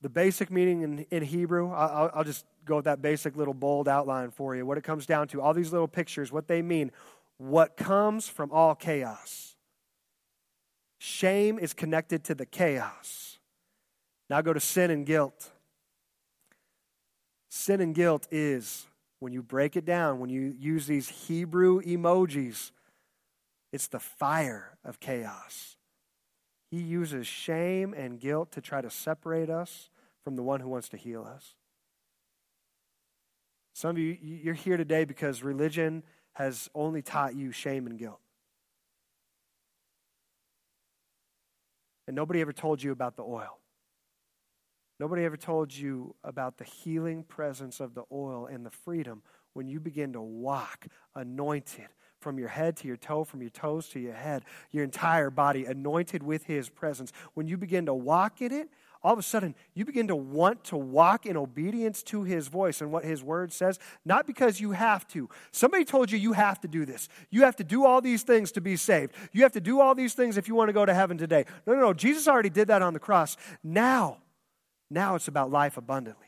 the 0.00 0.08
basic 0.08 0.50
meaning 0.50 0.82
in, 0.82 0.98
in 1.10 1.22
Hebrew, 1.22 1.70
I'll, 1.70 2.10
I'll 2.14 2.24
just 2.24 2.44
go 2.64 2.76
with 2.76 2.84
that 2.84 3.02
basic 3.02 3.36
little 3.36 3.54
bold 3.54 3.88
outline 3.88 4.30
for 4.30 4.54
you. 4.54 4.64
What 4.64 4.78
it 4.78 4.84
comes 4.84 5.06
down 5.06 5.28
to, 5.28 5.40
all 5.40 5.52
these 5.52 5.72
little 5.72 5.88
pictures, 5.88 6.32
what 6.32 6.48
they 6.48 6.62
mean, 6.62 6.92
what 7.38 7.76
comes 7.76 8.28
from 8.28 8.50
all 8.52 8.74
chaos. 8.74 9.56
Shame 10.98 11.58
is 11.58 11.72
connected 11.72 12.24
to 12.24 12.34
the 12.34 12.46
chaos. 12.46 13.38
Now 14.28 14.42
go 14.42 14.52
to 14.52 14.60
sin 14.60 14.90
and 14.90 15.04
guilt. 15.04 15.50
Sin 17.48 17.80
and 17.80 17.94
guilt 17.94 18.28
is 18.30 18.86
when 19.20 19.32
you 19.32 19.42
break 19.42 19.76
it 19.76 19.84
down, 19.84 20.18
when 20.18 20.30
you 20.30 20.54
use 20.58 20.86
these 20.86 21.08
Hebrew 21.08 21.80
emojis, 21.82 22.72
it's 23.72 23.86
the 23.86 24.00
fire 24.00 24.78
of 24.84 24.98
chaos. 24.98 25.76
He 26.70 26.78
uses 26.78 27.26
shame 27.26 27.94
and 27.94 28.18
guilt 28.18 28.50
to 28.52 28.60
try 28.60 28.80
to 28.80 28.90
separate 28.90 29.50
us 29.50 29.90
from 30.24 30.36
the 30.36 30.42
one 30.42 30.60
who 30.60 30.68
wants 30.68 30.88
to 30.90 30.96
heal 30.96 31.24
us. 31.24 31.54
Some 33.74 33.90
of 33.90 33.98
you, 33.98 34.16
you're 34.20 34.54
here 34.54 34.76
today 34.76 35.04
because 35.04 35.42
religion 35.42 36.02
has 36.32 36.68
only 36.74 37.02
taught 37.02 37.34
you 37.34 37.52
shame 37.52 37.86
and 37.86 37.98
guilt. 37.98 38.20
And 42.06 42.16
nobody 42.16 42.40
ever 42.40 42.52
told 42.52 42.82
you 42.82 42.92
about 42.92 43.16
the 43.16 43.22
oil. 43.22 43.58
Nobody 45.00 45.24
ever 45.24 45.38
told 45.38 45.74
you 45.74 46.14
about 46.22 46.58
the 46.58 46.64
healing 46.64 47.22
presence 47.22 47.80
of 47.80 47.94
the 47.94 48.02
oil 48.12 48.44
and 48.44 48.66
the 48.66 48.70
freedom 48.70 49.22
when 49.54 49.66
you 49.66 49.80
begin 49.80 50.12
to 50.12 50.20
walk 50.20 50.88
anointed 51.14 51.88
from 52.18 52.38
your 52.38 52.48
head 52.48 52.76
to 52.76 52.86
your 52.86 52.98
toe, 52.98 53.24
from 53.24 53.40
your 53.40 53.48
toes 53.48 53.88
to 53.88 53.98
your 53.98 54.12
head, 54.12 54.44
your 54.70 54.84
entire 54.84 55.30
body 55.30 55.64
anointed 55.64 56.22
with 56.22 56.44
His 56.44 56.68
presence. 56.68 57.12
When 57.32 57.48
you 57.48 57.56
begin 57.56 57.86
to 57.86 57.94
walk 57.94 58.42
in 58.42 58.52
it, 58.52 58.68
all 59.02 59.14
of 59.14 59.18
a 59.18 59.22
sudden 59.22 59.54
you 59.72 59.86
begin 59.86 60.06
to 60.08 60.14
want 60.16 60.64
to 60.64 60.76
walk 60.76 61.24
in 61.24 61.34
obedience 61.34 62.02
to 62.02 62.24
His 62.24 62.48
voice 62.48 62.82
and 62.82 62.92
what 62.92 63.06
His 63.06 63.22
word 63.22 63.54
says, 63.54 63.78
not 64.04 64.26
because 64.26 64.60
you 64.60 64.72
have 64.72 65.08
to. 65.08 65.30
Somebody 65.50 65.86
told 65.86 66.10
you 66.12 66.18
you 66.18 66.34
have 66.34 66.60
to 66.60 66.68
do 66.68 66.84
this. 66.84 67.08
You 67.30 67.44
have 67.44 67.56
to 67.56 67.64
do 67.64 67.86
all 67.86 68.02
these 68.02 68.22
things 68.22 68.52
to 68.52 68.60
be 68.60 68.76
saved. 68.76 69.14
You 69.32 69.44
have 69.44 69.52
to 69.52 69.62
do 69.62 69.80
all 69.80 69.94
these 69.94 70.12
things 70.12 70.36
if 70.36 70.46
you 70.46 70.54
want 70.54 70.68
to 70.68 70.74
go 70.74 70.84
to 70.84 70.92
heaven 70.92 71.16
today. 71.16 71.46
No, 71.66 71.72
no, 71.72 71.80
no. 71.80 71.94
Jesus 71.94 72.28
already 72.28 72.50
did 72.50 72.68
that 72.68 72.82
on 72.82 72.92
the 72.92 73.00
cross. 73.00 73.38
Now, 73.64 74.18
now 74.90 75.14
it's 75.14 75.28
about 75.28 75.50
life 75.50 75.76
abundantly. 75.76 76.26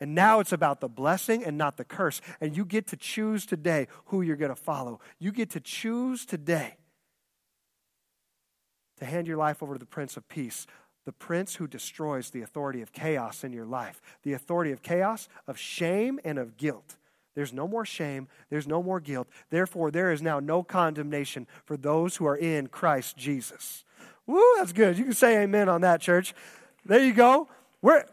And 0.00 0.14
now 0.14 0.40
it's 0.40 0.52
about 0.52 0.80
the 0.80 0.88
blessing 0.88 1.44
and 1.44 1.56
not 1.56 1.76
the 1.76 1.84
curse. 1.84 2.20
And 2.40 2.56
you 2.56 2.64
get 2.64 2.88
to 2.88 2.96
choose 2.96 3.46
today 3.46 3.86
who 4.06 4.22
you're 4.22 4.36
going 4.36 4.50
to 4.50 4.56
follow. 4.56 5.00
You 5.18 5.32
get 5.32 5.50
to 5.50 5.60
choose 5.60 6.26
today 6.26 6.76
to 8.98 9.04
hand 9.04 9.26
your 9.26 9.36
life 9.36 9.62
over 9.62 9.74
to 9.74 9.78
the 9.78 9.86
Prince 9.86 10.16
of 10.16 10.28
Peace, 10.28 10.66
the 11.04 11.12
Prince 11.12 11.54
who 11.54 11.66
destroys 11.66 12.30
the 12.30 12.42
authority 12.42 12.82
of 12.82 12.92
chaos 12.92 13.44
in 13.44 13.52
your 13.52 13.66
life, 13.66 14.00
the 14.24 14.32
authority 14.32 14.72
of 14.72 14.82
chaos, 14.82 15.28
of 15.46 15.58
shame, 15.58 16.18
and 16.24 16.38
of 16.38 16.56
guilt. 16.56 16.96
There's 17.34 17.52
no 17.52 17.66
more 17.66 17.84
shame. 17.84 18.28
There's 18.48 18.66
no 18.66 18.82
more 18.82 19.00
guilt. 19.00 19.28
Therefore, 19.50 19.90
there 19.90 20.12
is 20.12 20.22
now 20.22 20.38
no 20.38 20.62
condemnation 20.62 21.46
for 21.64 21.76
those 21.76 22.16
who 22.16 22.26
are 22.26 22.36
in 22.36 22.68
Christ 22.68 23.16
Jesus. 23.16 23.84
Woo, 24.26 24.42
that's 24.56 24.72
good. 24.72 24.96
You 24.96 25.04
can 25.04 25.12
say 25.12 25.42
amen 25.42 25.68
on 25.68 25.80
that, 25.80 26.00
church. 26.00 26.34
There 26.86 27.04
you 27.04 27.12
go. 27.12 27.48
We're, 27.82 28.04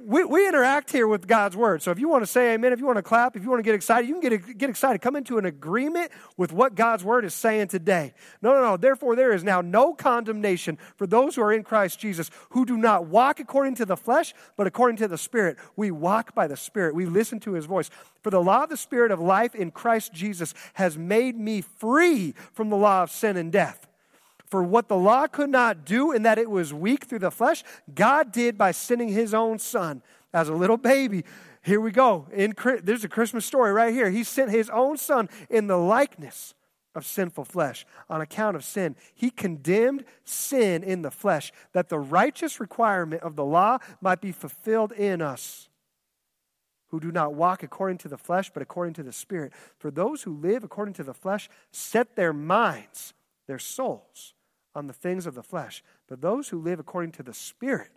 we, 0.00 0.24
we 0.24 0.46
interact 0.46 0.92
here 0.92 1.08
with 1.08 1.26
God's 1.26 1.56
word. 1.56 1.82
So 1.82 1.90
if 1.90 1.98
you 1.98 2.08
want 2.08 2.22
to 2.22 2.26
say 2.26 2.54
amen, 2.54 2.72
if 2.72 2.78
you 2.78 2.86
want 2.86 2.98
to 2.98 3.02
clap, 3.02 3.36
if 3.36 3.42
you 3.42 3.50
want 3.50 3.58
to 3.58 3.64
get 3.64 3.74
excited, 3.74 4.08
you 4.08 4.20
can 4.20 4.30
get, 4.30 4.58
get 4.58 4.70
excited. 4.70 5.00
Come 5.00 5.16
into 5.16 5.38
an 5.38 5.44
agreement 5.44 6.12
with 6.36 6.52
what 6.52 6.74
God's 6.74 7.02
word 7.02 7.24
is 7.24 7.34
saying 7.34 7.68
today. 7.68 8.14
No, 8.40 8.52
no, 8.54 8.62
no. 8.62 8.76
Therefore, 8.76 9.16
there 9.16 9.32
is 9.32 9.42
now 9.42 9.60
no 9.60 9.92
condemnation 9.94 10.78
for 10.96 11.06
those 11.06 11.34
who 11.34 11.42
are 11.42 11.52
in 11.52 11.64
Christ 11.64 11.98
Jesus, 11.98 12.30
who 12.50 12.64
do 12.64 12.76
not 12.76 13.06
walk 13.06 13.40
according 13.40 13.74
to 13.76 13.84
the 13.84 13.96
flesh, 13.96 14.34
but 14.56 14.66
according 14.66 14.98
to 14.98 15.08
the 15.08 15.18
Spirit. 15.18 15.56
We 15.74 15.90
walk 15.90 16.34
by 16.34 16.46
the 16.46 16.56
Spirit. 16.56 16.94
We 16.94 17.06
listen 17.06 17.40
to 17.40 17.54
his 17.54 17.66
voice. 17.66 17.90
For 18.22 18.30
the 18.30 18.42
law 18.42 18.64
of 18.64 18.70
the 18.70 18.76
Spirit 18.76 19.10
of 19.10 19.20
life 19.20 19.54
in 19.54 19.72
Christ 19.72 20.12
Jesus 20.12 20.54
has 20.74 20.96
made 20.96 21.36
me 21.36 21.60
free 21.60 22.34
from 22.52 22.70
the 22.70 22.76
law 22.76 23.02
of 23.02 23.10
sin 23.10 23.36
and 23.36 23.50
death. 23.50 23.87
For 24.50 24.62
what 24.62 24.88
the 24.88 24.96
law 24.96 25.26
could 25.26 25.50
not 25.50 25.84
do, 25.84 26.12
in 26.12 26.22
that 26.22 26.38
it 26.38 26.50
was 26.50 26.72
weak 26.72 27.04
through 27.04 27.18
the 27.18 27.30
flesh, 27.30 27.62
God 27.94 28.32
did 28.32 28.56
by 28.56 28.70
sending 28.70 29.08
his 29.08 29.34
own 29.34 29.58
son 29.58 30.02
as 30.32 30.48
a 30.48 30.54
little 30.54 30.76
baby. 30.76 31.24
Here 31.62 31.80
we 31.80 31.90
go. 31.90 32.26
In, 32.32 32.54
there's 32.82 33.04
a 33.04 33.08
Christmas 33.08 33.44
story 33.44 33.72
right 33.72 33.92
here. 33.92 34.10
He 34.10 34.24
sent 34.24 34.50
his 34.50 34.70
own 34.70 34.96
son 34.96 35.28
in 35.50 35.66
the 35.66 35.76
likeness 35.76 36.54
of 36.94 37.04
sinful 37.04 37.44
flesh 37.44 37.84
on 38.08 38.22
account 38.22 38.56
of 38.56 38.64
sin. 38.64 38.96
He 39.14 39.30
condemned 39.30 40.04
sin 40.24 40.82
in 40.82 41.02
the 41.02 41.10
flesh 41.10 41.52
that 41.72 41.90
the 41.90 41.98
righteous 41.98 42.58
requirement 42.58 43.22
of 43.22 43.36
the 43.36 43.44
law 43.44 43.78
might 44.00 44.20
be 44.20 44.32
fulfilled 44.32 44.92
in 44.92 45.20
us 45.20 45.68
who 46.88 46.98
do 46.98 47.12
not 47.12 47.34
walk 47.34 47.62
according 47.62 47.98
to 47.98 48.08
the 48.08 48.16
flesh 48.16 48.50
but 48.52 48.62
according 48.62 48.94
to 48.94 49.02
the 49.02 49.12
spirit. 49.12 49.52
For 49.76 49.90
those 49.90 50.22
who 50.22 50.32
live 50.32 50.64
according 50.64 50.94
to 50.94 51.02
the 51.02 51.12
flesh 51.12 51.50
set 51.70 52.16
their 52.16 52.32
minds, 52.32 53.12
their 53.46 53.58
souls 53.58 54.34
on 54.74 54.86
the 54.86 54.92
things 54.92 55.26
of 55.26 55.34
the 55.34 55.42
flesh, 55.42 55.82
but 56.08 56.20
those 56.20 56.48
who 56.48 56.60
live 56.60 56.78
according 56.78 57.12
to 57.12 57.22
the 57.22 57.34
Spirit, 57.34 57.90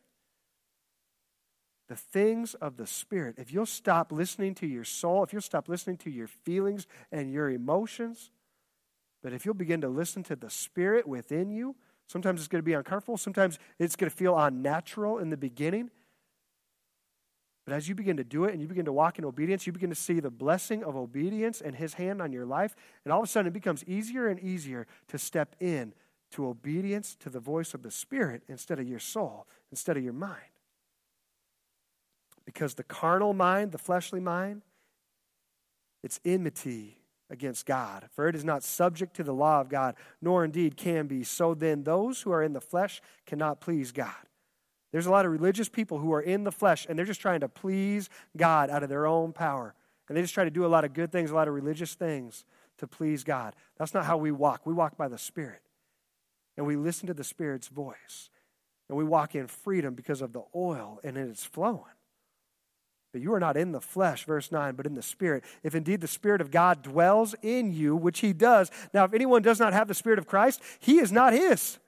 the 1.87 1.95
things 1.95 2.53
of 2.55 2.77
the 2.77 2.87
Spirit. 2.87 3.35
If 3.37 3.51
you'll 3.51 3.65
stop 3.65 4.11
listening 4.11 4.55
to 4.55 4.67
your 4.67 4.83
soul, 4.83 5.23
if 5.23 5.33
you'll 5.33 5.41
stop 5.41 5.67
listening 5.67 5.97
to 5.97 6.09
your 6.09 6.27
feelings 6.27 6.87
and 7.11 7.31
your 7.31 7.49
emotions, 7.49 8.31
but 9.21 9.33
if 9.33 9.45
you'll 9.45 9.53
begin 9.53 9.81
to 9.81 9.89
listen 9.89 10.23
to 10.23 10.35
the 10.35 10.49
Spirit 10.49 11.07
within 11.07 11.51
you, 11.51 11.75
Sometimes 12.11 12.41
it's 12.41 12.49
going 12.49 12.61
to 12.61 12.65
be 12.65 12.73
uncomfortable. 12.73 13.15
Sometimes 13.15 13.57
it's 13.79 13.95
going 13.95 14.09
to 14.09 14.15
feel 14.15 14.37
unnatural 14.37 15.19
in 15.19 15.29
the 15.29 15.37
beginning. 15.37 15.89
But 17.65 17.73
as 17.73 17.87
you 17.87 17.95
begin 17.95 18.17
to 18.17 18.25
do 18.25 18.43
it 18.43 18.51
and 18.51 18.61
you 18.61 18.67
begin 18.67 18.83
to 18.83 18.91
walk 18.91 19.17
in 19.17 19.23
obedience, 19.23 19.65
you 19.65 19.71
begin 19.71 19.91
to 19.91 19.95
see 19.95 20.19
the 20.19 20.29
blessing 20.29 20.83
of 20.83 20.97
obedience 20.97 21.61
and 21.61 21.73
His 21.73 21.93
hand 21.93 22.21
on 22.21 22.33
your 22.33 22.45
life. 22.45 22.75
And 23.05 23.13
all 23.13 23.21
of 23.21 23.23
a 23.23 23.27
sudden, 23.27 23.47
it 23.47 23.53
becomes 23.53 23.85
easier 23.85 24.27
and 24.27 24.41
easier 24.41 24.87
to 25.07 25.17
step 25.17 25.55
in 25.61 25.93
to 26.31 26.47
obedience 26.47 27.15
to 27.19 27.29
the 27.29 27.39
voice 27.39 27.73
of 27.73 27.83
the 27.83 27.91
Spirit 27.91 28.43
instead 28.47 28.79
of 28.79 28.87
your 28.87 28.99
soul, 28.99 29.47
instead 29.71 29.97
of 29.97 30.03
your 30.03 30.13
mind. 30.13 30.41
Because 32.45 32.73
the 32.73 32.83
carnal 32.83 33.33
mind, 33.33 33.71
the 33.71 33.77
fleshly 33.77 34.19
mind, 34.19 34.61
it's 36.03 36.19
enmity 36.25 36.97
against 37.29 37.65
God. 37.65 38.09
For 38.13 38.27
it 38.27 38.35
is 38.35 38.43
not 38.43 38.63
subject 38.63 39.15
to 39.15 39.23
the 39.23 39.33
law 39.33 39.61
of 39.61 39.69
God, 39.69 39.95
nor 40.21 40.43
indeed 40.43 40.75
can 40.75 41.07
be. 41.07 41.23
So 41.23 41.53
then, 41.53 41.83
those 41.83 42.21
who 42.21 42.31
are 42.31 42.43
in 42.43 42.53
the 42.53 42.61
flesh 42.61 43.01
cannot 43.25 43.61
please 43.61 43.91
God. 43.91 44.13
There's 44.91 45.05
a 45.05 45.11
lot 45.11 45.25
of 45.25 45.31
religious 45.31 45.69
people 45.69 45.99
who 45.99 46.11
are 46.13 46.21
in 46.21 46.43
the 46.43 46.51
flesh 46.51 46.85
and 46.89 46.97
they're 46.97 47.05
just 47.05 47.21
trying 47.21 47.39
to 47.39 47.47
please 47.47 48.09
God 48.35 48.69
out 48.69 48.83
of 48.83 48.89
their 48.89 49.07
own 49.07 49.31
power. 49.31 49.73
And 50.09 50.17
they 50.17 50.21
just 50.21 50.33
try 50.33 50.43
to 50.43 50.49
do 50.49 50.65
a 50.65 50.67
lot 50.67 50.83
of 50.83 50.93
good 50.93 51.11
things, 51.11 51.31
a 51.31 51.35
lot 51.35 51.47
of 51.47 51.53
religious 51.53 51.93
things 51.93 52.43
to 52.79 52.87
please 52.87 53.23
God. 53.23 53.55
That's 53.77 53.93
not 53.93 54.05
how 54.05 54.17
we 54.17 54.31
walk. 54.31 54.65
We 54.65 54.73
walk 54.73 54.97
by 54.97 55.07
the 55.07 55.17
Spirit. 55.17 55.61
And 56.61 56.67
we 56.67 56.75
listen 56.75 57.07
to 57.07 57.15
the 57.15 57.23
Spirit's 57.23 57.69
voice. 57.69 58.29
And 58.87 58.95
we 58.95 59.03
walk 59.03 59.33
in 59.33 59.47
freedom 59.47 59.95
because 59.95 60.21
of 60.21 60.31
the 60.31 60.43
oil 60.55 60.99
and 61.03 61.17
it's 61.17 61.43
flowing. 61.43 61.81
But 63.11 63.23
you 63.23 63.33
are 63.33 63.39
not 63.39 63.57
in 63.57 63.71
the 63.71 63.81
flesh, 63.81 64.25
verse 64.25 64.51
9, 64.51 64.75
but 64.75 64.85
in 64.85 64.93
the 64.93 65.01
Spirit. 65.01 65.43
If 65.63 65.73
indeed 65.73 66.01
the 66.01 66.07
Spirit 66.07 66.39
of 66.39 66.51
God 66.51 66.83
dwells 66.83 67.33
in 67.41 67.73
you, 67.73 67.95
which 67.95 68.19
He 68.19 68.31
does. 68.31 68.69
Now, 68.93 69.05
if 69.05 69.15
anyone 69.15 69.41
does 69.41 69.59
not 69.59 69.73
have 69.73 69.87
the 69.87 69.95
Spirit 69.95 70.19
of 70.19 70.27
Christ, 70.27 70.61
he 70.79 70.99
is 70.99 71.11
not 71.11 71.33
His. 71.33 71.79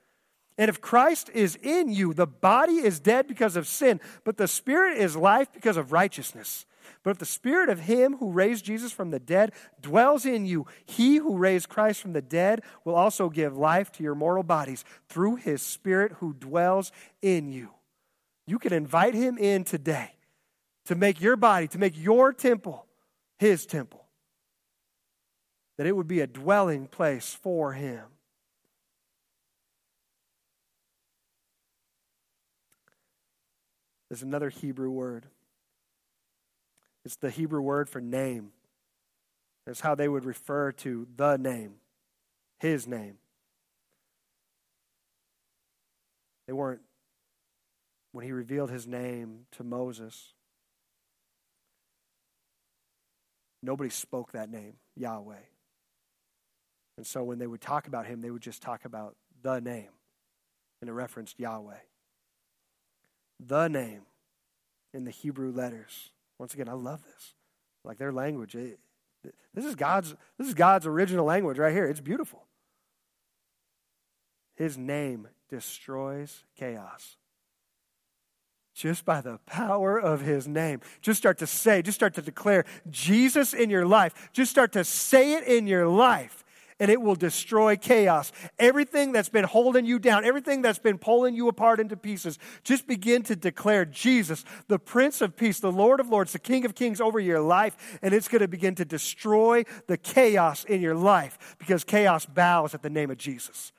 And 0.58 0.70
if 0.70 0.82
Christ 0.82 1.30
is 1.36 1.56
in 1.62 1.90
you, 1.90 2.16
the 2.16 2.26
body 2.26 2.78
is 2.78 3.00
dead 3.00 3.28
because 3.28 3.56
of 3.56 3.68
sin, 3.68 4.02
but 4.24 4.38
the 4.38 4.48
spirit 4.48 4.98
is 4.98 5.16
life 5.16 5.54
because 5.54 5.78
of 5.78 5.92
righteousness. 5.92 6.66
But 7.04 7.12
if 7.12 7.18
the 7.18 7.26
spirit 7.26 7.70
of 7.70 7.82
him 7.82 8.18
who 8.18 8.32
raised 8.32 8.66
Jesus 8.66 8.92
from 8.92 9.12
the 9.12 9.20
dead 9.20 9.52
dwells 9.82 10.26
in 10.26 10.46
you, 10.46 10.66
he 10.86 11.18
who 11.18 11.38
raised 11.38 11.70
Christ 11.70 12.02
from 12.02 12.14
the 12.14 12.22
dead 12.22 12.62
will 12.86 12.96
also 12.96 13.30
give 13.30 13.58
life 13.58 13.92
to 13.94 14.04
your 14.04 14.16
mortal 14.16 14.44
bodies 14.44 14.86
through 15.08 15.36
his 15.36 15.62
spirit 15.62 16.14
who 16.20 16.34
dwells 16.34 16.92
in 17.22 17.52
you. 17.52 17.70
You 18.46 18.60
can 18.60 18.74
invite 18.74 19.14
him 19.14 19.38
in 19.38 19.64
today 19.64 20.12
to 20.86 20.96
make 20.96 21.22
your 21.22 21.36
body, 21.36 21.68
to 21.70 21.78
make 21.78 21.98
your 21.98 22.34
temple 22.34 22.86
his 23.40 23.66
temple, 23.66 24.06
that 25.78 25.88
it 25.88 25.96
would 25.96 26.08
be 26.08 26.22
a 26.22 26.28
dwelling 26.28 26.88
place 26.88 27.34
for 27.34 27.74
him. 27.74 28.04
There's 34.10 34.22
another 34.22 34.50
Hebrew 34.50 34.92
word. 34.92 35.26
It's 37.06 37.16
the 37.16 37.30
Hebrew 37.30 37.62
word 37.62 37.90
for 37.90 38.02
name. 38.02 38.52
It's 39.68 39.82
how 39.82 39.96
they 39.96 40.08
would 40.08 40.26
refer 40.26 40.72
to 40.74 41.08
the 41.16 41.38
name, 41.38 41.76
his 42.60 42.88
name. 42.88 43.18
They 46.48 46.54
weren't, 46.54 46.82
when 48.12 48.26
he 48.26 48.32
revealed 48.32 48.70
his 48.70 48.86
name 48.86 49.46
to 49.54 49.64
Moses, 49.64 50.34
nobody 53.62 53.90
spoke 53.90 54.34
that 54.34 54.50
name, 54.50 54.74
Yahweh. 54.96 55.36
And 56.98 57.08
so 57.08 57.24
when 57.24 57.40
they 57.40 57.48
would 57.48 57.62
talk 57.62 57.88
about 57.88 58.06
him, 58.06 58.22
they 58.22 58.30
would 58.30 58.42
just 58.42 58.62
talk 58.62 58.86
about 58.86 59.16
the 59.42 59.60
name, 59.60 59.90
and 60.82 60.90
it 60.90 60.94
referenced 60.94 61.40
Yahweh 61.40 61.80
the 63.48 63.68
name 63.68 64.02
in 64.94 65.04
the 65.04 65.12
Hebrew 65.12 65.52
letters. 65.52 66.12
Once 66.44 66.54
again, 66.54 66.68
I 66.68 66.74
love 66.74 67.02
this. 67.06 67.36
Like 67.86 67.98
their 67.98 68.12
language. 68.12 68.54
It, 68.54 68.78
this 69.54 69.64
is 69.64 69.76
God's 69.76 70.14
this 70.38 70.50
is 70.50 70.54
God's 70.54 70.86
original 70.86 71.24
language 71.24 71.58
right 71.58 71.72
here. 71.72 71.86
It's 71.86 72.02
beautiful. 72.02 72.44
His 74.58 74.78
name 74.78 75.30
destroys 75.50 76.44
chaos. 76.60 77.16
Just 78.76 79.06
by 79.06 79.22
the 79.22 79.40
power 79.46 79.98
of 79.98 80.20
his 80.20 80.46
name. 80.46 80.82
Just 81.00 81.18
start 81.18 81.38
to 81.38 81.48
say, 81.48 81.82
just 81.82 81.96
start 81.96 82.14
to 82.16 82.22
declare 82.22 82.66
Jesus 82.90 83.54
in 83.54 83.70
your 83.70 83.86
life. 83.86 84.30
Just 84.34 84.52
start 84.52 84.74
to 84.74 84.84
say 84.84 85.36
it 85.36 85.46
in 85.46 85.66
your 85.66 85.88
life 85.88 86.43
and 86.80 86.90
it 86.90 87.02
will 87.02 87.16
destroy 87.16 87.76
chaos. 87.76 88.32
Everything 88.60 89.12
that's 89.12 89.30
been 89.30 89.44
holding 89.44 89.86
you 89.86 90.00
down, 90.00 90.26
everything 90.26 90.62
that's 90.62 90.80
been 90.80 90.98
pulling 90.98 91.36
you 91.36 91.48
apart 91.48 91.80
into 91.80 91.96
pieces, 91.96 92.40
just 92.64 92.88
begin 92.88 93.24
to 93.24 93.36
declare 93.36 93.86
Jesus, 93.86 94.44
the 94.68 94.80
Prince 94.80 95.22
of 95.22 95.36
Peace, 95.36 95.60
the 95.60 95.72
Lord 95.72 96.00
of 96.00 96.10
Lords, 96.10 96.34
the 96.34 96.40
King 96.40 96.66
of 96.66 96.76
Kings 96.76 97.02
over 97.02 97.20
your 97.20 97.42
life, 97.42 98.00
and 98.02 98.14
it's 98.14 98.28
going 98.28 98.42
to 98.42 98.48
begin 98.48 98.76
to 98.76 98.86
destroy 98.86 99.64
the 99.88 99.98
chaos 99.98 100.64
in 100.66 100.82
your 100.82 100.96
life 100.96 101.56
because 101.60 101.84
chaos 101.84 102.26
bows 102.26 102.74
at 102.74 102.82
the 102.82 102.90
name 102.90 103.12
of 103.12 103.18
Jesus. 103.18 103.72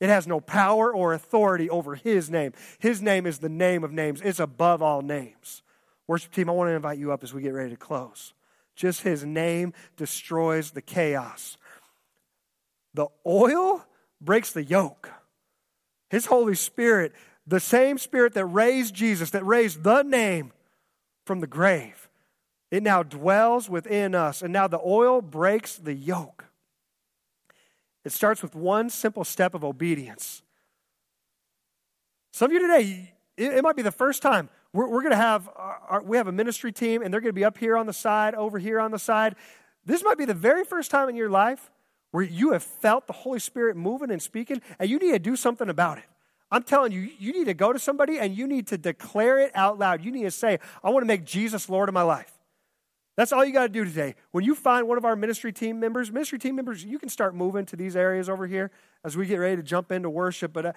It 0.00 0.08
has 0.08 0.26
no 0.26 0.40
power 0.40 0.92
or 0.92 1.14
authority 1.14 1.70
over 1.70 1.94
His 1.94 2.30
name. 2.30 2.52
His 2.78 3.00
name 3.00 3.26
is 3.26 3.38
the 3.38 3.48
name 3.48 3.84
of 3.84 3.92
names, 3.92 4.20
it's 4.20 4.40
above 4.40 4.82
all 4.82 5.02
names. 5.02 5.62
Worship 6.06 6.32
team, 6.32 6.50
I 6.50 6.52
want 6.52 6.68
to 6.68 6.74
invite 6.74 6.98
you 6.98 7.12
up 7.12 7.22
as 7.22 7.32
we 7.32 7.40
get 7.40 7.54
ready 7.54 7.70
to 7.70 7.76
close. 7.76 8.34
Just 8.76 9.02
His 9.02 9.24
name 9.24 9.72
destroys 9.96 10.72
the 10.72 10.82
chaos. 10.82 11.56
The 12.94 13.08
oil 13.26 13.84
breaks 14.20 14.52
the 14.52 14.64
yoke. 14.64 15.10
His 16.10 16.26
Holy 16.26 16.54
Spirit, 16.54 17.12
the 17.46 17.60
same 17.60 17.98
Spirit 17.98 18.34
that 18.34 18.46
raised 18.46 18.94
Jesus, 18.94 19.30
that 19.30 19.44
raised 19.44 19.82
the 19.82 20.02
name 20.02 20.52
from 21.26 21.40
the 21.40 21.46
grave, 21.46 22.08
it 22.70 22.82
now 22.82 23.02
dwells 23.02 23.68
within 23.68 24.14
us. 24.14 24.42
And 24.42 24.52
now 24.52 24.68
the 24.68 24.80
oil 24.84 25.20
breaks 25.20 25.76
the 25.76 25.94
yoke. 25.94 26.44
It 28.04 28.12
starts 28.12 28.42
with 28.42 28.54
one 28.54 28.90
simple 28.90 29.24
step 29.24 29.54
of 29.54 29.64
obedience. 29.64 30.42
Some 32.32 32.50
of 32.50 32.52
you 32.52 32.60
today, 32.60 33.14
it, 33.36 33.62
might 33.62 33.76
be 33.76 33.82
the 33.82 33.92
first 33.92 34.20
time. 34.20 34.48
We're, 34.72 34.88
we're 34.88 35.02
going 35.02 35.12
to 35.12 35.16
have, 35.16 35.48
our, 35.56 36.02
we 36.02 36.16
have 36.16 36.26
a 36.26 36.32
ministry 36.32 36.72
team, 36.72 37.02
and 37.02 37.12
they're 37.12 37.20
going 37.20 37.30
to 37.30 37.32
be 37.32 37.44
up 37.44 37.58
here 37.58 37.76
on 37.76 37.86
the 37.86 37.92
side, 37.92 38.34
over 38.34 38.58
here 38.58 38.80
on 38.80 38.90
the 38.90 38.98
side. 38.98 39.36
This 39.86 40.02
might 40.02 40.18
be 40.18 40.24
the 40.24 40.34
very 40.34 40.64
first 40.64 40.90
time 40.90 41.08
in 41.08 41.16
your 41.16 41.30
life 41.30 41.70
where 42.14 42.22
you 42.22 42.52
have 42.52 42.62
felt 42.62 43.08
the 43.08 43.12
Holy 43.12 43.40
Spirit 43.40 43.76
moving 43.76 44.12
and 44.12 44.22
speaking, 44.22 44.62
and 44.78 44.88
you 44.88 45.00
need 45.00 45.10
to 45.10 45.18
do 45.18 45.34
something 45.34 45.68
about 45.68 45.98
it. 45.98 46.04
I'm 46.48 46.62
telling 46.62 46.92
you, 46.92 47.10
you 47.18 47.32
need 47.32 47.46
to 47.46 47.54
go 47.54 47.72
to 47.72 47.78
somebody 47.80 48.18
and 48.18 48.36
you 48.36 48.46
need 48.46 48.68
to 48.68 48.78
declare 48.78 49.40
it 49.40 49.50
out 49.56 49.80
loud. 49.80 50.04
You 50.04 50.12
need 50.12 50.22
to 50.22 50.30
say, 50.30 50.60
I 50.84 50.90
want 50.90 51.02
to 51.02 51.08
make 51.08 51.24
Jesus 51.24 51.68
Lord 51.68 51.88
of 51.88 51.92
my 51.92 52.02
life. 52.02 52.38
That's 53.16 53.32
all 53.32 53.44
you 53.44 53.52
got 53.52 53.64
to 53.64 53.68
do 53.68 53.84
today. 53.84 54.14
When 54.30 54.44
you 54.44 54.54
find 54.54 54.86
one 54.86 54.96
of 54.96 55.04
our 55.04 55.16
ministry 55.16 55.52
team 55.52 55.80
members, 55.80 56.12
ministry 56.12 56.38
team 56.38 56.54
members, 56.54 56.84
you 56.84 57.00
can 57.00 57.08
start 57.08 57.34
moving 57.34 57.66
to 57.66 57.74
these 57.74 57.96
areas 57.96 58.28
over 58.28 58.46
here 58.46 58.70
as 59.04 59.16
we 59.16 59.26
get 59.26 59.38
ready 59.38 59.56
to 59.56 59.64
jump 59.64 59.90
into 59.90 60.08
worship. 60.08 60.52
But 60.52 60.66
uh, 60.66 60.72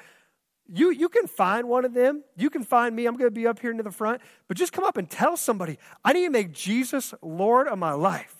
you, 0.67 0.89
you 0.89 1.07
can 1.07 1.27
find 1.27 1.69
one 1.69 1.85
of 1.85 1.93
them. 1.93 2.23
You 2.35 2.49
can 2.49 2.63
find 2.63 2.95
me. 2.95 3.05
I'm 3.05 3.15
going 3.15 3.27
to 3.27 3.31
be 3.31 3.45
up 3.45 3.59
here 3.59 3.73
near 3.73 3.83
the 3.83 3.91
front. 3.91 4.23
But 4.47 4.57
just 4.57 4.73
come 4.73 4.85
up 4.85 4.97
and 4.97 5.07
tell 5.07 5.37
somebody, 5.37 5.77
I 6.03 6.13
need 6.13 6.23
to 6.23 6.31
make 6.31 6.51
Jesus 6.51 7.13
Lord 7.21 7.67
of 7.67 7.77
my 7.77 7.91
life. 7.91 8.36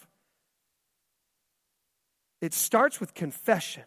It 2.42 2.54
starts 2.54 3.00
with 3.00 3.14
confession. 3.14 3.84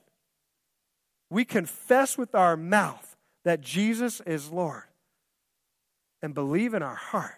We 1.31 1.45
confess 1.45 2.19
with 2.19 2.35
our 2.35 2.57
mouth 2.57 3.17
that 3.45 3.61
Jesus 3.61 4.21
is 4.23 4.51
Lord 4.51 4.83
and 6.23 6.35
believe 6.35 6.75
in 6.75 6.83
our 6.83 6.97
heart. 6.97 7.37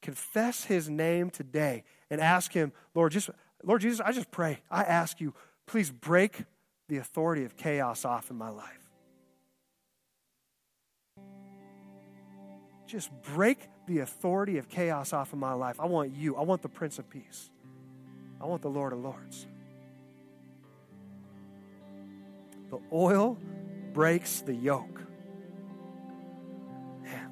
Confess 0.00 0.64
his 0.64 0.88
name 0.88 1.28
today 1.30 1.84
and 2.10 2.20
ask 2.20 2.52
him, 2.52 2.72
Lord, 2.94 3.12
just 3.12 3.30
Lord 3.62 3.80
Jesus, 3.80 4.00
I 4.00 4.12
just 4.12 4.30
pray. 4.30 4.60
I 4.70 4.82
ask 4.84 5.20
you, 5.20 5.34
please 5.66 5.90
break 5.90 6.44
the 6.88 6.98
authority 6.98 7.44
of 7.44 7.56
chaos 7.56 8.04
off 8.04 8.30
in 8.30 8.36
my 8.36 8.48
life. 8.48 8.88
Just 12.86 13.10
break 13.34 13.68
the 13.86 13.98
authority 13.98 14.56
of 14.56 14.68
chaos 14.68 15.12
off 15.12 15.34
in 15.34 15.38
my 15.38 15.52
life. 15.52 15.78
I 15.78 15.84
want 15.84 16.14
you. 16.14 16.36
I 16.36 16.42
want 16.42 16.62
the 16.62 16.70
Prince 16.70 16.98
of 16.98 17.10
Peace. 17.10 17.50
I 18.40 18.46
want 18.46 18.62
the 18.62 18.70
Lord 18.70 18.92
of 18.92 19.00
Lords. 19.00 19.46
The 22.70 22.78
oil 22.92 23.38
breaks 23.92 24.42
the 24.42 24.54
yoke. 24.54 25.00
Man. 27.02 27.30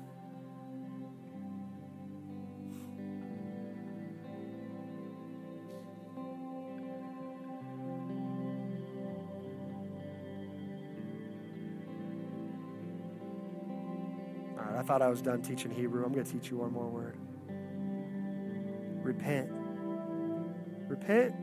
All 14.59 14.65
right, 14.65 14.77
I 14.77 14.83
thought 14.83 15.03
I 15.03 15.09
was 15.09 15.23
done 15.23 15.43
teaching 15.43 15.71
Hebrew. 15.71 16.05
I'm 16.05 16.13
going 16.13 16.25
to 16.25 16.33
teach 16.33 16.51
you 16.51 16.57
one 16.57 16.73
more 16.73 16.89
word. 16.89 17.17
Repent. 19.05 19.56
Repent. 20.99 21.35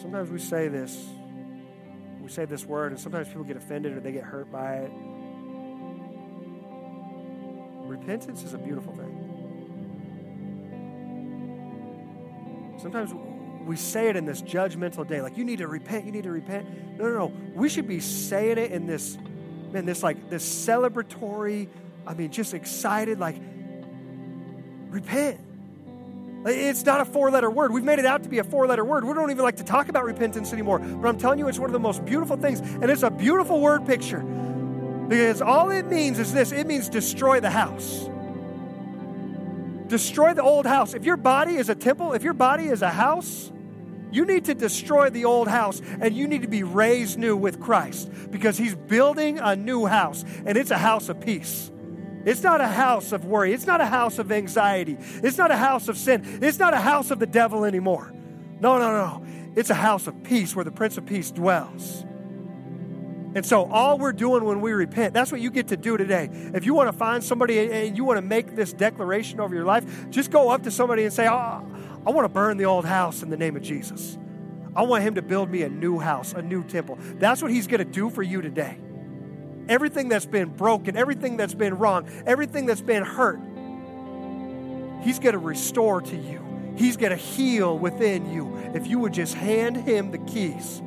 Sometimes 0.00 0.30
we 0.30 0.38
say 0.38 0.68
this. 0.68 1.06
we 2.20 2.28
say 2.28 2.44
this 2.44 2.64
word, 2.64 2.92
and 2.92 3.00
sometimes 3.00 3.28
people 3.28 3.44
get 3.44 3.56
offended 3.56 3.96
or 3.96 4.00
they 4.00 4.12
get 4.12 4.24
hurt 4.24 4.50
by 4.50 4.76
it. 4.76 4.90
Repentance 7.86 8.42
is 8.42 8.54
a 8.54 8.58
beautiful 8.58 8.94
thing. 8.94 9.20
Sometimes 12.80 13.12
we 13.66 13.76
say 13.76 14.08
it 14.08 14.16
in 14.16 14.24
this 14.24 14.42
judgmental 14.42 15.06
day, 15.06 15.20
like 15.20 15.36
you 15.36 15.44
need 15.44 15.58
to 15.58 15.68
repent, 15.68 16.06
you 16.06 16.12
need 16.12 16.24
to 16.24 16.32
repent. 16.32 16.98
No, 16.98 17.04
no, 17.04 17.18
no. 17.18 17.32
We 17.54 17.68
should 17.68 17.86
be 17.86 18.00
saying 18.00 18.58
it 18.58 18.72
in 18.72 18.86
this, 18.86 19.18
man, 19.70 19.84
this 19.86 20.02
like 20.02 20.30
this 20.30 20.66
celebratory, 20.66 21.68
I 22.06 22.14
mean, 22.14 22.30
just 22.30 22.54
excited, 22.54 23.18
like, 23.20 23.36
repent. 24.88 25.40
It's 26.46 26.84
not 26.84 27.00
a 27.00 27.04
four 27.04 27.30
letter 27.30 27.50
word. 27.50 27.72
We've 27.72 27.84
made 27.84 27.98
it 27.98 28.04
out 28.04 28.22
to 28.24 28.28
be 28.28 28.38
a 28.38 28.44
four 28.44 28.66
letter 28.66 28.84
word. 28.84 29.04
We 29.04 29.14
don't 29.14 29.30
even 29.30 29.42
like 29.42 29.56
to 29.56 29.64
talk 29.64 29.88
about 29.88 30.04
repentance 30.04 30.52
anymore. 30.52 30.78
But 30.78 31.08
I'm 31.08 31.18
telling 31.18 31.38
you, 31.38 31.48
it's 31.48 31.58
one 31.58 31.70
of 31.70 31.72
the 31.72 31.78
most 31.78 32.04
beautiful 32.04 32.36
things. 32.36 32.60
And 32.60 32.84
it's 32.84 33.02
a 33.02 33.10
beautiful 33.10 33.60
word 33.60 33.86
picture. 33.86 34.20
Because 35.08 35.40
all 35.42 35.70
it 35.70 35.86
means 35.86 36.18
is 36.18 36.32
this 36.32 36.52
it 36.52 36.66
means 36.66 36.88
destroy 36.88 37.40
the 37.40 37.50
house. 37.50 38.08
Destroy 39.86 40.34
the 40.34 40.42
old 40.42 40.66
house. 40.66 40.94
If 40.94 41.04
your 41.04 41.16
body 41.16 41.56
is 41.56 41.68
a 41.68 41.74
temple, 41.74 42.12
if 42.12 42.22
your 42.22 42.32
body 42.32 42.64
is 42.66 42.82
a 42.82 42.90
house, 42.90 43.50
you 44.10 44.24
need 44.24 44.44
to 44.46 44.54
destroy 44.54 45.10
the 45.10 45.24
old 45.24 45.48
house 45.48 45.82
and 46.00 46.14
you 46.14 46.28
need 46.28 46.42
to 46.42 46.48
be 46.48 46.62
raised 46.62 47.18
new 47.18 47.36
with 47.36 47.60
Christ 47.60 48.10
because 48.30 48.56
He's 48.56 48.74
building 48.74 49.38
a 49.38 49.56
new 49.56 49.86
house 49.86 50.24
and 50.46 50.56
it's 50.56 50.70
a 50.70 50.78
house 50.78 51.08
of 51.08 51.20
peace. 51.20 51.70
It's 52.24 52.42
not 52.42 52.60
a 52.60 52.66
house 52.66 53.12
of 53.12 53.24
worry. 53.24 53.52
It's 53.52 53.66
not 53.66 53.80
a 53.80 53.86
house 53.86 54.18
of 54.18 54.32
anxiety. 54.32 54.96
It's 55.22 55.38
not 55.38 55.50
a 55.50 55.56
house 55.56 55.88
of 55.88 55.98
sin. 55.98 56.38
It's 56.42 56.58
not 56.58 56.74
a 56.74 56.78
house 56.78 57.10
of 57.10 57.18
the 57.18 57.26
devil 57.26 57.64
anymore. 57.64 58.12
No, 58.60 58.78
no, 58.78 58.90
no. 58.90 59.26
It's 59.56 59.70
a 59.70 59.74
house 59.74 60.06
of 60.06 60.22
peace 60.22 60.56
where 60.56 60.64
the 60.64 60.72
Prince 60.72 60.96
of 60.96 61.06
Peace 61.06 61.30
dwells. 61.30 62.04
And 63.34 63.44
so, 63.44 63.68
all 63.70 63.98
we're 63.98 64.12
doing 64.12 64.44
when 64.44 64.60
we 64.60 64.72
repent, 64.72 65.12
that's 65.12 65.32
what 65.32 65.40
you 65.40 65.50
get 65.50 65.68
to 65.68 65.76
do 65.76 65.96
today. 65.96 66.28
If 66.54 66.64
you 66.64 66.72
want 66.72 66.90
to 66.90 66.96
find 66.96 67.22
somebody 67.22 67.58
and 67.58 67.96
you 67.96 68.04
want 68.04 68.18
to 68.18 68.22
make 68.22 68.54
this 68.54 68.72
declaration 68.72 69.40
over 69.40 69.54
your 69.54 69.64
life, 69.64 70.08
just 70.10 70.30
go 70.30 70.50
up 70.50 70.62
to 70.62 70.70
somebody 70.70 71.04
and 71.04 71.12
say, 71.12 71.26
oh, 71.26 71.66
I 72.06 72.10
want 72.10 72.24
to 72.26 72.28
burn 72.28 72.58
the 72.58 72.66
old 72.66 72.84
house 72.84 73.22
in 73.22 73.30
the 73.30 73.36
name 73.36 73.56
of 73.56 73.62
Jesus. 73.62 74.16
I 74.76 74.82
want 74.82 75.02
him 75.02 75.16
to 75.16 75.22
build 75.22 75.50
me 75.50 75.62
a 75.62 75.68
new 75.68 75.98
house, 75.98 76.32
a 76.32 76.42
new 76.42 76.62
temple. 76.64 76.96
That's 77.16 77.42
what 77.42 77.50
he's 77.50 77.66
going 77.66 77.78
to 77.78 77.84
do 77.84 78.08
for 78.08 78.22
you 78.22 78.40
today. 78.40 78.78
Everything 79.68 80.08
that's 80.08 80.26
been 80.26 80.50
broken, 80.50 80.96
everything 80.96 81.36
that's 81.36 81.54
been 81.54 81.78
wrong, 81.78 82.08
everything 82.26 82.66
that's 82.66 82.80
been 82.80 83.02
hurt, 83.02 83.40
he's 85.02 85.18
going 85.18 85.32
to 85.32 85.38
restore 85.38 86.00
to 86.00 86.16
you. 86.16 86.40
He's 86.76 86.96
going 86.96 87.10
to 87.10 87.16
heal 87.16 87.78
within 87.78 88.30
you 88.30 88.56
if 88.74 88.86
you 88.86 88.98
would 88.98 89.12
just 89.12 89.34
hand 89.34 89.76
him 89.76 90.10
the 90.10 90.18
keys 90.18 90.80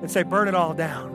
and 0.00 0.10
say, 0.10 0.22
Burn 0.22 0.48
it 0.48 0.54
all 0.54 0.74
down. 0.74 1.14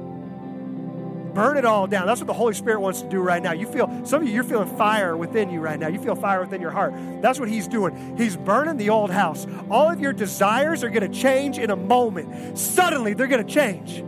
Burn 1.33 1.57
it 1.57 1.65
all 1.65 1.85
down. 1.85 2.07
That's 2.07 2.19
what 2.19 2.27
the 2.27 2.33
Holy 2.33 2.55
Spirit 2.55 2.81
wants 2.81 3.01
to 3.01 3.07
do 3.07 3.19
right 3.19 3.41
now. 3.41 3.51
You 3.51 3.67
feel, 3.67 3.87
some 4.03 4.23
of 4.23 4.27
you, 4.27 4.33
you're 4.33 4.43
feeling 4.43 4.75
fire 4.77 5.15
within 5.15 5.51
you 5.51 5.59
right 5.59 5.79
now. 5.79 5.87
You 5.87 5.99
feel 6.01 6.15
fire 6.15 6.41
within 6.41 6.59
your 6.59 6.71
heart. 6.71 6.93
That's 7.21 7.39
what 7.39 7.49
He's 7.49 7.67
doing. 7.67 8.17
He's 8.17 8.35
burning 8.35 8.77
the 8.77 8.89
old 8.89 9.11
house. 9.11 9.45
All 9.69 9.89
of 9.89 9.99
your 9.99 10.11
desires 10.11 10.83
are 10.83 10.89
going 10.89 11.09
to 11.09 11.17
change 11.17 11.59
in 11.59 11.69
a 11.69 11.75
moment. 11.75 12.57
Suddenly, 12.57 13.13
they're 13.13 13.27
going 13.27 13.45
to 13.45 13.53
change. 13.53 14.03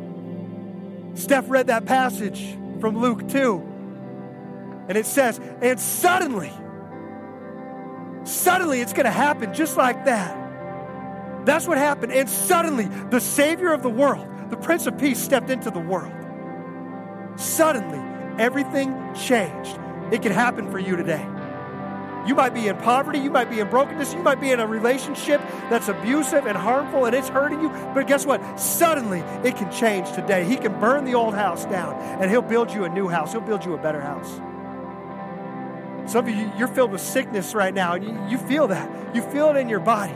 Steph 1.14 1.50
read 1.50 1.68
that 1.68 1.86
passage 1.86 2.58
from 2.82 2.98
Luke 2.98 3.30
2. 3.30 3.68
And 4.90 4.98
it 4.98 5.06
says, 5.06 5.40
and 5.62 5.80
suddenly, 5.80 6.52
suddenly 8.24 8.82
it's 8.82 8.92
going 8.92 9.06
to 9.06 9.12
happen 9.12 9.54
just 9.54 9.78
like 9.78 10.06
that. 10.06 10.38
That's 11.46 11.68
what 11.68 11.78
happened. 11.78 12.12
And 12.12 12.30
suddenly, 12.30 12.86
the 13.10 13.22
Savior 13.22 13.72
of 13.72 13.84
the 13.84 13.90
world, 13.90 14.28
the 14.50 14.58
Prince 14.58 14.86
of 14.88 14.98
Peace, 14.98 15.20
stepped 15.20 15.50
into 15.50 15.72
the 15.72 15.80
world. 15.80 16.12
Suddenly, 17.38 18.00
everything 18.38 19.14
changed. 19.14 19.80
It 20.12 20.22
can 20.22 20.32
happen 20.34 20.70
for 20.70 20.80
you 20.80 20.98
today. 20.98 21.26
You 22.28 22.36
might 22.36 22.54
be 22.54 22.68
in 22.68 22.78
poverty, 22.78 23.20
you 23.20 23.32
might 23.32 23.50
be 23.50 23.60
in 23.60 23.70
brokenness, 23.70 24.14
you 24.14 24.22
might 24.22 24.40
be 24.40 24.52
in 24.52 24.60
a 24.60 24.68
relationship 24.68 25.42
that's 25.70 25.88
abusive 25.88 26.46
and 26.46 26.58
harmful 26.58 27.06
and 27.06 27.16
it's 27.16 27.30
hurting 27.30 27.62
you. 27.62 27.70
But 27.70 28.08
guess 28.08 28.26
what? 28.26 28.60
Suddenly, 28.60 29.20
it 29.44 29.56
can 29.56 29.72
change 29.72 30.12
today. 30.12 30.46
He 30.46 30.58
can 30.58 30.80
burn 30.80 31.06
the 31.06 31.16
old 31.16 31.34
house 31.34 31.66
down 31.66 31.96
and 32.22 32.30
He'll 32.30 32.42
build 32.42 32.72
you 32.72 32.84
a 32.84 32.90
new 32.90 33.08
house, 33.08 33.32
He'll 33.32 33.42
build 33.42 33.66
you 33.66 33.74
a 33.74 33.78
better 33.78 34.02
house. 34.02 34.40
Some 36.12 36.28
of 36.28 36.36
you, 36.36 36.52
you're 36.58 36.68
filled 36.68 36.92
with 36.92 37.02
sickness 37.02 37.54
right 37.54 37.74
now, 37.74 37.94
and 37.94 38.04
you, 38.04 38.32
you 38.32 38.38
feel 38.38 38.68
that. 38.68 39.16
You 39.16 39.22
feel 39.22 39.50
it 39.50 39.58
in 39.58 39.70
your 39.70 39.80
body 39.80 40.16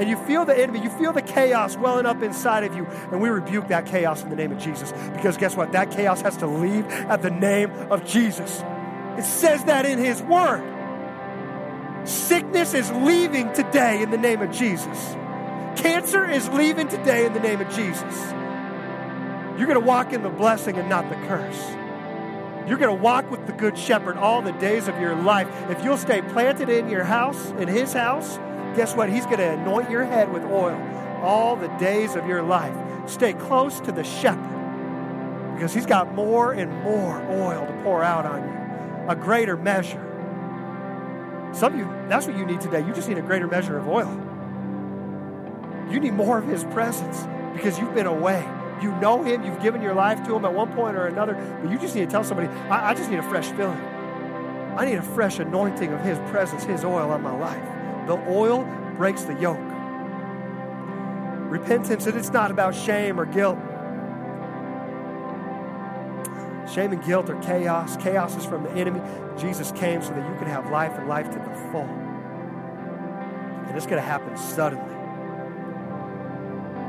and 0.00 0.08
you 0.08 0.16
feel 0.16 0.46
the 0.46 0.58
enemy, 0.58 0.80
you 0.80 0.88
feel 0.88 1.12
the 1.12 1.20
chaos 1.20 1.76
welling 1.76 2.06
up 2.06 2.22
inside 2.22 2.64
of 2.64 2.74
you, 2.74 2.86
and 2.86 3.20
we 3.20 3.28
rebuke 3.28 3.68
that 3.68 3.84
chaos 3.84 4.22
in 4.22 4.30
the 4.30 4.36
name 4.36 4.50
of 4.50 4.56
Jesus. 4.56 4.92
Because 5.14 5.36
guess 5.36 5.54
what? 5.54 5.72
That 5.72 5.90
chaos 5.90 6.22
has 6.22 6.38
to 6.38 6.46
leave 6.46 6.86
at 6.86 7.20
the 7.20 7.30
name 7.30 7.70
of 7.90 8.06
Jesus. 8.06 8.62
It 9.18 9.24
says 9.24 9.64
that 9.64 9.84
in 9.84 9.98
His 9.98 10.22
Word. 10.22 10.79
Sickness 12.04 12.74
is 12.74 12.90
leaving 12.92 13.52
today 13.52 14.02
in 14.02 14.10
the 14.10 14.18
name 14.18 14.42
of 14.42 14.50
Jesus. 14.50 15.14
Cancer 15.76 16.28
is 16.28 16.48
leaving 16.48 16.88
today 16.88 17.26
in 17.26 17.32
the 17.32 17.40
name 17.40 17.60
of 17.60 17.68
Jesus. 17.74 18.32
You're 19.58 19.66
going 19.66 19.80
to 19.80 19.86
walk 19.86 20.12
in 20.12 20.22
the 20.22 20.30
blessing 20.30 20.76
and 20.76 20.88
not 20.88 21.08
the 21.08 21.16
curse. 21.26 21.70
You're 22.66 22.78
going 22.78 22.96
to 22.96 23.02
walk 23.02 23.30
with 23.30 23.46
the 23.46 23.52
Good 23.52 23.76
Shepherd 23.76 24.16
all 24.16 24.42
the 24.42 24.52
days 24.52 24.88
of 24.88 24.98
your 25.00 25.14
life. 25.14 25.48
If 25.70 25.84
you'll 25.84 25.96
stay 25.96 26.22
planted 26.22 26.68
in 26.68 26.88
your 26.88 27.04
house, 27.04 27.50
in 27.52 27.68
His 27.68 27.92
house, 27.92 28.38
guess 28.76 28.94
what? 28.94 29.10
He's 29.10 29.24
going 29.24 29.38
to 29.38 29.52
anoint 29.52 29.90
your 29.90 30.04
head 30.04 30.32
with 30.32 30.44
oil 30.44 30.80
all 31.22 31.56
the 31.56 31.68
days 31.78 32.14
of 32.14 32.26
your 32.26 32.42
life. 32.42 32.74
Stay 33.08 33.32
close 33.32 33.80
to 33.80 33.92
the 33.92 34.04
shepherd 34.04 34.60
because 35.54 35.74
he's 35.74 35.84
got 35.84 36.14
more 36.14 36.52
and 36.52 36.72
more 36.82 37.20
oil 37.30 37.66
to 37.66 37.72
pour 37.82 38.02
out 38.02 38.24
on 38.24 38.42
you, 38.42 39.10
a 39.10 39.14
greater 39.14 39.58
measure. 39.58 40.09
Some 41.52 41.74
of 41.74 41.78
you, 41.78 41.86
that's 42.08 42.26
what 42.26 42.36
you 42.36 42.44
need 42.46 42.60
today. 42.60 42.80
You 42.86 42.92
just 42.92 43.08
need 43.08 43.18
a 43.18 43.22
greater 43.22 43.46
measure 43.46 43.78
of 43.78 43.88
oil. 43.88 44.10
You 45.90 45.98
need 45.98 46.14
more 46.14 46.38
of 46.38 46.46
his 46.46 46.64
presence 46.64 47.26
because 47.52 47.78
you've 47.78 47.94
been 47.94 48.06
away. 48.06 48.46
You 48.80 48.92
know 48.92 49.22
him, 49.22 49.44
you've 49.44 49.60
given 49.60 49.82
your 49.82 49.94
life 49.94 50.24
to 50.26 50.34
him 50.34 50.44
at 50.44 50.54
one 50.54 50.72
point 50.72 50.96
or 50.96 51.06
another, 51.06 51.34
but 51.62 51.70
you 51.70 51.78
just 51.78 51.94
need 51.94 52.06
to 52.06 52.10
tell 52.10 52.24
somebody, 52.24 52.48
I, 52.68 52.90
I 52.90 52.94
just 52.94 53.10
need 53.10 53.18
a 53.18 53.22
fresh 53.24 53.48
filling. 53.48 53.80
I 54.76 54.84
need 54.86 54.94
a 54.94 55.02
fresh 55.02 55.38
anointing 55.38 55.92
of 55.92 56.00
his 56.00 56.18
presence, 56.30 56.64
his 56.64 56.84
oil 56.84 57.10
on 57.10 57.22
my 57.22 57.36
life. 57.36 58.06
The 58.06 58.14
oil 58.30 58.64
breaks 58.96 59.24
the 59.24 59.34
yoke. 59.34 59.58
Repentance, 61.50 62.06
and 62.06 62.16
it's 62.16 62.30
not 62.30 62.50
about 62.50 62.74
shame 62.74 63.20
or 63.20 63.26
guilt. 63.26 63.58
Shame 66.72 66.92
and 66.92 67.04
guilt 67.04 67.28
are 67.28 67.40
chaos. 67.42 67.96
Chaos 67.96 68.36
is 68.36 68.44
from 68.44 68.62
the 68.62 68.70
enemy. 68.70 69.00
Jesus 69.36 69.72
came 69.72 70.02
so 70.02 70.10
that 70.10 70.30
you 70.30 70.38
can 70.38 70.46
have 70.46 70.70
life 70.70 70.92
and 70.96 71.08
life 71.08 71.30
to 71.30 71.38
the 71.38 71.54
full. 71.72 71.88
And 73.66 73.76
it's 73.76 73.86
going 73.86 74.00
to 74.00 74.08
happen 74.08 74.36
suddenly. 74.36 74.94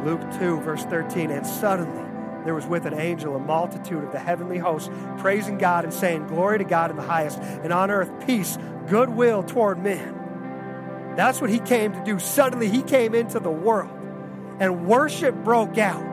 Luke 0.06 0.22
2, 0.40 0.62
verse 0.62 0.84
13. 0.86 1.32
And 1.32 1.46
suddenly 1.46 2.04
there 2.46 2.54
was 2.54 2.66
with 2.66 2.86
an 2.86 2.94
angel 2.94 3.36
a 3.36 3.40
multitude 3.40 4.04
of 4.04 4.12
the 4.12 4.20
heavenly 4.20 4.58
hosts 4.58 4.90
praising 5.18 5.58
God 5.58 5.84
and 5.84 5.94
saying, 5.94 6.28
Glory 6.28 6.60
to 6.60 6.64
God 6.64 6.92
in 6.92 6.96
the 6.96 7.04
highest, 7.04 7.40
and 7.40 7.74
on 7.74 7.90
earth 7.90 8.12
peace, 8.26 8.58
goodwill 8.88 9.44
toward 9.44 9.82
men. 9.82 10.18
That's 11.16 11.42
what 11.42 11.50
he 11.50 11.60
came 11.60 11.92
to 11.94 12.04
do. 12.04 12.20
Suddenly, 12.20 12.70
he 12.70 12.84
came 12.84 13.14
into 13.14 13.40
the 13.40 13.52
world 13.52 13.90
and 14.60 14.86
worship 14.86 15.36
broke 15.44 15.78
out. 15.78 16.11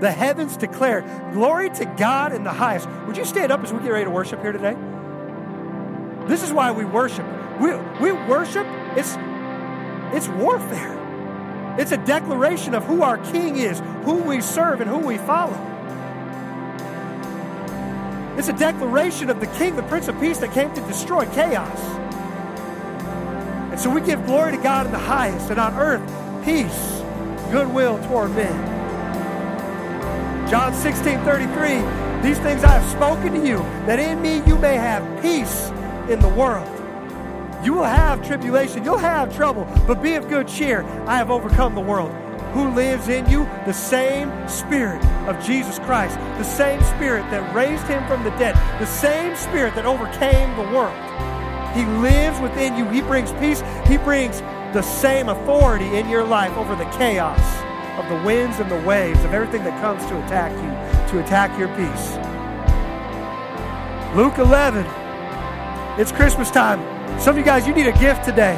The 0.00 0.10
heavens 0.10 0.56
declare, 0.56 1.02
Glory 1.32 1.70
to 1.70 1.84
God 1.84 2.32
in 2.32 2.44
the 2.44 2.52
highest. 2.52 2.88
Would 3.06 3.16
you 3.16 3.24
stand 3.24 3.50
up 3.50 3.62
as 3.62 3.72
we 3.72 3.80
get 3.80 3.90
ready 3.90 4.04
to 4.04 4.10
worship 4.10 4.40
here 4.40 4.52
today? 4.52 4.76
This 6.26 6.42
is 6.42 6.52
why 6.52 6.70
we 6.72 6.84
worship. 6.84 7.26
We, 7.58 7.74
we 8.00 8.12
worship, 8.12 8.66
it's, 8.96 9.16
it's 10.14 10.28
warfare. 10.28 10.96
It's 11.78 11.92
a 11.92 11.96
declaration 11.96 12.74
of 12.74 12.84
who 12.84 13.02
our 13.02 13.18
King 13.18 13.56
is, 13.56 13.80
who 14.04 14.16
we 14.16 14.40
serve, 14.40 14.80
and 14.80 14.90
who 14.90 14.98
we 14.98 15.16
follow. 15.18 15.56
It's 18.36 18.48
a 18.48 18.52
declaration 18.52 19.30
of 19.30 19.40
the 19.40 19.46
King, 19.46 19.74
the 19.74 19.82
Prince 19.84 20.06
of 20.06 20.20
Peace 20.20 20.38
that 20.38 20.52
came 20.52 20.72
to 20.74 20.80
destroy 20.82 21.24
chaos. 21.26 21.80
And 23.70 23.80
so 23.80 23.90
we 23.90 24.00
give 24.00 24.24
glory 24.26 24.52
to 24.52 24.62
God 24.62 24.86
in 24.86 24.92
the 24.92 24.98
highest, 24.98 25.50
and 25.50 25.58
on 25.58 25.74
earth, 25.74 26.02
peace, 26.44 27.02
goodwill 27.50 27.98
toward 28.06 28.30
men. 28.36 28.77
John 30.50 30.72
16 30.72 31.18
33, 31.24 32.22
these 32.22 32.38
things 32.38 32.64
I 32.64 32.78
have 32.78 32.90
spoken 32.90 33.34
to 33.34 33.46
you, 33.46 33.58
that 33.84 33.98
in 33.98 34.22
me 34.22 34.42
you 34.46 34.56
may 34.56 34.76
have 34.76 35.04
peace 35.20 35.68
in 36.08 36.20
the 36.20 36.28
world. 36.30 36.66
You 37.62 37.74
will 37.74 37.84
have 37.84 38.26
tribulation, 38.26 38.82
you'll 38.82 38.96
have 38.96 39.36
trouble, 39.36 39.66
but 39.86 40.00
be 40.00 40.14
of 40.14 40.26
good 40.30 40.48
cheer. 40.48 40.84
I 41.06 41.18
have 41.18 41.30
overcome 41.30 41.74
the 41.74 41.82
world. 41.82 42.12
Who 42.54 42.70
lives 42.70 43.08
in 43.08 43.28
you? 43.28 43.44
The 43.66 43.74
same 43.74 44.32
Spirit 44.48 45.04
of 45.28 45.38
Jesus 45.44 45.78
Christ, 45.80 46.16
the 46.38 46.44
same 46.44 46.82
Spirit 46.82 47.30
that 47.30 47.54
raised 47.54 47.84
him 47.84 48.06
from 48.06 48.24
the 48.24 48.30
dead, 48.38 48.54
the 48.80 48.86
same 48.86 49.36
Spirit 49.36 49.74
that 49.74 49.84
overcame 49.84 50.56
the 50.56 50.74
world. 50.74 50.96
He 51.76 51.84
lives 52.00 52.40
within 52.40 52.74
you. 52.74 52.88
He 52.88 53.02
brings 53.02 53.32
peace. 53.32 53.62
He 53.86 53.98
brings 53.98 54.40
the 54.72 54.80
same 54.80 55.28
authority 55.28 55.94
in 55.94 56.08
your 56.08 56.24
life 56.24 56.56
over 56.56 56.74
the 56.74 56.88
chaos 56.96 57.67
of 57.98 58.08
the 58.08 58.24
winds 58.24 58.60
and 58.60 58.70
the 58.70 58.80
waves, 58.86 59.24
of 59.24 59.34
everything 59.34 59.64
that 59.64 59.80
comes 59.80 60.06
to 60.06 60.24
attack 60.24 60.52
you. 60.52 60.78
to 61.10 61.24
attack 61.24 61.58
your 61.58 61.68
peace. 61.68 62.16
Luke 64.14 64.38
11. 64.38 64.84
It's 65.98 66.12
Christmas 66.12 66.50
time. 66.50 66.80
Some 67.18 67.30
of 67.30 67.38
you 67.38 67.44
guys, 67.44 67.66
you 67.66 67.74
need 67.74 67.86
a 67.86 67.98
gift 67.98 68.24
today. 68.24 68.56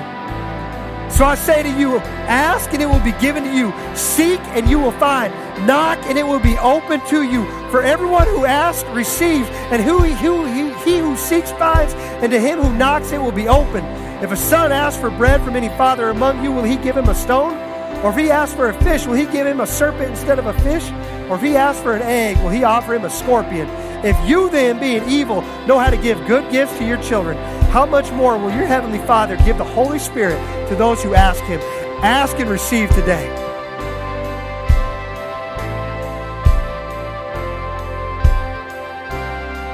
So 1.11 1.25
I 1.25 1.35
say 1.35 1.63
to 1.63 1.71
you, 1.71 1.99
ask 2.29 2.73
and 2.73 2.83
it 2.83 2.87
will 2.87 3.01
be 3.01 3.13
given 3.21 3.45
to 3.45 3.55
you. 3.55 3.73
Seek 3.97 4.41
and 4.51 4.69
you 4.69 4.79
will 4.79 4.93
find. 4.93 5.33
Knock 5.67 5.99
and 6.07 6.19
it 6.19 6.27
will 6.27 6.41
be 6.41 6.59
open 6.59 7.01
to 7.07 7.23
you. 7.23 7.45
For 7.71 7.83
everyone 7.83 8.27
who 8.27 8.45
asks 8.45 8.89
receives, 8.91 9.49
and 9.71 9.83
who, 9.83 9.99
who 9.99 10.45
he, 10.47 10.73
he 10.85 10.99
who 10.99 11.17
seeks 11.17 11.51
finds, 11.53 11.95
and 11.95 12.33
to 12.33 12.41
him 12.41 12.59
who 12.59 12.77
knocks 12.77 13.13
it 13.13 13.19
will 13.19 13.33
be 13.33 13.49
open. 13.49 13.85
If 14.23 14.33
a 14.33 14.37
son 14.37 14.73
asks 14.73 15.01
for 15.01 15.11
bread 15.11 15.41
from 15.43 15.57
any 15.57 15.69
father 15.71 16.11
among 16.11 16.45
you, 16.45 16.53
will 16.53 16.65
he 16.65 16.77
give 16.77 16.97
him 16.97 17.09
a 17.09 17.15
stone? 17.15 17.70
Or 18.03 18.11
if 18.11 18.17
he 18.17 18.31
asks 18.31 18.55
for 18.55 18.71
a 18.71 18.83
fish, 18.83 19.07
will 19.07 19.15
he 19.15 19.27
give 19.27 19.47
him 19.47 19.61
a 19.61 19.67
serpent 19.67 20.11
instead 20.11 20.39
of 20.39 20.47
a 20.47 20.55
fish? 20.61 20.91
Or 21.29 21.37
if 21.37 21.43
he 21.43 21.55
asks 21.55 21.83
for 21.83 21.95
an 21.95 22.03
egg, 22.03 22.39
will 22.39 22.49
he 22.49 22.65
offer 22.65 22.95
him 22.95 23.05
a 23.05 23.11
scorpion? 23.11 23.69
If 24.03 24.17
you 24.27 24.49
then, 24.49 24.81
being 24.81 25.07
evil, 25.07 25.43
know 25.67 25.79
how 25.79 25.91
to 25.91 25.99
give 25.99 26.27
good 26.27 26.51
gifts 26.51 26.79
to 26.79 26.87
your 26.87 26.97
children, 27.03 27.37
how 27.71 27.85
much 27.85 28.11
more 28.13 28.39
will 28.39 28.51
your 28.51 28.65
heavenly 28.65 28.99
Father 29.01 29.37
give 29.45 29.59
the 29.59 29.65
Holy 29.65 29.99
Spirit 29.99 30.39
to 30.71 30.75
those 30.77 31.03
who 31.03 31.15
ask 31.15 31.43
him? 31.45 31.61
Ask 32.03 32.39
and 32.39 32.49
receive 32.49 32.89
today. 32.91 33.27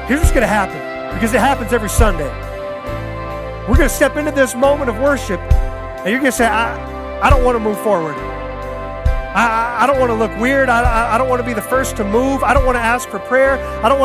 Here's 0.09 0.21
what's 0.21 0.33
going 0.33 0.43
to 0.43 0.49
happen 0.49 1.15
because 1.15 1.33
it 1.33 1.41
happens 1.41 1.73
every 1.73 1.89
Sunday. 1.89 2.29
We're 3.69 3.77
going 3.77 3.89
to 3.89 3.95
step 3.95 4.17
into 4.17 4.33
this 4.33 4.55
moment 4.55 4.91
of 4.91 4.99
worship, 4.99 5.41
and 5.41 6.11
you're 6.11 6.21
going 6.21 6.33
to 6.33 6.37
say, 6.37 6.47
I, 6.47 6.96
I 7.23 7.31
don't 7.31 7.45
want 7.45 7.57
to 7.57 7.61
move 7.61 7.81
forward. 7.81 8.15
I, 8.15 9.83
I 9.83 9.87
don't 9.87 9.99
want 9.99 10.11
to 10.11 10.15
look 10.15 10.35
weird. 10.39 10.69
I, 10.69 11.15
I 11.15 11.19
don't 11.19 11.29
want 11.29 11.41
to 11.41 11.47
be 11.47 11.53
the 11.53 11.63
first 11.63 11.97
to 11.97 12.05
move. 12.05 12.43
I 12.43 12.55
don't 12.55 12.65
want 12.65 12.77
to 12.77 12.83
ask 12.83 13.09
for 13.09 13.19
prayer. 13.19 13.59
I 13.83 13.89
don't 13.89 13.99
want 13.99 14.01
to 14.01 14.05